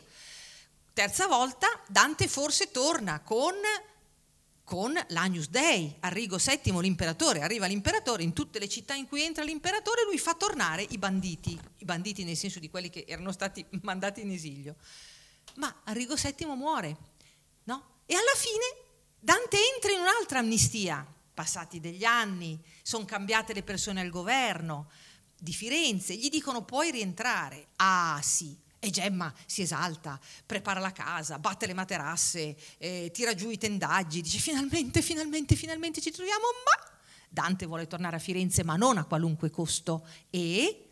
Terza 0.94 1.26
volta, 1.26 1.68
Dante 1.88 2.28
forse 2.28 2.70
torna 2.70 3.20
con 3.22 3.56
con 4.64 4.94
l'Agnus 5.10 5.50
Dei, 5.50 5.94
Arrigo 6.00 6.38
VII 6.38 6.80
l'imperatore, 6.82 7.42
arriva 7.42 7.66
l'imperatore, 7.66 8.24
in 8.24 8.32
tutte 8.32 8.60
le 8.60 8.70
città 8.70 8.94
in 8.94 9.08
cui 9.08 9.22
entra 9.22 9.44
l'imperatore 9.44 10.04
lui 10.04 10.18
fa 10.18 10.36
tornare 10.36 10.86
i 10.90 10.98
banditi, 10.98 11.60
i 11.80 11.86
banditi 11.86 12.24
nel 12.24 12.38
senso 12.38 12.60
di 12.60 12.70
quelli 12.70 12.90
che 12.90 13.04
erano 13.08 13.32
stati 13.32 13.66
mandati 13.82 14.22
in 14.22 14.32
esilio. 14.32 14.76
Ma 15.56 15.82
Arrigo 15.84 16.16
VII 16.16 16.46
muore, 16.56 16.98
no? 17.64 18.02
E 18.06 18.14
alla 18.16 18.36
fine 18.36 18.88
Dante 19.20 19.58
entra 19.74 19.92
in 19.92 20.00
un'altra 20.00 20.40
amnistia, 20.40 21.06
passati 21.34 21.80
degli 21.80 22.06
anni, 22.06 22.58
sono 22.84 23.06
cambiate 23.06 23.54
le 23.54 23.64
persone 23.64 24.00
al 24.00 24.10
governo 24.10 24.90
di 25.38 25.54
Firenze, 25.54 26.16
gli 26.16 26.30
dicono 26.30 26.64
puoi 26.64 26.92
rientrare. 26.92 27.68
Ah 27.78 28.20
sì, 28.24 28.58
e 28.84 28.90
Gemma 28.90 29.34
si 29.46 29.62
esalta, 29.62 30.20
prepara 30.46 30.82
la 30.82 30.92
casa, 30.92 31.40
batte 31.40 31.66
le 31.68 31.74
materasse, 31.74 32.54
eh, 32.78 33.12
tira 33.14 33.34
giù 33.34 33.50
i 33.50 33.58
tendaggi, 33.58 34.22
dice 34.22 34.40
finalmente, 34.40 35.02
finalmente, 35.02 35.56
finalmente 35.56 36.02
ci 36.02 36.12
troviamo, 36.12 36.44
ma 36.66 36.92
Dante 37.30 37.66
vuole 37.66 37.88
tornare 37.88 38.18
a 38.18 38.20
Firenze 38.20 38.64
ma 38.66 38.76
non 38.76 38.98
a 38.98 39.06
qualunque 39.06 39.50
costo. 39.50 40.06
E 40.30 40.90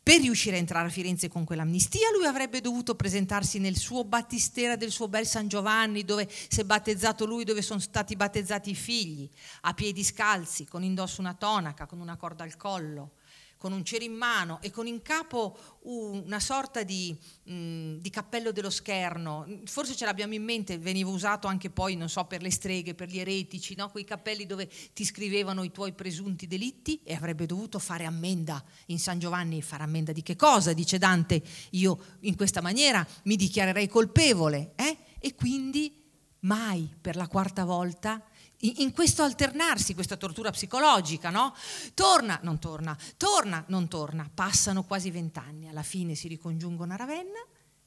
per 0.00 0.20
riuscire 0.20 0.54
a 0.54 0.60
entrare 0.60 0.86
a 0.86 0.90
Firenze 0.90 1.28
con 1.28 1.44
quell'amnistia 1.44 2.12
lui 2.16 2.26
avrebbe 2.26 2.60
dovuto 2.60 2.94
presentarsi 2.94 3.58
nel 3.58 3.76
suo 3.76 4.04
battistera 4.04 4.76
del 4.76 4.92
suo 4.92 5.08
bel 5.08 5.26
San 5.26 5.48
Giovanni 5.48 6.04
dove 6.04 6.28
si 6.30 6.60
è 6.60 6.64
battezzato 6.64 7.26
lui, 7.26 7.42
dove 7.42 7.60
sono 7.60 7.80
stati 7.80 8.14
battezzati 8.14 8.70
i 8.70 8.74
figli, 8.76 9.28
a 9.62 9.74
piedi 9.74 10.04
scalzi, 10.04 10.64
con 10.64 10.84
indosso 10.84 11.20
una 11.20 11.34
tonaca, 11.34 11.86
con 11.86 11.98
una 11.98 12.16
corda 12.16 12.44
al 12.44 12.56
collo 12.56 13.14
con 13.60 13.72
un 13.72 13.84
cero 13.84 14.04
in 14.04 14.14
mano 14.14 14.58
e 14.62 14.70
con 14.70 14.86
in 14.86 15.02
capo 15.02 15.54
una 15.82 16.40
sorta 16.40 16.82
di, 16.82 17.14
mh, 17.42 17.52
mm, 17.52 17.96
di, 17.98 18.08
cappello 18.08 18.52
dello 18.52 18.70
scherno, 18.70 19.46
forse 19.66 19.94
ce 19.94 20.06
l'abbiamo 20.06 20.32
in 20.32 20.42
mente, 20.42 20.78
veniva 20.78 21.10
usato 21.10 21.46
anche 21.46 21.68
poi, 21.68 21.94
non 21.94 22.08
so, 22.08 22.24
per 22.24 22.40
le 22.40 22.50
streghe, 22.50 22.94
per 22.94 23.08
gli 23.08 23.18
eretici, 23.18 23.74
no? 23.74 23.90
quei 23.90 24.04
cappelli 24.04 24.46
dove 24.46 24.66
ti 24.94 25.04
scrivevano 25.04 25.62
i 25.62 25.70
tuoi 25.70 25.92
presunti 25.92 26.46
delitti 26.46 27.02
e 27.04 27.12
avrebbe 27.12 27.44
dovuto 27.44 27.78
fare 27.78 28.06
ammenda 28.06 28.64
in 28.86 28.98
San 28.98 29.18
Giovanni, 29.18 29.60
fare 29.60 29.82
ammenda 29.82 30.12
di 30.12 30.22
che 30.22 30.36
cosa? 30.36 30.72
Dice 30.72 30.96
Dante, 30.96 31.42
io 31.72 32.02
in 32.20 32.36
questa 32.36 32.62
maniera 32.62 33.06
mi 33.24 33.36
dichiarerei 33.36 33.88
colpevole 33.88 34.72
eh? 34.74 34.96
e 35.18 35.34
quindi 35.34 36.02
mai 36.40 36.88
per 36.98 37.14
la 37.14 37.28
quarta 37.28 37.66
volta 37.66 38.24
in, 38.60 38.92
questo 38.92 39.22
alternarsi, 39.22 39.94
questa 39.94 40.16
tortura 40.16 40.50
psicologica, 40.50 41.30
no? 41.30 41.54
Torna, 41.94 42.38
non 42.42 42.58
torna, 42.58 42.96
torna, 43.16 43.64
non 43.68 43.88
torna. 43.88 44.28
Passano 44.32 44.84
quasi 44.84 45.10
vent'anni, 45.10 45.68
alla 45.68 45.82
fine 45.82 46.14
si 46.14 46.28
ricongiungono 46.28 46.92
a 46.92 46.96
Ravenna, 46.96 47.40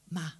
ma 0.08 0.32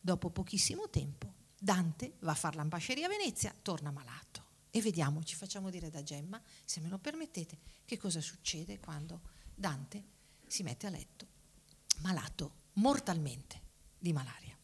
dopo 0.00 0.30
pochissimo 0.30 0.88
tempo 0.90 1.32
Dante 1.58 2.14
va 2.20 2.32
a 2.32 2.34
fare 2.34 2.56
l'ambasceria 2.56 3.06
a 3.06 3.08
Venezia, 3.08 3.54
torna 3.62 3.90
malato. 3.90 4.46
E 4.70 4.82
vediamo, 4.82 5.22
ci 5.22 5.34
facciamo 5.34 5.70
dire 5.70 5.90
da 5.90 6.02
Gemma, 6.02 6.40
se 6.64 6.80
me 6.80 6.88
lo 6.88 6.98
permettete, 6.98 7.58
che 7.84 7.96
cosa 7.96 8.20
succede 8.20 8.78
quando 8.78 9.22
Dante 9.54 10.04
si 10.46 10.62
mette 10.62 10.86
a 10.86 10.90
letto, 10.90 11.26
malato, 12.00 12.52
mortalmente 12.74 13.60
di 13.98 14.12
malaria. 14.12 14.56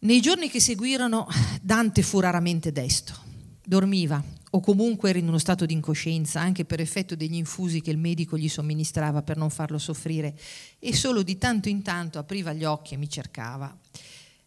Nei 0.00 0.20
giorni 0.20 0.48
che 0.48 0.58
seguirono 0.58 1.28
Dante 1.60 2.02
fu 2.02 2.18
raramente 2.18 2.72
desto 2.72 3.31
dormiva 3.64 4.22
o 4.54 4.60
comunque 4.60 5.10
era 5.10 5.18
in 5.18 5.28
uno 5.28 5.38
stato 5.38 5.64
di 5.64 5.72
incoscienza 5.72 6.40
anche 6.40 6.64
per 6.64 6.80
effetto 6.80 7.14
degli 7.14 7.34
infusi 7.34 7.80
che 7.80 7.90
il 7.90 7.98
medico 7.98 8.36
gli 8.36 8.48
somministrava 8.48 9.22
per 9.22 9.36
non 9.36 9.50
farlo 9.50 9.78
soffrire 9.78 10.38
e 10.78 10.94
solo 10.94 11.22
di 11.22 11.38
tanto 11.38 11.68
in 11.68 11.82
tanto 11.82 12.18
apriva 12.18 12.52
gli 12.52 12.64
occhi 12.64 12.94
e 12.94 12.96
mi 12.98 13.08
cercava. 13.08 13.74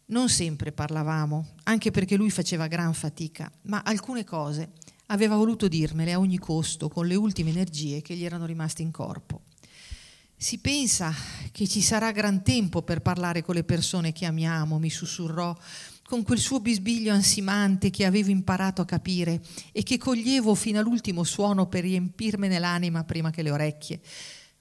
Non 0.06 0.28
sempre 0.28 0.70
parlavamo, 0.70 1.54
anche 1.64 1.90
perché 1.90 2.16
lui 2.16 2.30
faceva 2.30 2.68
gran 2.68 2.94
fatica, 2.94 3.50
ma 3.62 3.82
alcune 3.84 4.22
cose 4.22 4.70
aveva 5.06 5.34
voluto 5.34 5.66
dirmele 5.66 6.12
a 6.12 6.18
ogni 6.18 6.38
costo 6.38 6.88
con 6.88 7.06
le 7.06 7.16
ultime 7.16 7.50
energie 7.50 8.02
che 8.02 8.14
gli 8.14 8.24
erano 8.24 8.46
rimaste 8.46 8.82
in 8.82 8.92
corpo. 8.92 9.42
Si 10.36 10.58
pensa 10.58 11.12
che 11.50 11.66
ci 11.66 11.80
sarà 11.80 12.12
gran 12.12 12.42
tempo 12.42 12.82
per 12.82 13.00
parlare 13.00 13.42
con 13.42 13.54
le 13.54 13.64
persone 13.64 14.12
che 14.12 14.26
amiamo, 14.26 14.78
mi 14.78 14.90
sussurrò 14.90 15.56
con 16.06 16.22
quel 16.22 16.38
suo 16.38 16.60
bisbiglio 16.60 17.12
ansimante 17.12 17.90
che 17.90 18.04
avevo 18.04 18.30
imparato 18.30 18.80
a 18.80 18.84
capire 18.84 19.42
e 19.72 19.82
che 19.82 19.98
coglievo 19.98 20.54
fino 20.54 20.78
all'ultimo 20.78 21.24
suono 21.24 21.66
per 21.66 21.82
riempirmene 21.82 22.60
l'anima 22.60 23.02
prima 23.04 23.30
che 23.30 23.42
le 23.42 23.50
orecchie. 23.50 24.00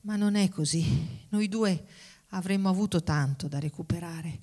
Ma 0.01 0.15
non 0.15 0.35
è 0.35 0.49
così. 0.49 0.83
Noi 1.29 1.47
due 1.47 1.85
avremmo 2.29 2.67
avuto 2.67 3.03
tanto 3.03 3.47
da 3.47 3.59
recuperare. 3.59 4.41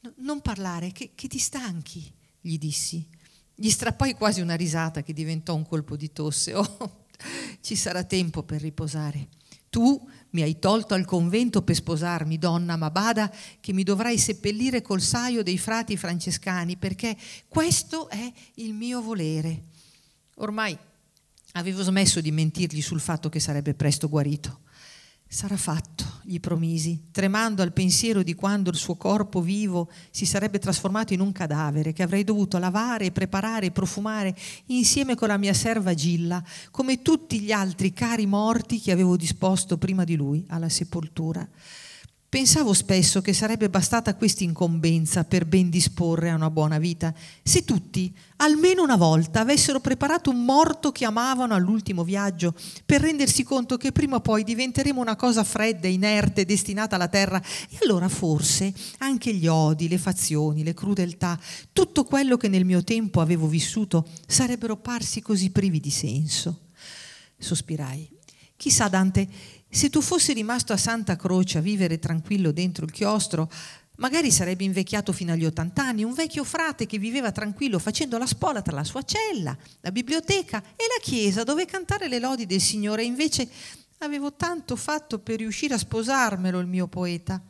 No, 0.00 0.12
non 0.18 0.40
parlare, 0.40 0.92
che, 0.92 1.12
che 1.14 1.26
ti 1.26 1.38
stanchi, 1.38 2.12
gli 2.40 2.58
dissi. 2.58 3.04
Gli 3.52 3.68
strappai 3.68 4.14
quasi 4.14 4.40
una 4.40 4.54
risata 4.54 5.02
che 5.02 5.12
diventò 5.12 5.54
un 5.54 5.66
colpo 5.66 5.96
di 5.96 6.12
tosse. 6.12 6.54
Oh, 6.54 7.06
ci 7.60 7.74
sarà 7.74 8.04
tempo 8.04 8.44
per 8.44 8.60
riposare. 8.60 9.28
Tu 9.68 10.00
mi 10.30 10.42
hai 10.42 10.58
tolto 10.58 10.94
al 10.94 11.04
convento 11.04 11.62
per 11.62 11.74
sposarmi, 11.74 12.38
donna, 12.38 12.76
ma 12.76 12.90
bada 12.90 13.32
che 13.60 13.72
mi 13.72 13.82
dovrai 13.82 14.18
seppellire 14.18 14.82
col 14.82 15.00
saio 15.00 15.42
dei 15.42 15.58
frati 15.58 15.96
francescani, 15.96 16.76
perché 16.76 17.16
questo 17.48 18.08
è 18.08 18.32
il 18.54 18.74
mio 18.74 19.00
volere. 19.00 19.62
Ormai 20.36 20.76
avevo 21.52 21.82
smesso 21.82 22.20
di 22.20 22.30
mentirgli 22.30 22.82
sul 22.82 23.00
fatto 23.00 23.28
che 23.28 23.40
sarebbe 23.40 23.74
presto 23.74 24.08
guarito. 24.08 24.60
Sarà 25.36 25.58
fatto, 25.58 26.04
gli 26.22 26.40
promisi, 26.40 27.08
tremando 27.10 27.60
al 27.60 27.74
pensiero 27.74 28.22
di 28.22 28.34
quando 28.34 28.70
il 28.70 28.76
suo 28.76 28.94
corpo 28.94 29.42
vivo 29.42 29.90
si 30.10 30.24
sarebbe 30.24 30.58
trasformato 30.58 31.12
in 31.12 31.20
un 31.20 31.30
cadavere 31.30 31.92
che 31.92 32.02
avrei 32.02 32.24
dovuto 32.24 32.56
lavare, 32.56 33.12
preparare 33.12 33.66
e 33.66 33.70
profumare 33.70 34.34
insieme 34.68 35.14
con 35.14 35.28
la 35.28 35.36
mia 35.36 35.52
serva 35.52 35.92
Gilla, 35.92 36.42
come 36.70 37.02
tutti 37.02 37.38
gli 37.40 37.52
altri 37.52 37.92
cari 37.92 38.24
morti 38.24 38.80
che 38.80 38.92
avevo 38.92 39.18
disposto 39.18 39.76
prima 39.76 40.04
di 40.04 40.16
lui 40.16 40.42
alla 40.48 40.70
sepoltura. 40.70 41.46
Pensavo 42.28 42.72
spesso 42.72 43.22
che 43.22 43.32
sarebbe 43.32 43.70
bastata 43.70 44.16
questa 44.16 44.42
incombenza 44.42 45.22
per 45.22 45.46
ben 45.46 45.70
disporre 45.70 46.30
a 46.30 46.34
una 46.34 46.50
buona 46.50 46.78
vita, 46.78 47.14
se 47.40 47.64
tutti, 47.64 48.12
almeno 48.38 48.82
una 48.82 48.96
volta, 48.96 49.40
avessero 49.40 49.78
preparato 49.78 50.30
un 50.30 50.44
morto 50.44 50.90
che 50.90 51.04
amavano 51.04 51.54
all'ultimo 51.54 52.02
viaggio, 52.02 52.52
per 52.84 53.02
rendersi 53.02 53.44
conto 53.44 53.76
che 53.76 53.92
prima 53.92 54.16
o 54.16 54.20
poi 54.20 54.42
diventeremo 54.42 55.00
una 55.00 55.14
cosa 55.14 55.44
fredda, 55.44 55.86
inerte, 55.86 56.44
destinata 56.44 56.96
alla 56.96 57.06
terra, 57.06 57.40
e 57.70 57.78
allora 57.82 58.08
forse 58.08 58.74
anche 58.98 59.32
gli 59.32 59.46
odi, 59.46 59.86
le 59.86 59.98
fazioni, 59.98 60.64
le 60.64 60.74
crudeltà, 60.74 61.38
tutto 61.72 62.02
quello 62.02 62.36
che 62.36 62.48
nel 62.48 62.64
mio 62.64 62.82
tempo 62.82 63.20
avevo 63.20 63.46
vissuto, 63.46 64.04
sarebbero 64.26 64.76
parsi 64.76 65.22
così 65.22 65.50
privi 65.50 65.78
di 65.78 65.90
senso. 65.90 66.70
Sospirai. 67.38 68.14
Chissà, 68.56 68.88
Dante, 68.88 69.28
se 69.68 69.90
tu 69.90 70.00
fossi 70.00 70.32
rimasto 70.32 70.72
a 70.72 70.76
Santa 70.76 71.16
Croce 71.16 71.58
a 71.58 71.60
vivere 71.60 71.98
tranquillo 71.98 72.52
dentro 72.52 72.84
il 72.84 72.92
chiostro, 72.92 73.50
magari 73.96 74.30
sarebbe 74.30 74.64
invecchiato 74.64 75.12
fino 75.12 75.32
agli 75.32 75.44
80 75.44 75.82
anni, 75.82 76.04
un 76.04 76.14
vecchio 76.14 76.44
frate 76.44 76.86
che 76.86 76.98
viveva 76.98 77.32
tranquillo 77.32 77.78
facendo 77.78 78.18
la 78.18 78.26
spola 78.26 78.62
tra 78.62 78.74
la 78.74 78.84
sua 78.84 79.02
cella, 79.02 79.56
la 79.80 79.90
biblioteca 79.90 80.62
e 80.62 80.84
la 80.88 81.02
chiesa 81.02 81.42
dove 81.42 81.66
cantare 81.66 82.08
le 82.08 82.18
lodi 82.18 82.46
del 82.46 82.60
Signore. 82.60 83.04
Invece 83.04 83.48
avevo 83.98 84.34
tanto 84.34 84.76
fatto 84.76 85.18
per 85.18 85.38
riuscire 85.38 85.74
a 85.74 85.78
sposarmelo 85.78 86.58
il 86.58 86.66
mio 86.66 86.86
poeta. 86.86 87.42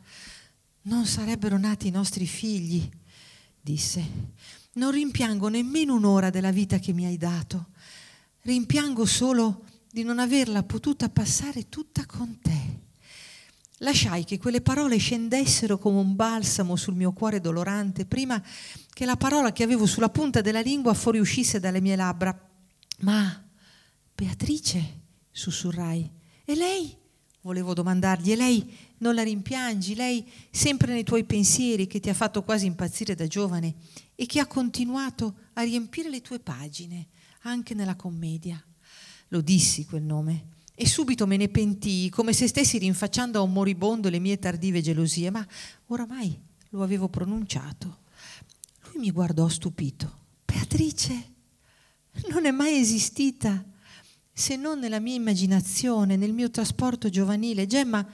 Non 0.83 1.05
sarebbero 1.05 1.57
nati 1.57 1.87
i 1.87 1.91
nostri 1.91 2.25
figli, 2.25 2.89
disse. 3.59 4.35
Non 4.73 4.91
rimpiango 4.91 5.49
nemmeno 5.49 5.95
un'ora 5.95 6.29
della 6.29 6.51
vita 6.51 6.77
che 6.77 6.93
mi 6.93 7.05
hai 7.05 7.17
dato. 7.17 7.69
Rimpiango 8.41 9.05
solo 9.05 9.63
di 9.91 10.03
non 10.03 10.19
averla 10.19 10.63
potuta 10.63 11.09
passare 11.09 11.69
tutta 11.69 12.05
con 12.05 12.39
te. 12.41 12.85
Lasciai 13.81 14.23
che 14.23 14.39
quelle 14.39 14.61
parole 14.61 14.97
scendessero 14.97 15.77
come 15.77 15.99
un 15.99 16.15
balsamo 16.15 16.75
sul 16.75 16.95
mio 16.95 17.13
cuore 17.13 17.39
dolorante 17.39 18.05
prima 18.05 18.41
che 18.91 19.05
la 19.05 19.17
parola 19.17 19.51
che 19.51 19.63
avevo 19.63 19.85
sulla 19.85 20.09
punta 20.09 20.41
della 20.41 20.61
lingua 20.61 20.95
fuoriuscisse 20.95 21.59
dalle 21.59 21.79
mie 21.79 21.95
labbra. 21.95 22.49
Ma, 22.99 23.45
Beatrice, 24.15 25.01
sussurrai, 25.31 26.09
e 26.43 26.55
lei? 26.55 26.97
Volevo 27.41 27.75
domandargli, 27.75 28.31
e 28.31 28.35
lei 28.35 28.77
non 28.97 29.13
la 29.13 29.21
rimpiangi? 29.21 29.93
Lei 29.93 30.27
sempre 30.49 30.91
nei 30.91 31.03
tuoi 31.03 31.23
pensieri 31.23 31.85
che 31.85 31.99
ti 31.99 32.09
ha 32.09 32.15
fatto 32.15 32.41
quasi 32.41 32.65
impazzire 32.65 33.13
da 33.13 33.27
giovane 33.27 33.75
e 34.15 34.25
che 34.25 34.39
ha 34.39 34.47
continuato 34.47 35.35
a 35.53 35.61
riempire 35.61 36.09
le 36.09 36.21
tue 36.21 36.39
pagine, 36.39 37.09
anche 37.41 37.75
nella 37.75 37.95
commedia. 37.95 38.61
Lo 39.29 39.41
dissi 39.41 39.85
quel 39.85 40.03
nome 40.03 40.55
e 40.79 40.87
subito 40.87 41.25
me 41.25 41.37
ne 41.37 41.49
pentii, 41.49 42.09
come 42.09 42.33
se 42.33 42.47
stessi 42.47 42.77
rinfacciando 42.77 43.39
a 43.39 43.41
un 43.41 43.51
moribondo 43.51 44.09
le 44.09 44.19
mie 44.19 44.37
tardive 44.37 44.81
gelosie, 44.81 45.31
ma 45.31 45.45
oramai 45.87 46.39
lo 46.69 46.83
avevo 46.83 47.09
pronunciato. 47.09 48.01
Lui 48.83 48.99
mi 48.99 49.11
guardò 49.11 49.47
stupito. 49.47 50.25
Beatrice, 50.45 51.33
non 52.29 52.45
è 52.45 52.51
mai 52.51 52.79
esistita, 52.79 53.63
se 54.31 54.55
non 54.55 54.77
nella 54.77 54.99
mia 54.99 55.15
immaginazione, 55.15 56.15
nel 56.15 56.31
mio 56.31 56.51
trasporto 56.51 57.09
giovanile. 57.09 57.65
Gemma, 57.65 58.07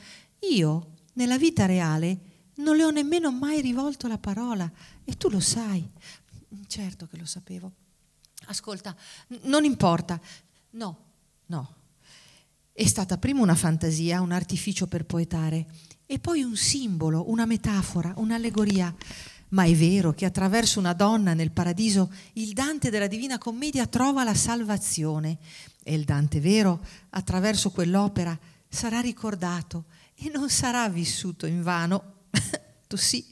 io, 0.50 0.92
nella 1.16 1.38
vita 1.38 1.66
reale, 1.66 2.20
non 2.56 2.78
le 2.78 2.86
ho 2.86 2.92
nemmeno 2.92 3.30
mai 3.30 3.60
rivolto 3.60 4.08
la 4.08 4.18
parola 4.18 4.72
e 5.04 5.18
tu 5.18 5.30
lo 5.30 5.42
sai. 5.42 5.86
Certo 6.68 7.08
che 7.08 7.18
lo 7.18 7.26
sapevo. 7.26 7.72
Ascolta, 8.46 8.96
non 9.44 9.66
importa, 9.66 10.20
No, 10.74 10.98
no. 11.48 11.76
È 12.72 12.86
stata 12.86 13.18
prima 13.18 13.42
una 13.42 13.56
fantasia, 13.56 14.22
un 14.22 14.32
artificio 14.32 14.88
per 14.88 15.06
poetare, 15.06 15.68
e 16.06 16.20
poi 16.20 16.42
un 16.42 16.56
simbolo, 16.56 17.30
una 17.30 17.46
metafora, 17.46 18.14
un'allegoria. 18.18 18.94
Ma 19.50 19.66
è 19.66 19.76
vero 19.76 20.14
che 20.14 20.26
attraverso 20.26 20.80
una 20.80 20.94
donna 20.94 21.36
nel 21.36 21.52
paradiso 21.52 22.12
il 22.34 22.54
Dante 22.54 22.90
della 22.90 23.06
Divina 23.06 23.38
Commedia 23.38 23.86
trova 23.86 24.24
la 24.24 24.34
salvazione 24.34 25.38
e 25.84 25.94
il 25.94 26.06
Dante 26.06 26.40
vero 26.40 26.84
attraverso 27.12 27.70
quell'opera 27.70 28.38
sarà 28.68 29.00
ricordato 29.00 29.86
e 30.16 30.32
non 30.34 30.50
sarà 30.50 30.90
vissuto 30.90 31.46
in 31.46 31.62
vano. 31.62 32.22
tu 32.88 32.98
sì, 32.98 33.24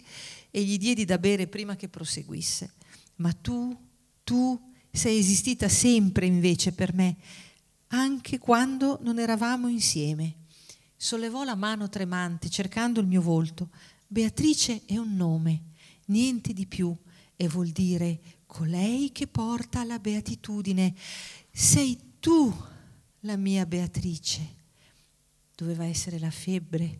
e 0.52 0.62
gli 0.62 0.78
diedi 0.78 1.06
da 1.06 1.18
bere 1.18 1.48
prima 1.48 1.76
che 1.76 1.90
proseguisse. 1.90 2.74
Ma 3.16 3.34
tu, 3.34 3.76
tu 4.24 4.71
sei 4.92 5.20
esistita 5.20 5.70
sempre 5.70 6.26
invece 6.26 6.74
per 6.74 6.94
me, 6.94 7.16
anche 7.88 8.38
quando 8.38 9.00
non 9.02 9.20
eravamo 9.20 9.68
insieme. 9.68 10.36
Sollevò 10.96 11.44
la 11.44 11.56
mano 11.56 11.90
tremante 11.90 12.50
cercando 12.50 13.00
il 13.00 13.08
mio 13.08 13.22
volto. 13.22 13.70
Beatrice 14.08 14.84
è 14.86 14.98
un 14.98 15.16
nome, 15.16 15.64
niente 16.06 16.54
di 16.54 16.68
più, 16.68 16.96
e 17.36 17.48
vuol 17.48 17.70
dire 17.70 18.20
colei 18.46 19.12
che 19.12 19.28
porta 19.28 19.80
alla 19.80 19.98
beatitudine. 19.98 20.94
Sei 21.52 21.98
tu 22.20 22.54
la 23.22 23.38
mia 23.38 23.66
Beatrice. 23.66 24.60
Doveva 25.56 25.86
essere 25.86 26.20
la 26.20 26.30
febbre. 26.30 27.00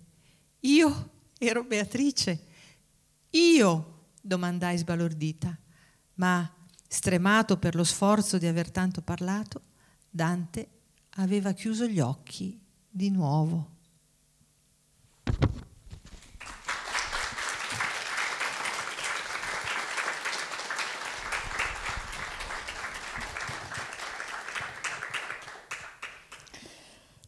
Io 0.62 1.12
ero 1.38 1.64
Beatrice. 1.64 2.46
Io? 3.32 3.88
domandai 4.22 4.78
sbalordita. 4.78 5.58
Ma 6.16 6.52
Stremato 6.94 7.58
per 7.58 7.74
lo 7.74 7.86
sforzo 7.86 8.38
di 8.38 8.48
aver 8.48 8.70
tanto 8.70 9.02
parlato, 9.02 9.62
Dante 10.10 10.68
aveva 11.12 11.54
chiuso 11.54 11.88
gli 11.88 12.02
occhi 12.02 12.62
di 12.90 13.10
nuovo. 13.10 13.70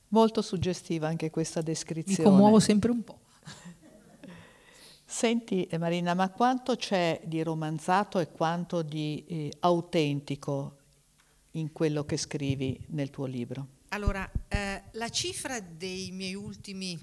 Molto 0.09 0.41
suggestiva 0.41 1.07
anche 1.07 1.29
questa 1.29 1.61
descrizione. 1.61 2.29
Mi 2.29 2.35
commuovo 2.35 2.59
sempre 2.59 2.91
un 2.91 3.01
po'. 3.01 3.22
Senti 5.13 5.65
eh, 5.65 5.77
Marina, 5.77 6.15
ma 6.15 6.31
quanto 6.31 6.75
c'è 6.75 7.21
di 7.23 7.43
romanzato 7.43 8.17
e 8.17 8.31
quanto 8.31 8.81
di 8.81 9.23
eh, 9.27 9.53
autentico 9.59 10.79
in 11.51 11.71
quello 11.71 12.03
che 12.03 12.17
scrivi 12.17 12.83
nel 12.87 13.11
tuo 13.11 13.27
libro? 13.27 13.67
Allora, 13.89 14.27
eh, 14.47 14.85
la 14.93 15.09
cifra 15.09 15.59
dei 15.59 16.09
miei 16.09 16.33
ultimi 16.33 16.99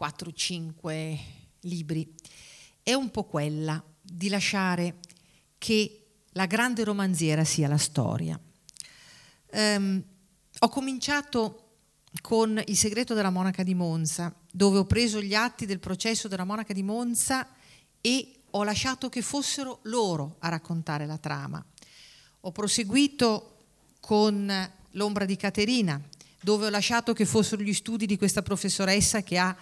4-5 0.00 1.18
libri 1.60 2.14
è 2.82 2.94
un 2.94 3.10
po' 3.10 3.24
quella 3.24 3.84
di 4.00 4.30
lasciare 4.30 4.96
che 5.58 6.06
la 6.30 6.46
grande 6.46 6.82
romanziera 6.82 7.44
sia 7.44 7.68
la 7.68 7.76
storia. 7.76 8.40
Um, 9.52 10.02
ho 10.60 10.68
cominciato 10.70 11.66
con 12.22 12.60
Il 12.64 12.76
segreto 12.76 13.12
della 13.12 13.28
monaca 13.28 13.62
di 13.62 13.74
Monza, 13.74 14.34
dove 14.56 14.78
ho 14.78 14.86
preso 14.86 15.20
gli 15.20 15.34
atti 15.34 15.66
del 15.66 15.80
processo 15.80 16.28
della 16.28 16.44
monaca 16.44 16.72
di 16.72 16.82
Monza 16.82 17.46
e 18.00 18.36
ho 18.52 18.64
lasciato 18.64 19.10
che 19.10 19.20
fossero 19.20 19.80
loro 19.82 20.36
a 20.38 20.48
raccontare 20.48 21.04
la 21.04 21.18
trama. 21.18 21.62
Ho 22.40 22.52
proseguito 22.52 23.58
con 24.00 24.72
L'ombra 24.92 25.26
di 25.26 25.36
Caterina, 25.36 26.00
dove 26.40 26.64
ho 26.64 26.70
lasciato 26.70 27.12
che 27.12 27.26
fossero 27.26 27.60
gli 27.60 27.74
studi 27.74 28.06
di 28.06 28.16
questa 28.16 28.40
professoressa 28.40 29.22
che 29.22 29.36
ha 29.36 29.54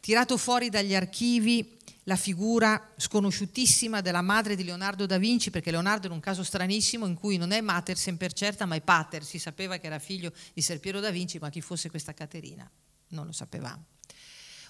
tirato 0.00 0.38
fuori 0.38 0.70
dagli 0.70 0.94
archivi 0.94 1.76
la 2.04 2.16
figura 2.16 2.94
sconosciutissima 2.96 4.00
della 4.00 4.22
madre 4.22 4.56
di 4.56 4.64
Leonardo 4.64 5.04
da 5.04 5.18
Vinci, 5.18 5.50
perché 5.50 5.70
Leonardo 5.70 6.06
era 6.06 6.14
un 6.14 6.20
caso 6.20 6.42
stranissimo 6.42 7.04
in 7.04 7.16
cui 7.16 7.36
non 7.36 7.50
è 7.50 7.60
mater 7.60 7.98
sempre 7.98 8.32
certa, 8.32 8.64
ma 8.64 8.76
è 8.76 8.80
pater, 8.80 9.22
si 9.22 9.38
sapeva 9.38 9.76
che 9.76 9.88
era 9.88 9.98
figlio 9.98 10.32
di 10.54 10.62
Ser 10.62 10.80
Piero 10.80 11.00
da 11.00 11.10
Vinci, 11.10 11.38
ma 11.38 11.50
chi 11.50 11.60
fosse 11.60 11.90
questa 11.90 12.14
Caterina 12.14 12.66
non 13.08 13.26
lo 13.26 13.32
sapevamo. 13.32 13.84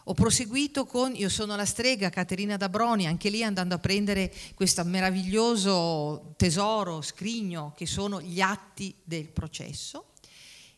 Ho 0.09 0.15
proseguito 0.15 0.87
con 0.87 1.15
Io 1.15 1.29
sono 1.29 1.55
la 1.55 1.67
strega, 1.67 2.09
Caterina 2.09 2.57
da 2.57 2.71
Broni, 2.71 3.07
anche 3.07 3.29
lì 3.29 3.43
andando 3.43 3.75
a 3.75 3.79
prendere 3.79 4.33
questo 4.55 4.83
meraviglioso 4.83 6.33
tesoro, 6.39 7.03
scrigno, 7.03 7.75
che 7.77 7.85
sono 7.85 8.19
gli 8.23 8.41
atti 8.41 8.95
del 9.05 9.29
processo. 9.29 10.13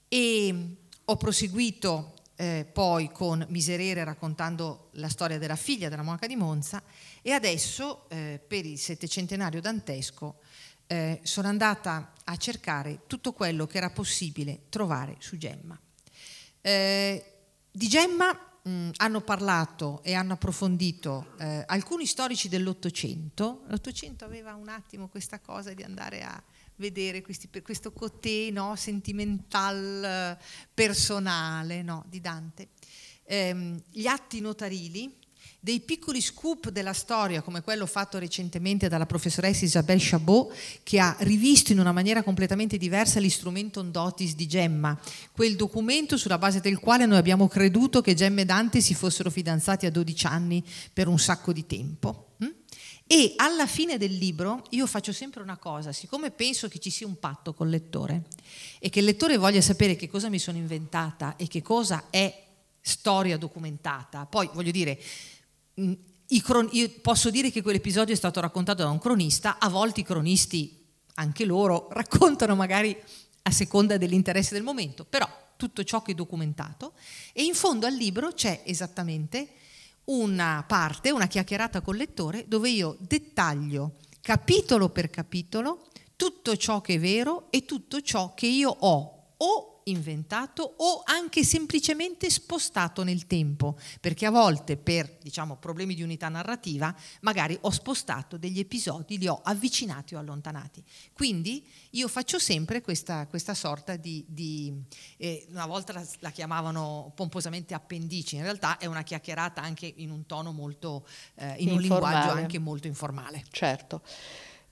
E 0.09 0.75
ho 1.05 1.17
proseguito 1.17 2.15
eh, 2.35 2.67
poi 2.73 3.13
con 3.13 3.47
Miserere 3.51 4.03
raccontando 4.03 4.89
la 4.95 5.09
storia 5.09 5.39
della 5.39 5.55
figlia 5.55 5.89
della 5.89 6.03
monaca 6.03 6.27
di 6.27 6.35
Monza 6.35 6.83
e 7.23 7.31
adesso 7.31 8.09
eh, 8.09 8.41
per 8.45 8.67
il 8.67 8.81
settecentenario 8.81 9.61
dantesco 9.61 10.41
eh, 10.89 11.21
sono 11.23 11.47
andata 11.47 12.15
a 12.25 12.37
cercare 12.37 13.03
tutto 13.07 13.33
quello 13.33 13.69
che 13.69 13.77
era 13.77 13.91
possibile 13.91 14.63
trovare 14.71 15.15
su 15.21 15.37
Gemma. 15.37 15.79
Eh, 16.63 17.25
di 17.71 17.87
Gemma 17.87 18.49
mh, 18.63 18.91
hanno 18.97 19.21
parlato 19.21 20.01
e 20.03 20.15
hanno 20.15 20.35
approfondito 20.35 21.35
eh, 21.39 21.65
alcuni 21.67 22.07
storici 22.07 22.49
dell'Ottocento. 22.49 23.63
L'Ottocento 23.69 24.25
aveva 24.25 24.55
un 24.55 24.69
attimo 24.69 25.09
questa 25.09 25.41
cosa 25.41 25.73
di 25.73 25.83
andare 25.83 26.23
a 26.23 26.43
vedere 26.77 27.23
questi, 27.23 27.49
questo 27.63 27.93
cotè 27.93 28.51
no, 28.51 28.75
sentimental, 28.77 30.37
personale 30.73 31.83
no, 31.83 32.05
di 32.09 32.21
Dante. 32.21 32.69
Ehm, 33.25 33.81
gli 33.91 34.07
atti 34.07 34.41
notarili, 34.41 35.20
dei 35.61 35.81
piccoli 35.81 36.21
scoop 36.21 36.71
della 36.71 36.95
storia, 36.95 37.43
come 37.43 37.61
quello 37.61 37.87
fatto 37.87 38.19
recentemente 38.19 38.89
dalla 38.89 39.07
professoressa 39.07 39.65
Isabelle 39.65 40.01
Chabot, 40.03 40.53
che 40.83 40.99
ha 40.99 41.15
rivisto 41.21 41.73
in 41.73 41.79
una 41.79 41.93
maniera 41.93 42.23
completamente 42.23 42.79
diversa 42.79 43.21
l'istrumento 43.21 43.81
Ondotis 43.81 44.35
di 44.35 44.47
Gemma, 44.47 44.99
quel 45.33 45.57
documento 45.57 46.17
sulla 46.17 46.39
base 46.39 46.61
del 46.61 46.79
quale 46.79 47.05
noi 47.05 47.19
abbiamo 47.19 47.47
creduto 47.47 48.01
che 48.01 48.15
Gemma 48.15 48.41
e 48.41 48.47
Dante 48.47 48.81
si 48.81 48.95
fossero 48.95 49.31
fidanzati 49.31 49.85
a 49.85 49.91
12 49.91 50.27
anni 50.27 50.65
per 50.93 51.09
un 51.09 51.19
sacco 51.19 51.53
di 51.53 51.67
tempo. 51.67 52.25
E 53.13 53.33
alla 53.39 53.67
fine 53.67 53.99
del 53.99 54.13
libro 54.13 54.63
io 54.71 54.87
faccio 54.87 55.13
sempre 55.13 55.43
una 55.43 55.57
cosa, 55.57 55.91
siccome 55.91 56.31
penso 56.31 56.69
che 56.69 56.79
ci 56.79 56.91
sia 56.91 57.09
un 57.09 57.19
patto 57.19 57.53
col 57.53 57.69
lettore 57.69 58.27
e 58.79 58.89
che 58.89 59.01
il 59.01 59.05
lettore 59.05 59.37
voglia 59.37 59.61
sapere 59.61 59.97
che 59.97 60.09
cosa 60.09 60.29
mi 60.29 60.39
sono 60.39 60.59
inventata 60.59 61.35
e 61.35 61.49
che 61.49 61.61
cosa 61.61 62.05
è 62.11 62.45
storia 62.81 63.37
documentata, 63.37 64.27
poi 64.27 64.49
voglio 64.53 64.71
dire, 64.71 64.97
cron- 66.43 66.69
io 66.73 66.91
posso 67.01 67.31
dire 67.31 67.51
che 67.51 67.63
quell'episodio 67.63 68.15
è 68.15 68.17
stato 68.17 68.41
raccontato 68.41 68.83
da 68.83 68.91
un 68.91 68.99
cronista, 68.99 69.59
a 69.59 69.69
volte 69.69 70.01
i 70.01 70.05
cronisti, 70.05 70.87
anche 71.15 71.45
loro, 71.45 71.89
raccontano 71.93 72.55
magari 72.55 72.97
a 73.43 73.51
seconda 73.51 73.97
dell'interesse 73.97 74.55
del 74.55 74.63
momento, 74.63 75.05
però 75.05 75.29
tutto 75.57 75.85
ciò 75.85 76.03
che 76.03 76.13
è 76.13 76.15
documentato 76.15 76.93
e 77.33 77.45
in 77.45 77.55
fondo 77.55 77.87
al 77.87 77.95
libro 77.95 78.33
c'è 78.33 78.63
esattamente 78.65 79.49
una 80.05 80.65
parte, 80.67 81.11
una 81.11 81.27
chiacchierata 81.27 81.83
col 81.83 81.97
lettore, 81.97 82.47
dove 82.49 82.71
io 82.71 82.97
dettaglio 82.99 83.97
capitolo 84.21 84.89
per 84.89 85.11
capitolo 85.11 85.87
tutto 86.17 86.57
ciò 86.57 86.81
che 86.81 86.95
è 86.95 86.99
vero 86.99 87.47
e 87.51 87.65
tutto 87.65 88.01
ciò 88.01 88.35
che 88.35 88.47
io 88.47 88.69
ho 88.69 89.33
o 89.37 89.70
inventato 89.85 90.75
o 90.79 91.03
anche 91.05 91.45
semplicemente 91.45 92.31
spostato 92.31 93.03
nel 93.03 93.27
tempo, 93.27 93.79
perché 94.01 94.27
a 94.27 94.31
volte 94.31 94.77
per 94.77 95.19
diciamo, 95.23 95.57
problemi 95.57 95.95
di 95.95 96.03
unità 96.03 96.29
narrativa 96.29 96.95
magari 97.21 97.57
ho 97.61 97.71
spostato 97.71 98.37
degli 98.37 98.59
episodi, 98.59 99.19
li 99.19 99.29
ho 99.29 99.41
avvicinati 99.43 100.15
o 100.15 100.19
allontanati. 100.19 100.83
Quindi 101.13 101.67
io 101.91 102.09
faccio 102.09 102.39
sempre 102.39 102.81
questa, 102.81 103.27
questa 103.27 103.55
sorta 103.55 103.97
di, 103.97 104.25
di 104.29 104.73
eh, 105.17 105.47
una 105.51 105.67
volta 105.67 105.93
la, 105.93 106.07
la, 106.21 106.31
chiamavano 106.31 107.13
pomposamente 107.15 107.75
appendici, 107.75 108.37
in 108.37 108.43
realtà 108.43 108.79
è 108.79 108.87
una 108.87 109.03
chiacchierata 109.03 109.61
anche 109.61 109.93
in 109.97 110.11
un 110.11 110.27
tono 110.27 110.53
molto, 110.53 111.07
eh, 111.35 111.55
in 111.59 111.69
informale. 111.69 111.75
un 111.75 111.81
linguaggio 111.81 112.31
anche 112.31 112.59
molto 112.59 112.87
informale. 112.87 113.45
Certo. 113.51 114.03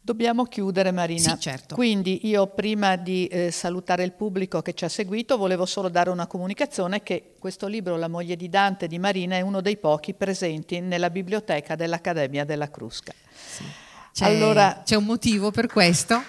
Dobbiamo 0.00 0.44
chiudere 0.44 0.90
Marina. 0.90 1.34
Sì, 1.34 1.40
certo. 1.40 1.74
Quindi 1.74 2.26
io 2.26 2.46
prima 2.46 2.96
di 2.96 3.26
eh, 3.26 3.50
salutare 3.50 4.04
il 4.04 4.12
pubblico 4.12 4.62
che 4.62 4.72
ci 4.72 4.84
ha 4.84 4.88
seguito 4.88 5.36
volevo 5.36 5.66
solo 5.66 5.88
dare 5.88 6.08
una 6.10 6.26
comunicazione 6.26 7.02
che 7.02 7.34
questo 7.38 7.66
libro 7.66 7.96
La 7.96 8.08
moglie 8.08 8.36
di 8.36 8.48
Dante 8.48 8.86
di 8.86 8.98
Marina 8.98 9.36
è 9.36 9.42
uno 9.42 9.60
dei 9.60 9.76
pochi 9.76 10.14
presenti 10.14 10.80
nella 10.80 11.10
biblioteca 11.10 11.74
dell'Accademia 11.74 12.44
della 12.44 12.70
Crusca. 12.70 13.12
Sì. 13.34 13.64
C'è, 14.12 14.24
allora, 14.24 14.82
c'è 14.84 14.96
un 14.96 15.04
motivo 15.04 15.50
per 15.50 15.66
questo. 15.66 16.22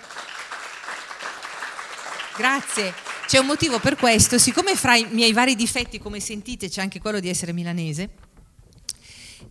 Grazie. 2.37 2.93
C'è 3.25 3.37
un 3.37 3.47
motivo 3.47 3.79
per 3.79 3.95
questo. 3.95 4.37
Siccome 4.37 4.75
fra 4.75 4.95
i 4.95 5.07
miei 5.09 5.33
vari 5.33 5.55
difetti, 5.55 5.99
come 5.99 6.19
sentite, 6.19 6.69
c'è 6.69 6.81
anche 6.81 6.99
quello 6.99 7.19
di 7.19 7.29
essere 7.29 7.51
milanese, 7.51 8.09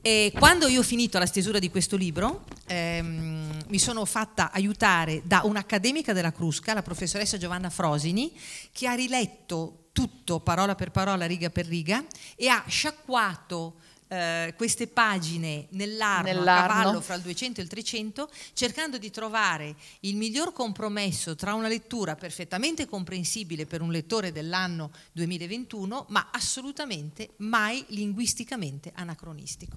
e 0.01 0.33
quando 0.39 0.69
io 0.69 0.81
ho 0.81 0.85
finito 0.85 1.19
la 1.19 1.27
stesura 1.27 1.59
di 1.59 1.71
questo 1.71 1.97
libro, 1.97 2.45
ehm, 2.67 3.65
mi 3.69 3.79
sono 3.79 4.05
fatta 4.05 4.53
aiutare 4.53 5.23
da 5.25 5.43
un'accademica 5.45 6.13
della 6.13 6.33
Crusca, 6.33 6.75
la 6.75 6.83
professoressa 6.83 7.37
Giovanna 7.37 7.71
Frosini, 7.71 8.33
che 8.73 8.87
ha 8.87 8.95
riletto 8.95 9.89
tutto 9.93 10.41
parola 10.41 10.75
per 10.75 10.91
parola, 10.91 11.27
riga 11.27 11.51
per 11.51 11.67
riga, 11.67 12.05
e 12.37 12.49
ha 12.49 12.63
sciacquato 12.69 13.75
eh, 14.09 14.55
queste 14.57 14.87
pagine 14.87 15.67
nell'arno, 15.71 16.33
nell'arno, 16.33 16.73
a 16.73 16.77
cavallo 16.77 17.01
fra 17.01 17.15
il 17.15 17.23
200 17.23 17.61
e 17.61 17.63
il 17.63 17.69
300, 17.69 18.31
cercando 18.55 18.99
di 18.99 19.11
trovare 19.11 19.75
il 20.01 20.17
miglior 20.17 20.53
compromesso 20.53 21.35
tra 21.35 21.55
una 21.55 21.69
lettura 21.69 22.17
perfettamente 22.17 22.87
comprensibile 22.87 23.67
per 23.67 23.83
un 23.83 23.91
lettore 23.91 24.33
dell'anno 24.33 24.91
2021, 25.13 26.07
ma 26.09 26.29
assolutamente 26.33 27.31
mai 27.37 27.85
linguisticamente 27.89 28.93
anacronistico. 28.95 29.77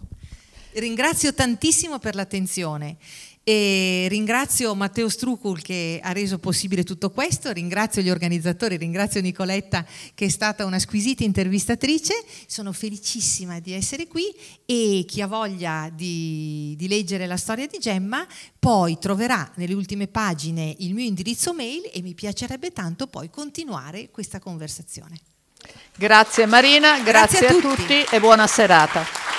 Ringrazio 0.74 1.34
tantissimo 1.34 2.00
per 2.00 2.16
l'attenzione 2.16 2.96
e 3.44 4.06
ringrazio 4.10 4.76
Matteo 4.76 5.10
Strucul 5.10 5.62
che 5.62 6.00
ha 6.02 6.12
reso 6.12 6.38
possibile 6.38 6.84
tutto 6.84 7.10
questo, 7.10 7.52
ringrazio 7.52 8.02
gli 8.02 8.10
organizzatori, 8.10 8.78
ringrazio 8.78 9.20
Nicoletta 9.22 9.84
che 10.14 10.26
è 10.26 10.30
stata 10.30 10.64
una 10.66 10.78
squisita 10.78 11.24
intervistatrice, 11.24 12.24
sono 12.46 12.72
felicissima 12.72 13.60
di 13.60 13.74
essere 13.74 14.08
qui 14.08 14.26
e 14.66 15.06
chi 15.08 15.22
ha 15.22 15.28
voglia 15.28 15.90
di, 15.92 16.76
di 16.78 16.88
leggere 16.88 17.26
la 17.26 17.38
storia 17.38 17.66
di 17.66 17.80
Gemma 17.80 18.28
poi 18.60 19.00
troverà 19.00 19.52
nelle 19.56 19.74
ultime 19.74 20.08
pagine 20.08 20.76
il 20.80 20.94
mio 20.94 21.06
indirizzo 21.06 21.54
mail 21.54 21.90
e 21.92 22.02
mi 22.02 22.14
piacerebbe 22.14 22.72
tanto 22.72 23.08
poi 23.08 23.30
continuare 23.32 24.10
questa 24.12 24.40
conversazione. 24.40 25.20
Grazie 25.96 26.46
Marina, 26.46 27.00
grazie, 27.02 27.40
grazie 27.40 27.48
a, 27.48 27.50
a 27.50 27.54
tutti. 27.54 27.82
tutti 27.82 28.16
e 28.16 28.20
buona 28.20 28.46
serata. 28.46 29.31